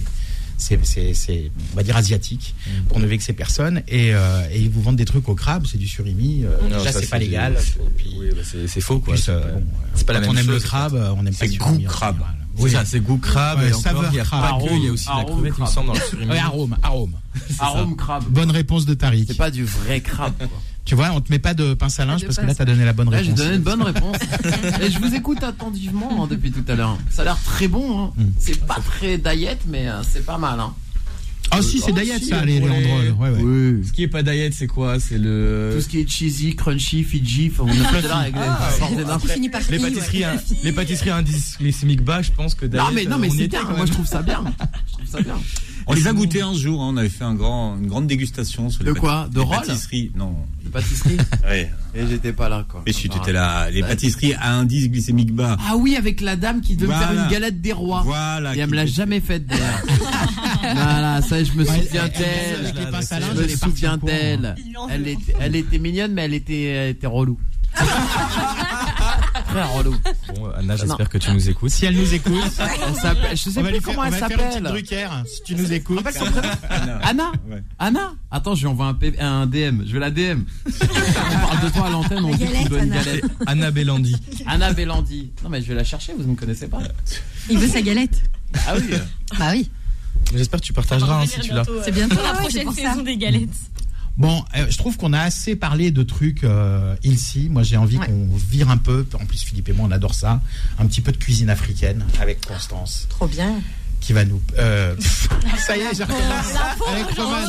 C'est, 0.61 0.85
c'est, 0.85 1.14
c'est, 1.14 1.53
on 1.73 1.77
va 1.77 1.85
dire 1.85 1.97
asiatique, 1.97 2.53
pour 2.89 2.99
ne 2.99 3.07
vexer 3.07 3.33
personne, 3.33 3.81
et, 3.87 4.12
euh, 4.12 4.43
et 4.51 4.61
ils 4.61 4.69
vous 4.69 4.83
vendent 4.83 4.97
des 4.97 5.05
trucs 5.05 5.29
au 5.29 5.37
crabe, 5.37 5.69
c'est 5.71 5.79
du 5.79 5.87
surimi. 5.87 6.43
euh, 6.45 6.49
Non, 6.69 6.79
déjà, 6.79 6.91
ça, 6.91 6.99
c'est 7.01 7.07
pas 7.07 7.21
légal. 7.21 7.57
puis, 7.97 8.16
Oui, 8.19 8.27
bah, 8.35 8.41
c'est 8.43 8.66
c'est 8.66 8.81
faux 8.81 8.99
quoi. 8.99 9.16
C'est 9.16 9.31
euh, 9.31 9.53
bon, 9.53 9.62
c'est 9.95 10.05
pas 10.05 10.14
la 10.14 10.21
même 10.21 10.31
on 10.31 10.37
aime 10.37 10.47
chose. 10.47 10.55
le 10.55 10.61
crabe, 10.61 10.95
on 11.16 11.23
n'aime 11.23 11.33
pas 11.33 11.47
C'est 11.47 11.53
le 11.53 11.59
goût 11.59 11.79
crabe. 11.87 12.16
Oui. 12.64 12.70
ça, 12.70 12.84
c'est 12.84 13.00
goût 13.00 13.18
crabe. 13.18 13.59
Ouais, 13.59 13.66
et 13.68 13.68
encore, 13.70 13.82
saveur 13.82 14.04
il 14.11 14.14
n'y 14.14 14.20
a 14.20 14.24
crabe. 14.24 14.42
pas 14.61 14.66
que, 14.66 14.72
il 14.74 14.84
y 14.84 14.88
a 14.88 14.92
aussi 14.92 15.09
la 15.09 15.24
crevette, 15.24 15.36
il 15.38 15.42
me 15.44 15.50
crabe. 15.50 15.68
semble, 15.68 15.86
dans 15.88 15.92
le 15.94 16.00
surimi. 16.00 16.30
Ouais, 16.30 16.38
arôme, 16.38 16.76
arôme. 16.82 17.12
Arôme 17.61 17.96
crabe. 17.96 18.24
Bonne 18.28 18.50
réponse 18.50 18.84
de 18.86 18.94
Tariq. 18.94 19.26
C'est 19.28 19.36
pas 19.36 19.50
du 19.50 19.64
vrai 19.64 20.00
crabe. 20.00 20.34
quoi. 20.38 20.48
Tu 20.84 20.94
vois, 20.94 21.11
on 21.12 21.20
te 21.20 21.30
met 21.30 21.38
pas 21.38 21.52
de 21.52 21.74
pince 21.74 22.00
à 22.00 22.06
linge 22.06 22.24
parce 22.24 22.36
que 22.36 22.40
là, 22.42 22.46
pince. 22.48 22.56
t'as 22.56 22.64
donné 22.64 22.84
la 22.84 22.94
bonne 22.94 23.11
Là, 23.11 23.22
j'ai 23.22 23.30
réponse. 23.30 23.38
donné 23.44 23.56
une 23.56 23.62
bonne 23.62 23.82
réponse. 23.82 24.16
Et 24.80 24.90
je 24.90 24.98
vous 24.98 25.14
écoute 25.14 25.42
attentivement 25.42 26.24
hein, 26.24 26.26
depuis 26.30 26.50
tout 26.50 26.64
à 26.66 26.74
l'heure. 26.74 26.96
Ça 27.11 27.22
a 27.22 27.24
l'air 27.26 27.38
très 27.44 27.68
bon. 27.68 28.04
Hein. 28.06 28.12
Mm. 28.16 28.24
C'est 28.38 28.64
pas 28.66 28.78
très 28.84 29.18
diet, 29.18 29.59
mais 29.66 29.86
euh, 29.88 30.02
c'est 30.02 30.24
pas 30.24 30.38
mal. 30.38 30.59
Hein. 30.59 30.72
Ah 31.51 31.62
si, 31.62 31.78
c'est 31.80 31.93
Oh, 31.93 31.99
diet 31.99 32.18
si, 32.18 32.26
ça, 32.28 32.45
les, 32.45 32.61
les 32.61 32.66
les- 32.66 32.70
androles. 32.70 33.16
Ouais, 33.18 33.30
ouais. 33.30 33.82
Ce 33.82 33.91
qui 33.93 34.03
est 34.03 34.09
pas 34.09 34.22
diet, 34.22 34.51
c'est 34.53 34.66
quoi? 34.66 35.01
C'est 35.01 35.16
le. 35.16 35.72
Tout 35.74 35.80
ce 35.80 35.89
qui 35.89 36.01
est 36.01 36.09
cheesy, 36.09 36.55
crunchy, 36.55 37.03
Fiji, 37.05 37.51
on 37.59 37.66
là 38.07 38.16
avec 38.18 38.34
les 38.34 38.41
Ah, 38.43 38.68
d'énormes- 38.97 39.20
Qui 39.22 39.28
finit 39.28 39.49
par 39.49 39.62
Les 39.70 39.78
i, 39.78 39.82
ouais. 39.82 39.91
pâtisseries, 39.91 40.24
à- 40.24 40.36
les 40.62 40.72
pâtisseries 40.72 41.11
glycémique 41.59 42.03
bas, 42.03 42.20
je 42.20 42.32
pense 42.32 42.55
que 42.55 42.66
diet. 42.66 42.78
Non 42.78 42.91
mais 42.93 43.05
non 43.07 43.16
mais 43.18 43.28
on 43.30 43.34
y 43.34 43.39
c'est 43.39 43.49
bien. 43.49 43.62
Moi 43.64 43.86
je 43.86 43.93
trouve 43.93 44.07
ça 44.07 44.20
bien. 44.22 44.45
Je 44.89 44.93
trouve 44.93 45.07
ça 45.07 45.20
bien. 45.22 45.36
On 45.86 45.95
les 45.95 46.07
a 46.07 46.12
goûtés 46.12 46.43
un 46.43 46.53
jour, 46.53 46.82
hein, 46.82 46.91
on 46.93 46.97
avait 46.99 47.09
fait 47.09 47.24
un 47.24 47.34
grand, 47.34 47.78
une 47.78 47.86
grande 47.86 48.07
dégustation 48.07 48.68
sur 48.68 48.84
De 48.84 48.93
les 48.93 49.01
quoi? 49.01 49.24
pâtis- 49.26 49.34
De 49.34 49.39
les 49.41 49.47
roll 49.47 49.57
pâtisseries. 49.57 50.12
Non. 50.14 50.36
Les 50.64 50.70
pâtisseries? 50.70 51.16
Ouais. 51.49 51.70
Et 51.95 52.07
j'étais 52.07 52.32
pas 52.32 52.49
là 52.49 52.64
quoi. 52.68 52.82
Mais 52.86 52.93
si 52.93 53.09
tu 53.09 53.16
étais 53.16 53.32
là, 53.32 53.70
les 53.70 53.82
pâtisseries 53.82 54.34
à 54.34 54.53
indice 54.55 54.89
glycémique 54.91 55.32
bas. 55.34 55.57
Ah 55.68 55.76
oui, 55.76 55.97
avec 55.97 56.20
la 56.20 56.36
dame 56.36 56.61
qui 56.61 56.76
devait 56.76 56.93
me 56.95 56.99
faire 56.99 57.12
une 57.12 57.28
galette 57.30 57.61
des 57.61 57.72
rois. 57.72 58.03
Voilà. 58.05 58.55
Et 58.55 58.59
elle 58.61 58.70
me 58.70 58.76
l'a 58.76 58.82
était- 58.84 58.93
jamais 58.93 59.20
faite 59.20 59.47
d'ailleurs. 59.49 59.82
voilà, 60.62 61.22
ça 61.22 61.43
je 61.43 61.53
me 61.53 61.64
souviens 61.64 61.80
elle- 61.82 62.11
elle- 62.14 62.72
d'elle. 62.72 63.22
Je 63.36 63.43
me 63.43 63.49
souviens 63.49 63.97
d'elle. 63.97 64.55
Elle 64.91 65.09
était, 65.09 65.34
elle 65.41 65.57
était 65.57 65.78
mignonne, 65.78 66.12
mais 66.12 66.22
elle 66.26 66.34
était, 66.34 66.62
elle 66.62 66.91
était 66.91 67.07
relou. 67.07 67.39
Très 69.49 69.62
relou. 69.64 69.94
Bon, 70.36 70.51
Anna, 70.57 70.76
j'espère 70.76 71.09
que 71.09 71.18
tu 71.18 71.30
nous 71.32 71.49
écoutes. 71.49 71.70
Si 71.70 71.86
elle 71.86 71.96
nous 71.96 72.14
écoute, 72.14 72.34
Elle 72.59 72.94
s'appelle- 72.94 73.36
je 73.36 73.51
sais 73.51 73.59
on 73.59 73.62
va 73.62 73.68
plus 73.70 73.78
lui 73.78 73.84
faire, 73.84 73.94
comment 73.94 74.01
on 74.01 74.05
elle 74.05 74.11
va 74.12 74.28
faire 74.28 74.30
une 74.30 74.36
petite 74.36 74.53
s'appelle. 74.53 74.62
Drucker, 74.72 75.09
si 75.26 75.42
tu 75.42 75.55
nous 75.57 75.72
écoutes. 75.72 75.96
Rappelle 75.99 76.14
son 76.14 76.24
prénom. 76.26 76.49
Anna 77.03 77.32
Ouais. 77.51 77.62
Anna 77.78 78.12
Attends, 78.30 78.55
je 78.55 78.61
lui 78.61 78.66
envoie 78.68 78.86
un, 78.86 78.94
P- 78.94 79.18
un 79.18 79.46
DM. 79.46 79.82
Je 79.86 79.92
vais 79.94 79.99
la 80.01 80.11
DM. 80.11 80.42
on 80.66 81.46
parle 81.46 81.64
de 81.64 81.68
toi 81.70 81.86
à 81.86 81.90
l'antenne, 81.90 82.24
on 82.24 82.30
dit 82.34 82.38
que 82.38 82.44
tu 82.44 82.53
galette, 82.53 82.68
dois 82.68 82.78
une 82.82 82.92
Anna. 82.92 83.05
galette. 83.05 83.24
Anna 83.46 83.70
Bellandi. 83.70 84.16
Anna 84.46 84.72
Bellandi. 84.72 85.30
Non, 85.42 85.49
mais 85.51 85.62
je 85.62 85.68
vais 85.68 85.74
la 85.74 85.84
chercher, 85.84 86.12
vous 86.16 86.22
ne 86.24 86.28
me 86.28 86.36
connaissez 86.36 86.68
pas. 86.68 86.80
Il 87.49 87.59
veut 87.59 87.68
sa 87.68 87.80
galette. 87.80 88.22
Ah 88.66 88.74
oui. 88.76 88.96
Bah 89.38 89.51
oui. 89.53 89.70
J'espère 90.34 90.61
que 90.61 90.66
tu 90.66 90.72
partageras 90.74 91.22
hein, 91.22 91.26
si 91.26 91.40
tu 91.40 91.53
l'as. 91.55 91.64
C'est 91.84 91.92
bientôt 91.92 92.16
la 92.22 92.34
prochaine 92.34 92.70
saison 92.72 93.03
des 93.03 93.16
galettes. 93.16 93.49
Bon, 94.19 94.45
euh, 94.57 94.66
je 94.69 94.77
trouve 94.79 94.97
qu'on 94.97 95.12
a 95.12 95.21
assez 95.21 95.55
parlé 95.55 95.91
de 95.93 96.03
trucs 96.03 96.43
euh, 96.45 96.97
ici. 97.05 97.49
Moi, 97.51 97.62
j'ai 97.62 97.77
envie 97.77 97.99
Ouais. 97.99 98.07
qu'on 98.07 98.29
vire 98.37 98.69
un 98.69 98.77
peu. 98.77 99.07
En 99.14 99.25
plus, 99.25 99.43
Philippe 99.43 99.69
et 99.69 99.73
moi, 99.73 99.87
on 99.89 99.93
adore 99.93 100.14
ça. 100.14 100.41
Un 100.79 100.87
petit 100.87 101.01
peu 101.01 101.12
de 101.12 101.16
cuisine 101.19 101.49
africaine 101.51 102.05
avec 102.21 102.45
Constance, 102.45 103.07
Trop 103.09 103.29
bien. 103.29 103.55
qui 104.01 104.12
va 104.12 104.25
nous. 104.25 104.43
euh, 104.59 104.97
ça 105.59 105.77
y 105.77 105.81
est, 105.83 105.95
j'ai 105.97 106.03
recommencé 106.03 106.57
avec 106.89 107.07
Roman. 107.16 107.47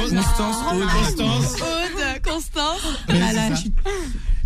Constance, 0.00 0.56
Aude, 0.72 0.88
Constance. 0.88 1.54
Aude, 1.60 2.22
Constance. 2.22 2.82
Ouais, 3.08 3.14
c'est 3.14 3.18
là, 3.18 3.48
ça. 3.48 3.54
je 3.54 3.60
suis- 3.60 3.72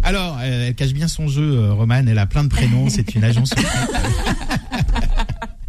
Alors, 0.02 0.40
elle 0.40 0.74
cache 0.74 0.92
bien 0.92 1.06
son 1.08 1.28
jeu, 1.28 1.42
euh, 1.58 1.72
Roman. 1.74 2.02
Elle 2.06 2.18
a 2.18 2.26
plein 2.26 2.42
de 2.44 2.48
prénoms. 2.48 2.88
C'est 2.90 3.14
une 3.14 3.22
agence. 3.24 3.50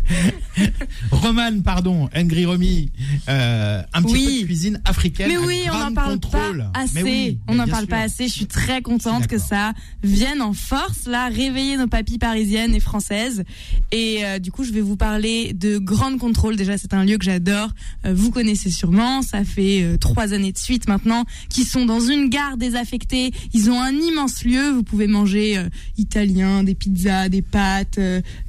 Roman, 1.11 1.61
pardon, 1.61 2.09
Hungry 2.13 2.45
Romy, 2.45 2.91
euh, 3.29 3.81
un 3.93 4.01
petit 4.01 4.13
Oui. 4.13 4.25
peu 4.25 4.41
de 4.41 4.45
cuisine 4.45 4.81
africaine. 4.85 5.27
Mais 5.29 5.37
oui, 5.37 5.61
on 5.71 5.77
n'en 5.77 5.93
parle 5.93 6.13
contrôle. 6.13 6.69
pas 6.73 6.79
assez. 6.81 7.03
Oui, 7.03 7.39
on 7.47 7.55
n'en 7.55 7.67
parle 7.67 7.81
sûr. 7.83 7.89
pas 7.89 8.01
assez. 8.01 8.27
Je 8.27 8.33
suis 8.33 8.45
très 8.47 8.81
contente 8.81 9.27
que 9.27 9.37
ça 9.37 9.73
vienne 10.03 10.41
en 10.41 10.53
force, 10.53 11.05
là, 11.07 11.27
réveiller 11.27 11.77
nos 11.77 11.87
papilles 11.87 12.17
parisiennes 12.17 12.73
et 12.75 12.79
françaises. 12.79 13.43
Et 13.91 14.25
euh, 14.25 14.39
du 14.39 14.51
coup, 14.51 14.63
je 14.63 14.71
vais 14.71 14.81
vous 14.81 14.97
parler 14.97 15.53
de 15.53 15.77
Grande 15.77 16.17
Contrôle. 16.19 16.55
Déjà, 16.55 16.77
c'est 16.77 16.93
un 16.93 17.03
lieu 17.05 17.17
que 17.17 17.25
j'adore. 17.25 17.69
Euh, 18.05 18.13
vous 18.15 18.31
connaissez 18.31 18.69
sûrement. 18.71 19.21
Ça 19.21 19.43
fait 19.43 19.97
trois 19.99 20.33
années 20.33 20.51
de 20.51 20.57
suite 20.57 20.87
maintenant 20.87 21.25
qu'ils 21.49 21.65
sont 21.65 21.85
dans 21.85 21.99
une 22.01 22.29
gare 22.29 22.57
désaffectée. 22.57 23.31
Ils 23.53 23.69
ont 23.69 23.81
un 23.81 23.93
immense 23.93 24.43
lieu. 24.43 24.71
Vous 24.71 24.83
pouvez 24.83 25.07
manger 25.07 25.61
italien, 25.97 26.63
des 26.63 26.75
pizzas, 26.75 27.29
des 27.29 27.41
pâtes. 27.41 27.99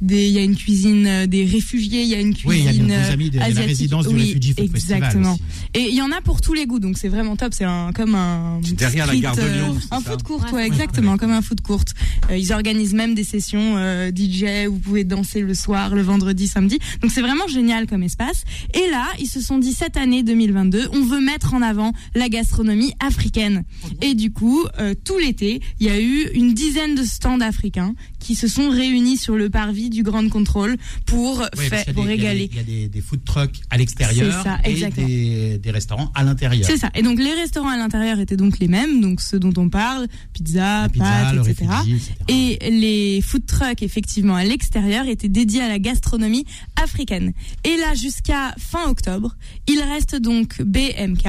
des. 0.01 0.29
Il 0.29 0.33
y 0.35 0.39
a 0.39 0.43
une 0.43 0.57
cuisine 0.57 1.27
des 1.27 1.45
réfugiés. 1.49 2.03
Il 2.03 2.09
y 2.09 2.15
a 2.15 2.21
une 2.21 2.35
cuisine 2.35 2.49
Oui, 2.51 2.59
il 2.69 2.77
y 2.77 2.81
a 2.81 2.83
nos 2.83 2.93
euh, 2.95 3.13
amis 3.13 3.31
de, 3.31 3.35
de 3.35 3.39
la 3.39 3.45
asiatique. 3.47 3.69
résidence 3.69 4.09
du 4.09 4.15
Oui, 4.15 4.29
Refugee 4.29 4.55
Food 4.55 4.71
Festival 4.73 4.99
exactement. 4.99 5.39
Et 5.75 5.89
il 5.89 5.95
y 5.95 6.03
en 6.03 6.13
a 6.13 6.21
pour 6.21 6.41
tous 6.41 6.55
les 6.55 6.67
goûts, 6.67 6.79
donc 6.79 6.99
c'est 6.99 7.09
vraiment 7.09 7.37
top. 7.37 7.53
C'est 7.55 7.65
un 7.65 7.93
comme 7.93 8.15
un 8.15 8.61
C'est 8.65 8.75
derrière 8.75 9.07
la 9.07 9.13
street, 9.13 9.21
gare 9.23 9.37
de 9.37 9.41
euh, 9.43 9.55
Lyon, 9.67 9.77
c'est 9.81 9.95
un 9.95 10.01
ça 10.01 10.11
foot 10.11 10.23
court, 10.23 10.45
ouais, 10.45 10.53
Ouais, 10.53 10.67
exactement, 10.67 11.17
comme 11.17 11.31
un 11.33 11.43
foot 11.43 11.61
court. 11.61 11.85
Euh, 12.31 12.37
ils 12.37 12.53
organisent 12.53 12.95
même 12.95 13.15
des 13.15 13.25
sessions 13.25 13.77
euh, 13.77 14.11
DJ 14.15 14.69
où 14.69 14.73
vous 14.75 14.79
pouvez 14.81 15.05
danser 15.05 15.41
le 15.41 15.55
soir, 15.55 15.95
le 15.95 16.03
vendredi, 16.03 16.47
samedi. 16.49 16.79
Donc 17.03 17.11
c'est 17.11 17.21
vraiment 17.23 17.47
génial 17.49 17.87
comme 17.87 18.03
espace. 18.03 18.45
Et 18.75 18.91
là, 18.91 19.07
ils 19.21 19.27
se 19.27 19.41
sont 19.41 19.59
dit 19.59 19.73
cette 19.73 19.97
année 19.97 20.23
2022, 20.23 20.89
on 20.93 21.05
veut 21.05 21.21
mettre 21.21 21.55
en 21.55 21.63
avant 21.63 21.93
la 22.15 22.29
gastronomie 22.29 22.93
africaine. 23.01 23.65
Et 24.03 24.15
du 24.15 24.33
coup, 24.33 24.65
euh, 24.79 24.95
tout 25.05 25.19
l'été, 25.19 25.61
il 25.81 25.87
y 25.87 25.91
a 25.91 26.01
eu 26.01 26.29
une 26.35 26.55
dizaine 26.55 26.95
de 26.95 27.03
stands 27.05 27.41
africains 27.41 27.95
qui 28.19 28.35
se 28.35 28.49
sont 28.49 28.69
réunis 28.71 29.17
sur 29.17 29.37
le 29.37 29.49
parvis 29.51 29.91
du 29.91 30.03
Grand 30.03 30.29
Contrôle 30.29 30.77
pour 31.07 31.45
Oui, 31.57 31.67
faire, 31.67 31.85
pour 31.95 32.05
des- 32.05 32.15
il 32.15 32.21
y 32.23 32.27
a 32.27 32.31
régaler. 32.31 32.49
des- 32.49 32.55
Il 32.55 32.57
y 32.57 32.61
a 32.61 32.63
des, 32.63 32.89
des 32.89 33.01
food 33.01 33.25
trucks 33.25 33.61
à 33.71 33.77
l'extérieur 33.79 34.45
et 34.65 34.75
des, 34.91 35.59
des 35.59 35.71
restaurants 35.71 36.11
à 36.15 36.25
l'intérieur. 36.25 36.67
C'est 36.67 36.77
ça. 36.79 36.91
Et 36.95 37.03
donc 37.03 37.19
les 37.19 37.33
restaurants 37.35 37.69
à 37.71 37.77
l'intérieur 37.77 38.19
étaient 38.19 38.37
donc 38.37 38.59
les 38.59 38.69
mêmes, 38.69 39.01
donc 39.01 39.21
ceux 39.21 39.39
dont 39.39 39.53
on 39.57 39.69
parle, 39.69 40.07
pizza, 40.33 40.89
pâtes, 40.99 41.35
le 41.35 41.41
etc. 41.49 41.67
réfugié, 41.71 41.97
etc. 41.97 42.13
Et 42.29 42.71
les 42.71 43.21
food 43.23 43.47
trucks, 43.47 43.83
effectivement, 43.83 44.35
à 44.37 44.45
l'extérieur, 44.45 45.07
étaient 45.07 45.29
dédiés 45.29 45.63
à 45.63 45.69
la 45.69 45.79
gastronomie 45.79 46.45
africaine. 46.77 47.33
Et 47.65 47.77
là, 47.77 47.95
jusqu'à 47.95 48.55
fin 48.59 48.89
octobre, 48.89 49.37
il 49.69 49.81
reste 49.81 50.17
donc 50.17 50.61
BMK 50.63 51.27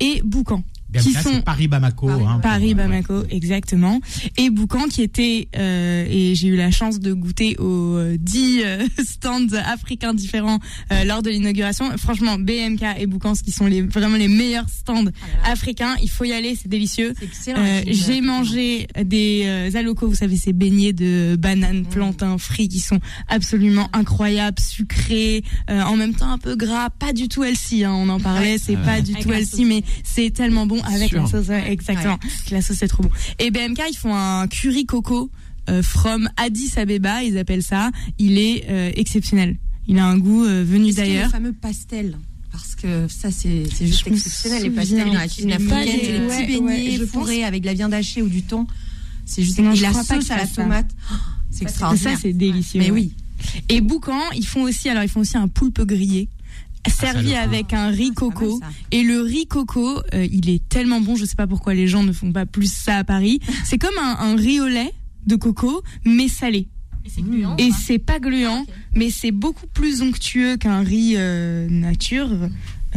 et 0.00 0.20
Boucan. 0.24 0.64
Qui 1.00 1.12
sont 1.12 1.42
Paris 1.42 1.68
Bamako. 1.68 2.06
Paris, 2.06 2.24
hein, 2.26 2.40
Paris, 2.42 2.74
Bamako, 2.74 3.24
exactement. 3.30 4.00
Et 4.36 4.50
Boucan 4.50 4.88
qui 4.88 5.02
était, 5.02 5.48
euh, 5.56 6.06
et 6.08 6.34
j'ai 6.34 6.48
eu 6.48 6.56
la 6.56 6.70
chance 6.70 7.00
de 7.00 7.12
goûter 7.12 7.56
aux 7.58 7.96
euh, 7.96 8.16
10 8.18 8.62
euh, 8.64 8.86
stands 9.04 9.52
africains 9.54 10.14
différents 10.14 10.58
euh, 10.92 11.04
lors 11.04 11.22
de 11.22 11.30
l'inauguration. 11.30 11.96
Franchement, 11.98 12.38
BMK 12.38 12.82
et 12.98 13.06
Boucan, 13.06 13.34
ce 13.34 13.42
qui 13.42 13.52
sont 13.52 13.66
les, 13.66 13.82
vraiment 13.82 14.16
les 14.16 14.28
meilleurs 14.28 14.68
stands 14.68 15.04
africains, 15.44 15.94
il 16.02 16.10
faut 16.10 16.24
y 16.24 16.32
aller, 16.32 16.56
c'est 16.56 16.68
délicieux. 16.68 17.14
C'est 17.18 17.24
excellent. 17.24 17.60
Euh, 17.60 17.82
j'ai 17.86 18.20
mangé 18.20 18.86
des 19.02 19.42
euh, 19.46 19.78
alocos, 19.78 20.08
vous 20.08 20.14
savez, 20.14 20.36
ces 20.36 20.52
beignets 20.52 20.92
de 20.92 21.36
bananes, 21.38 21.86
plantains, 21.86 22.38
frits 22.38 22.68
qui 22.68 22.80
sont 22.80 23.00
absolument 23.28 23.88
incroyables, 23.92 24.60
sucrés, 24.60 25.42
euh, 25.70 25.82
en 25.82 25.96
même 25.96 26.14
temps 26.14 26.30
un 26.30 26.38
peu 26.38 26.56
gras, 26.56 26.90
pas 26.90 27.12
du 27.12 27.28
tout 27.28 27.44
healthy, 27.44 27.84
hein, 27.84 27.92
on 27.92 28.08
en 28.08 28.20
parlait, 28.20 28.58
c'est 28.58 28.76
pas 28.76 29.00
du 29.00 29.14
tout 29.14 29.32
healthy, 29.32 29.64
mais 29.64 29.82
c'est 30.02 30.30
tellement 30.30 30.66
bon 30.66 30.80
avec 30.86 31.08
Sûr. 31.10 31.22
la 31.22 31.28
sauce, 31.28 31.48
ouais, 31.48 31.70
exactement. 31.72 32.18
La 32.50 32.62
sauce 32.62 32.76
c'est 32.78 32.88
trop 32.88 33.02
bon. 33.02 33.10
Et 33.38 33.50
BMK, 33.50 33.80
ils 33.90 33.96
font 33.96 34.14
un 34.14 34.46
curry 34.48 34.86
coco 34.86 35.30
euh, 35.70 35.82
from 35.82 36.28
Addis 36.36 36.72
Abeba, 36.76 37.22
ils 37.22 37.38
appellent 37.38 37.62
ça. 37.62 37.90
Il 38.18 38.38
est 38.38 38.66
euh, 38.68 38.90
exceptionnel. 38.96 39.56
Il 39.88 39.98
a 39.98 40.06
un 40.06 40.18
goût 40.18 40.44
euh, 40.44 40.64
venu 40.66 40.92
d'ailleurs. 40.92 41.26
Le 41.26 41.30
fameux 41.32 41.52
pastel? 41.52 42.16
Parce 42.52 42.74
que 42.76 43.08
ça, 43.08 43.30
c'est 43.30 43.64
juste 43.80 44.04
Je 44.06 44.10
exceptionnel, 44.12 44.62
les 44.62 44.70
pastels 44.70 45.06
dans 45.06 45.12
la 45.14 45.26
cuisine 45.26 45.48
Les 45.48 45.54
africaine. 45.54 45.84
Les 45.86 46.26
ouais, 46.28 46.46
petits 46.46 46.58
ouais, 46.60 46.76
beignets 46.76 46.98
pense- 46.98 47.08
fourrés 47.08 47.44
avec 47.44 47.62
de 47.62 47.66
la 47.66 47.74
viande 47.74 47.92
hachée 47.94 48.22
ou 48.22 48.28
du 48.28 48.42
thon. 48.42 48.66
C'est 49.26 49.42
juste 49.42 49.58
Non, 49.58 49.72
la 49.80 49.92
sauce 49.92 50.30
à 50.30 50.36
la 50.36 50.46
ça. 50.46 50.62
tomate. 50.62 50.86
oh, 51.10 51.14
C'est 51.50 51.58
Ça, 51.60 51.64
extraordinaire. 51.64 52.18
c'est 52.20 52.32
délicieux. 52.32 52.80
Mais 52.80 52.90
ouais. 52.90 53.00
oui. 53.00 53.12
Et 53.68 53.80
Boucan, 53.80 54.20
ils 54.36 54.46
font 54.46 54.62
aussi, 54.62 54.88
alors 54.88 55.02
ils 55.02 55.08
font 55.08 55.20
aussi 55.20 55.36
un 55.36 55.48
poulpe 55.48 55.80
grillé. 55.82 56.28
Servi 56.90 57.30
le- 57.30 57.36
avec 57.36 57.72
un 57.72 57.88
riz 57.88 58.10
Ah, 58.12 58.14
coco. 58.20 58.58
mal. 58.58 58.70
Et 58.90 59.02
le 59.02 59.20
riz 59.20 59.46
coco, 59.46 60.00
euh, 60.14 60.26
il 60.30 60.50
est 60.50 60.66
tellement 60.68 61.00
bon, 61.00 61.16
je 61.16 61.24
sais 61.24 61.36
pas 61.36 61.46
pourquoi 61.46 61.74
les 61.74 61.86
gens 61.88 62.02
ne 62.02 62.12
font 62.12 62.32
pas 62.32 62.46
plus 62.46 62.72
ça 62.72 62.98
à 62.98 63.04
Paris. 63.04 63.40
C'est 63.64 63.78
comme 63.78 63.96
un, 64.00 64.16
un 64.20 64.36
riz 64.36 64.60
au 64.60 64.68
lait 64.68 64.92
de 65.26 65.36
coco, 65.36 65.82
mais 66.04 66.28
salé. 66.28 66.68
Et 67.06 67.10
c'est 67.10 67.22
gluant. 67.22 67.54
Et 67.58 67.70
c'est 67.70 67.98
pas 67.98 68.18
gluant, 68.18 68.64
mais 68.94 69.10
c'est 69.10 69.30
beaucoup 69.30 69.66
plus 69.66 70.00
onctueux 70.00 70.56
qu'un 70.56 70.80
riz 70.80 71.14
euh, 71.16 71.68
nature. 71.68 72.28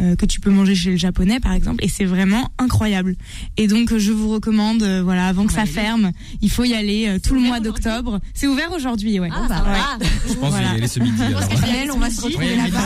Euh, 0.00 0.16
que 0.16 0.26
tu 0.26 0.40
peux 0.40 0.50
manger 0.50 0.74
chez 0.74 0.90
le 0.92 0.96
japonais 0.96 1.40
par 1.40 1.52
exemple 1.52 1.84
et 1.84 1.88
c'est 1.88 2.04
vraiment 2.04 2.50
incroyable 2.58 3.16
et 3.56 3.66
donc 3.66 3.92
euh, 3.92 3.98
je 3.98 4.12
vous 4.12 4.30
recommande 4.30 4.82
euh, 4.82 5.02
voilà 5.02 5.26
avant 5.28 5.46
que 5.46 5.52
ça 5.52 5.66
ferme 5.66 6.12
il 6.40 6.50
faut 6.50 6.64
y 6.64 6.74
aller 6.74 7.06
euh, 7.08 7.18
tout 7.18 7.34
le 7.34 7.40
mois 7.40 7.60
d'octobre 7.60 8.20
c'est 8.34 8.46
ouvert 8.46 8.70
aujourd'hui 8.72 9.18
ouais 9.20 9.28
Ah, 9.32 9.48
ça 9.48 9.64
Ouais. 9.68 10.06
Je 10.28 10.34
pense 10.34 10.50
Voilà. 10.50 10.68
que 10.68 10.68
je 10.68 10.70
vais 10.70 10.76
y 10.76 10.78
aller 10.78 10.88
ce 10.88 11.00
midi. 11.00 11.22
alors. 11.22 11.42
Elle, 11.82 11.90
on 11.92 11.98
va 11.98 12.10
se 12.10 12.20
retrouver 12.20 12.56
là-bas. 12.56 12.78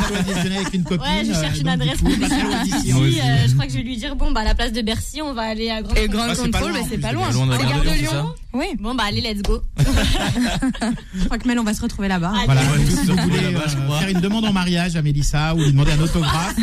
avec 0.56 0.74
une 0.74 0.82
copine. 0.84 1.02
Ouais, 1.06 1.24
je 1.24 1.32
cherche 1.32 1.58
euh, 1.58 1.60
une 1.60 1.68
adresse 1.68 1.98
coup, 2.00 2.08
euh, 2.08 3.46
je 3.46 3.52
crois 3.52 3.66
que 3.66 3.72
je 3.72 3.76
vais 3.76 3.82
lui 3.82 3.96
dire 3.96 4.16
bon 4.16 4.30
bah 4.32 4.40
à 4.40 4.44
la 4.44 4.54
place 4.54 4.72
de 4.72 4.82
Bercy, 4.82 5.20
on 5.22 5.32
va 5.34 5.42
aller 5.42 5.70
à 5.70 5.82
Grand 5.82 5.94
et 5.94 6.08
Grand 6.08 6.24
Ah, 6.28 6.34
c'est 6.34 6.48
pas 6.50 6.58
Control 6.60 6.72
loin, 6.72 6.80
bah, 6.80 6.86
en 6.86 6.88
c'est 7.58 7.66
gare 7.66 7.82
de 7.84 8.00
Lyon, 8.00 8.34
oui 8.54 8.66
Bon 8.80 8.94
bah 8.94 9.04
allez, 9.06 9.20
let's 9.20 9.42
go. 9.42 9.60
Je 11.14 11.24
crois 11.24 11.38
que 11.38 11.46
Mel, 11.48 11.58
on 11.58 11.64
va 11.64 11.74
se 11.74 11.82
retrouver 11.82 12.08
là-bas. 12.08 12.32
Voilà, 12.44 12.60
si 12.88 13.06
vous 13.06 13.16
voulez 13.16 13.38
je 13.38 13.76
euh, 13.76 13.98
faire 13.98 14.08
une 14.08 14.20
demande 14.20 14.44
en 14.44 14.52
mariage 14.52 14.96
à 14.96 15.02
Mélissa 15.02 15.54
ou 15.54 15.58
lui 15.62 15.72
demander 15.72 15.92
un 15.92 16.00
autographe, 16.00 16.56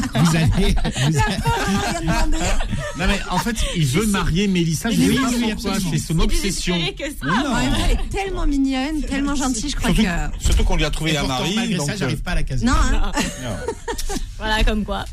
vous 0.14 0.36
allez. 0.36 0.74
vous- 0.74 1.18
Non 2.98 3.06
mais 3.06 3.20
en 3.30 3.38
fait, 3.38 3.56
il 3.76 3.86
veut 3.86 4.06
marier 4.06 4.48
Mélissa. 4.48 4.90
Je 4.90 5.00
Oui, 5.00 5.16
sais 5.16 5.68
oui. 5.68 5.88
C'est 5.92 5.98
son 5.98 6.18
obsession. 6.20 6.76
que 6.98 7.04
ça. 7.04 7.26
Non. 7.26 7.54
Elle 7.58 7.92
est 7.92 8.08
tellement 8.10 8.46
mignonne, 8.46 9.02
tellement 9.02 9.34
gentille, 9.34 9.70
je 9.70 9.76
crois 9.76 9.94
Surtout, 9.94 10.02
que. 10.02 10.44
surtout 10.44 10.64
qu'on 10.64 10.76
lui 10.76 10.84
a 10.84 10.90
trouvé 10.90 11.12
Et 11.12 11.16
un 11.18 11.26
mari. 11.26 11.54
malgré 11.56 11.76
donc, 11.76 11.86
ça, 11.86 11.92
euh, 11.92 11.96
j'arrive 11.98 12.22
pas 12.22 12.32
à 12.32 12.36
la 12.36 12.42
caser. 12.42 12.66
Non, 12.66 12.72
hein. 12.72 13.12
Voilà, 14.38 14.62
comme 14.64 14.84
quoi. 14.84 15.04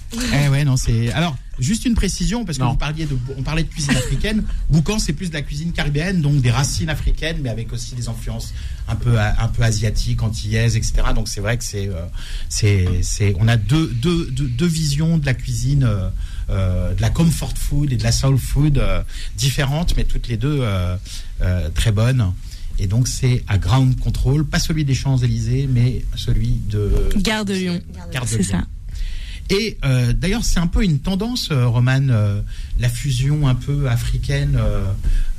Eh 0.43 0.49
ouais, 0.49 0.65
non, 0.65 0.75
c'est. 0.75 1.11
Alors, 1.13 1.35
juste 1.59 1.85
une 1.85 1.93
précision, 1.95 2.45
parce 2.45 2.57
que 2.57 2.63
Non. 2.63 2.71
vous 2.71 2.77
parliez 2.77 3.05
de, 3.05 3.17
on 3.37 3.43
parlait 3.43 3.63
de 3.63 3.69
cuisine 3.69 3.91
africaine. 3.95 4.43
Boucan, 4.69 4.99
c'est 4.99 5.13
plus 5.13 5.29
de 5.29 5.33
la 5.33 5.41
cuisine 5.41 5.71
caribéenne, 5.71 6.21
donc 6.21 6.41
des 6.41 6.51
racines 6.51 6.89
africaines, 6.89 7.37
mais 7.41 7.49
avec 7.49 7.71
aussi 7.73 7.95
des 7.95 8.07
influences 8.09 8.53
un 8.87 8.95
peu, 8.95 9.19
un 9.19 9.47
peu 9.49 9.63
asiatiques, 9.63 10.23
antillaises, 10.23 10.75
etc. 10.75 10.93
Donc 11.15 11.27
c'est 11.27 11.41
vrai 11.41 11.57
que 11.57 11.63
c'est, 11.63 11.87
euh, 11.87 12.05
c'est, 12.49 12.87
c'est, 13.03 13.35
on 13.39 13.47
a 13.47 13.57
deux, 13.57 13.87
deux, 13.87 14.29
deux, 14.31 14.47
deux 14.47 14.65
visions 14.67 15.17
de 15.17 15.25
la 15.25 15.33
cuisine, 15.33 15.83
euh, 15.83 16.09
euh, 16.49 16.93
de 16.93 17.01
la 17.01 17.09
comfort 17.09 17.53
food 17.57 17.93
et 17.93 17.97
de 17.97 18.03
la 18.03 18.11
soul 18.11 18.37
food 18.37 18.77
euh, 18.77 19.01
différentes, 19.37 19.95
mais 19.95 20.03
toutes 20.03 20.27
les 20.27 20.37
deux 20.37 20.59
euh, 20.61 20.95
euh, 21.41 21.69
très 21.73 21.91
bonnes. 21.91 22.33
Et 22.79 22.87
donc 22.87 23.07
c'est 23.07 23.43
à 23.47 23.59
ground 23.59 23.97
control, 23.99 24.43
pas 24.45 24.57
celui 24.59 24.83
des 24.83 24.95
Champs-Élysées, 24.95 25.69
mais 25.71 26.03
celui 26.15 26.59
de 26.69 26.91
Gare 27.17 27.45
de 27.45 27.53
Lyon 27.53 27.81
Gare 28.11 28.25
de 28.25 28.29
c'est 28.29 28.37
Lyon. 28.39 28.47
ça 28.49 28.63
Et 29.49 29.77
euh, 29.83 30.13
d'ailleurs, 30.13 30.43
c'est 30.43 30.59
un 30.59 30.67
peu 30.67 30.83
une 30.83 30.99
tendance, 30.99 31.49
euh, 31.51 31.67
Romane, 31.67 32.09
euh, 32.11 32.41
la 32.79 32.89
fusion 32.89 33.47
un 33.47 33.55
peu 33.55 33.87
africaine, 33.89 34.55
euh, 34.57 34.85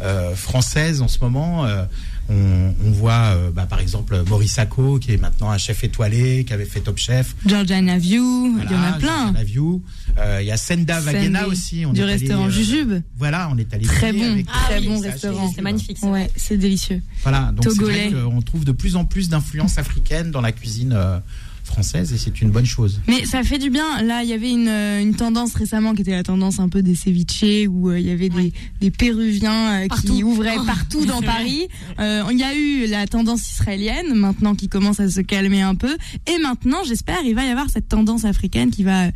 euh, 0.02 0.34
française 0.34 1.00
en 1.02 1.08
ce 1.08 1.18
moment, 1.20 1.64
euh, 1.64 1.84
On, 2.30 2.74
on 2.86 2.90
voit 2.90 3.34
euh, 3.36 3.50
bah, 3.50 3.66
par 3.68 3.80
exemple 3.80 4.16
Maurice 4.26 4.52
Sacco 4.54 4.98
qui 4.98 5.12
est 5.12 5.18
maintenant 5.18 5.50
un 5.50 5.58
chef 5.58 5.84
étoilé, 5.84 6.44
qui 6.46 6.54
avait 6.54 6.64
fait 6.64 6.80
Top 6.80 6.96
Chef. 6.96 7.34
Georgiana 7.44 7.98
View, 7.98 8.56
il 8.64 8.70
y 8.70 8.74
en 8.74 8.82
a 8.82 8.92
plein. 8.92 9.24
Georgiana 9.26 9.44
View. 9.44 9.82
Euh, 10.16 10.38
Il 10.40 10.46
y 10.46 10.50
a 10.50 10.56
Senda 10.56 11.00
Vagena 11.00 11.46
aussi. 11.46 11.84
On 11.84 11.92
du 11.92 12.00
est 12.00 12.04
allé, 12.04 12.12
restaurant 12.14 12.46
euh, 12.46 12.50
Jujube. 12.50 12.94
Voilà, 13.18 13.50
on 13.52 13.58
est 13.58 13.74
allé 13.74 13.84
Très 13.84 14.14
bon, 14.14 14.32
avec- 14.32 14.46
très 14.46 14.80
bon 14.80 15.00
restaurant. 15.00 15.52
c'est 15.54 15.60
magnifique. 15.60 15.98
Ouais, 16.02 16.30
c'est 16.34 16.56
délicieux. 16.56 17.02
Voilà, 17.24 17.52
donc 17.54 17.64
c'est 17.64 17.76
Togolais. 17.76 18.08
vrai 18.08 18.22
qu'on 18.22 18.40
trouve 18.40 18.64
de 18.64 18.72
plus 18.72 18.96
en 18.96 19.04
plus 19.04 19.28
d'influences 19.28 19.76
africaines 19.76 20.30
dans 20.30 20.40
la 20.40 20.52
cuisine 20.52 20.94
euh, 20.96 21.18
française 21.64 22.12
et 22.12 22.18
c'est 22.18 22.40
une 22.40 22.50
bonne 22.50 22.66
chose. 22.66 23.00
Mais 23.08 23.24
ça 23.24 23.42
fait 23.42 23.58
du 23.58 23.70
bien. 23.70 24.02
Là, 24.02 24.22
il 24.22 24.28
y 24.28 24.32
avait 24.32 24.50
une, 24.50 24.68
euh, 24.68 25.00
une 25.02 25.14
tendance 25.14 25.54
récemment 25.54 25.94
qui 25.94 26.02
était 26.02 26.12
la 26.12 26.22
tendance 26.22 26.60
un 26.60 26.68
peu 26.68 26.82
des 26.82 26.94
ceviches 26.94 27.66
où 27.68 27.90
euh, 27.90 27.98
il 27.98 28.06
y 28.06 28.10
avait 28.10 28.28
des, 28.28 28.52
des 28.80 28.90
Péruviens 28.90 29.84
euh, 29.84 29.88
qui 29.88 30.22
ouvraient 30.22 30.56
Oh. 30.58 30.64
partout 30.66 31.04
dans 31.06 31.22
Paris. 31.34 31.68
Euh, 31.98 32.22
Il 32.30 32.38
y 32.38 32.42
a 32.44 32.54
eu 32.54 32.86
la 32.86 33.06
tendance 33.06 33.50
israélienne 33.50 34.14
maintenant 34.14 34.54
qui 34.54 34.68
commence 34.68 35.00
à 35.00 35.08
se 35.08 35.20
calmer 35.20 35.62
un 35.62 35.74
peu. 35.74 35.96
Et 36.32 36.38
maintenant, 36.40 36.78
j'espère, 36.86 37.18
il 37.24 37.34
va 37.34 37.44
y 37.44 37.48
avoir 37.50 37.70
cette 37.70 37.88
tendance 37.88 38.24
africaine 38.24 38.70
qui 38.70 38.84
va 38.84 39.06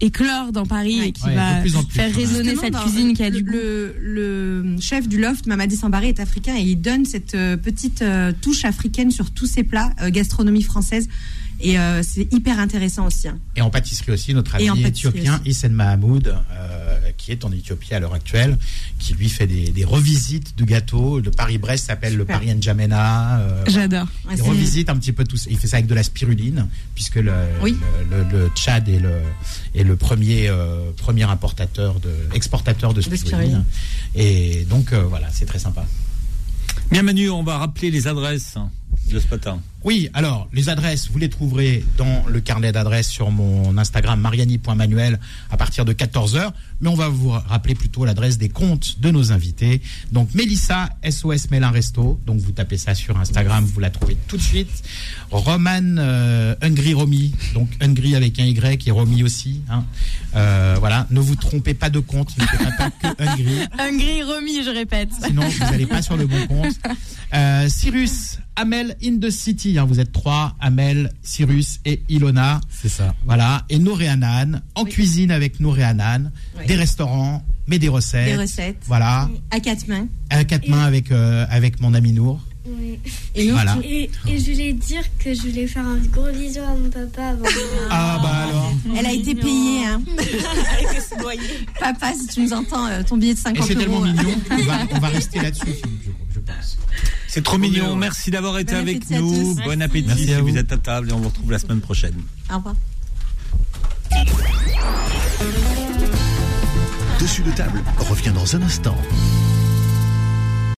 éclore 0.00 0.52
dans 0.52 0.66
Paris 0.66 1.00
et 1.00 1.12
qui 1.12 1.24
Ouais, 1.24 1.34
va 1.34 1.60
plus 1.62 1.72
plus, 1.72 1.82
faire 1.90 2.14
résonner 2.14 2.54
cette 2.54 2.72
dans- 2.74 2.82
cuisine 2.82 3.14
qui 3.14 3.22
a 3.22 3.30
le, 3.30 3.36
du 3.38 3.42
goût. 3.44 3.50
le, 3.52 3.94
le 3.98 4.76
chef 4.80 5.08
du 5.08 5.18
loft, 5.18 5.46
Mamadi 5.46 5.74
Sambaré, 5.76 6.08
est 6.08 6.20
africain 6.20 6.54
et 6.54 6.62
il 6.62 6.76
donne 6.76 7.04
cette 7.06 7.32
petite 7.32 8.02
euh, 8.02 8.30
touche 8.42 8.64
africaine 8.66 9.10
sur 9.10 9.30
tous 9.30 9.46
ses 9.46 9.62
plats, 9.64 9.90
euh, 10.02 10.10
gastronomie 10.10 10.62
française. 10.62 11.08
Et 11.60 11.78
euh, 11.78 12.02
c'est 12.02 12.30
hyper 12.32 12.58
intéressant 12.60 13.06
aussi. 13.06 13.28
hein. 13.28 13.38
Et 13.56 13.62
en 13.62 13.70
pâtisserie 13.70 14.12
aussi, 14.12 14.34
notre 14.34 14.54
ami 14.56 14.82
éthiopien. 14.84 15.40
Hissen 15.46 15.72
Mahamoud, 15.72 16.28
euh, 16.52 17.10
qui 17.16 17.32
est 17.32 17.44
en 17.46 17.52
Éthiopie 17.52 17.94
à 17.94 18.00
l'heure 18.00 18.12
actuelle, 18.12 18.58
qui 18.98 19.14
lui 19.14 19.28
fait 19.30 19.46
des, 19.46 19.70
des 19.70 19.84
revisites 19.84 20.56
de 20.58 20.64
gâteaux. 20.64 21.18
Le 21.20 21.30
Paris-Brest 21.30 21.86
s'appelle 21.86 22.16
le. 22.16 22.24
Paris 22.26 22.54
N'Djamena. 22.54 23.38
euh, 23.40 23.64
J'adore. 23.68 24.06
Ouais, 24.28 24.34
Il 24.36 24.42
revisite 24.42 24.90
un 24.90 24.96
petit 24.96 25.12
peu 25.12 25.24
tout 25.24 25.36
ça. 25.38 25.48
Il 25.50 25.56
fait 25.58 25.66
ça 25.66 25.76
avec 25.78 25.86
de 25.86 25.94
la 25.94 26.02
spiruline, 26.02 26.66
puisque 26.94 27.16
le, 27.16 27.32
Oui. 27.62 27.76
le, 28.10 28.18
le- 28.24 28.28
le 28.44 28.48
Tchad 28.54 28.88
est 28.88 28.98
le, 28.98 29.14
est 29.74 29.84
le 29.84 29.96
premier, 29.96 30.48
euh, 30.48 30.90
premier 30.96 31.22
importateur 31.22 32.00
de, 32.00 32.10
exportateur 32.34 32.92
de 32.92 33.00
spiruline. 33.00 33.26
spiruline. 33.26 33.64
Et 34.14 34.64
donc, 34.68 34.92
euh, 34.92 35.02
voilà, 35.04 35.28
c'est 35.32 35.46
très 35.46 35.58
sympa. 35.58 35.86
Bien 36.90 37.02
Manu, 37.02 37.30
on 37.30 37.42
va 37.42 37.58
rappeler 37.58 37.90
les 37.90 38.06
adresses 38.06 38.54
de 39.10 39.18
ce 39.18 39.28
matin. 39.28 39.60
Oui, 39.86 40.10
alors 40.14 40.48
les 40.52 40.68
adresses, 40.68 41.08
vous 41.12 41.18
les 41.20 41.28
trouverez 41.30 41.84
dans 41.96 42.24
le 42.26 42.40
carnet 42.40 42.72
d'adresses 42.72 43.06
sur 43.06 43.30
mon 43.30 43.78
Instagram 43.78 44.18
mariani.manuel 44.20 45.20
à 45.48 45.56
partir 45.56 45.84
de 45.84 45.92
14h. 45.92 46.50
Mais 46.80 46.88
on 46.88 46.96
va 46.96 47.08
vous 47.08 47.28
rappeler 47.30 47.76
plutôt 47.76 48.04
l'adresse 48.04 48.36
des 48.36 48.48
comptes 48.48 48.98
de 49.00 49.12
nos 49.12 49.30
invités. 49.30 49.80
Donc 50.10 50.34
Mélissa, 50.34 50.90
SOS 51.08 51.52
Mélin 51.52 51.70
Resto. 51.70 52.20
Donc 52.26 52.40
vous 52.40 52.50
tapez 52.50 52.78
ça 52.78 52.96
sur 52.96 53.16
Instagram, 53.16 53.64
vous 53.64 53.78
la 53.78 53.90
trouvez 53.90 54.16
tout 54.26 54.36
de 54.36 54.42
suite. 54.42 54.82
Roman 55.30 55.80
euh, 55.98 56.56
Hungry 56.62 56.92
Romy. 56.92 57.32
Donc 57.54 57.68
Hungry 57.80 58.16
avec 58.16 58.40
un 58.40 58.44
Y 58.44 58.88
et 58.88 58.90
Romy 58.90 59.22
aussi. 59.22 59.60
hein. 59.70 59.84
Euh, 60.34 60.74
voilà, 60.80 61.06
ne 61.10 61.20
vous 61.20 61.36
trompez 61.36 61.74
pas 61.74 61.90
de 61.90 62.00
compte. 62.00 62.36
Ne 62.36 62.44
faites 62.44 62.76
pas 62.76 62.90
que 62.90 63.22
Hungry. 63.22 63.60
Hungry 63.78 64.22
remis, 64.24 64.64
je 64.64 64.70
répète. 64.70 65.10
Sinon, 65.24 65.48
vous 65.48 65.60
n'allez 65.60 65.86
pas 65.86 66.02
sur 66.02 66.16
le 66.16 66.26
bon 66.26 66.44
compte. 66.48 66.74
Euh, 67.34 67.68
Cyrus, 67.68 68.38
Amel 68.56 68.96
in 69.02 69.18
the 69.18 69.30
City. 69.30 69.75
Hein, 69.78 69.84
vous 69.84 70.00
êtes 70.00 70.12
trois, 70.12 70.54
Amel, 70.60 71.12
Cyrus 71.22 71.80
et 71.84 72.02
Ilona. 72.08 72.60
C'est 72.70 72.88
ça. 72.88 73.14
Voilà. 73.24 73.64
Et 73.68 73.78
Nouré 73.78 74.08
Hanan, 74.08 74.62
en 74.74 74.84
cuisine 74.84 75.30
avec 75.30 75.60
Nouré 75.60 75.82
Hanan. 75.84 76.30
Oui. 76.58 76.66
Des 76.66 76.76
restaurants, 76.76 77.44
mais 77.66 77.78
des 77.78 77.88
recettes. 77.88 78.26
Des 78.26 78.36
recettes. 78.36 78.82
Voilà. 78.86 79.28
À 79.50 79.60
quatre 79.60 79.86
mains. 79.88 80.06
À 80.30 80.44
quatre 80.44 80.68
mains 80.68 80.84
avec, 80.84 81.10
euh, 81.12 81.46
avec 81.50 81.80
mon 81.80 81.94
ami 81.94 82.12
Nour. 82.12 82.40
Oui. 82.68 82.98
Et 83.36 83.46
nous, 83.46 83.52
Voilà. 83.52 83.76
Et, 83.84 84.10
et 84.26 84.38
je 84.40 84.50
voulais 84.50 84.72
dire 84.72 85.02
que 85.20 85.32
je 85.32 85.42
voulais 85.42 85.68
faire 85.68 85.86
un 85.86 85.98
gros 86.10 86.32
bisou 86.32 86.58
à 86.60 86.74
mon 86.74 86.90
papa 86.90 87.28
avant. 87.28 87.44
Ah 87.90 88.18
bah 88.20 88.28
alors. 88.48 88.72
Elle 88.98 89.06
a 89.06 89.12
été 89.12 89.36
payée. 89.36 89.86
Hein. 89.86 90.00
Papa, 91.78 92.12
si 92.14 92.26
tu 92.26 92.40
nous 92.42 92.52
entends, 92.52 92.86
euh, 92.86 93.02
ton 93.02 93.16
billet 93.16 93.34
de 93.34 93.38
Et 93.38 93.42
50 93.42 93.66
c'est 93.66 93.74
tellement 93.76 93.96
euros. 93.98 94.06
euh, 94.06 94.12
mignon. 94.12 94.34
On 94.50 94.64
va, 94.64 94.78
on 94.94 94.98
va 94.98 95.08
rester 95.08 95.40
là-dessus, 95.40 95.64
je. 96.04 96.10
C'est 97.28 97.42
trop 97.42 97.58
mignon. 97.58 97.96
Merci 97.96 98.30
d'avoir 98.30 98.58
été 98.58 98.72
Bon 98.72 98.78
avec 98.80 99.10
nous. 99.10 99.54
Bon 99.56 99.82
appétit 99.82 100.08
Merci 100.08 100.26
si 100.26 100.34
vous. 100.40 100.56
êtes 100.56 100.72
à 100.72 100.78
table 100.78 101.10
et 101.10 101.12
on 101.12 101.18
vous 101.18 101.28
retrouve 101.28 101.50
la 101.50 101.58
semaine 101.58 101.80
prochaine. 101.80 102.14
Au 102.50 102.56
revoir. 102.56 102.74
Dessus 107.20 107.42
de 107.42 107.50
table 107.50 107.82
revient 107.98 108.30
dans 108.30 108.56
un 108.56 108.62
instant. 108.62 108.96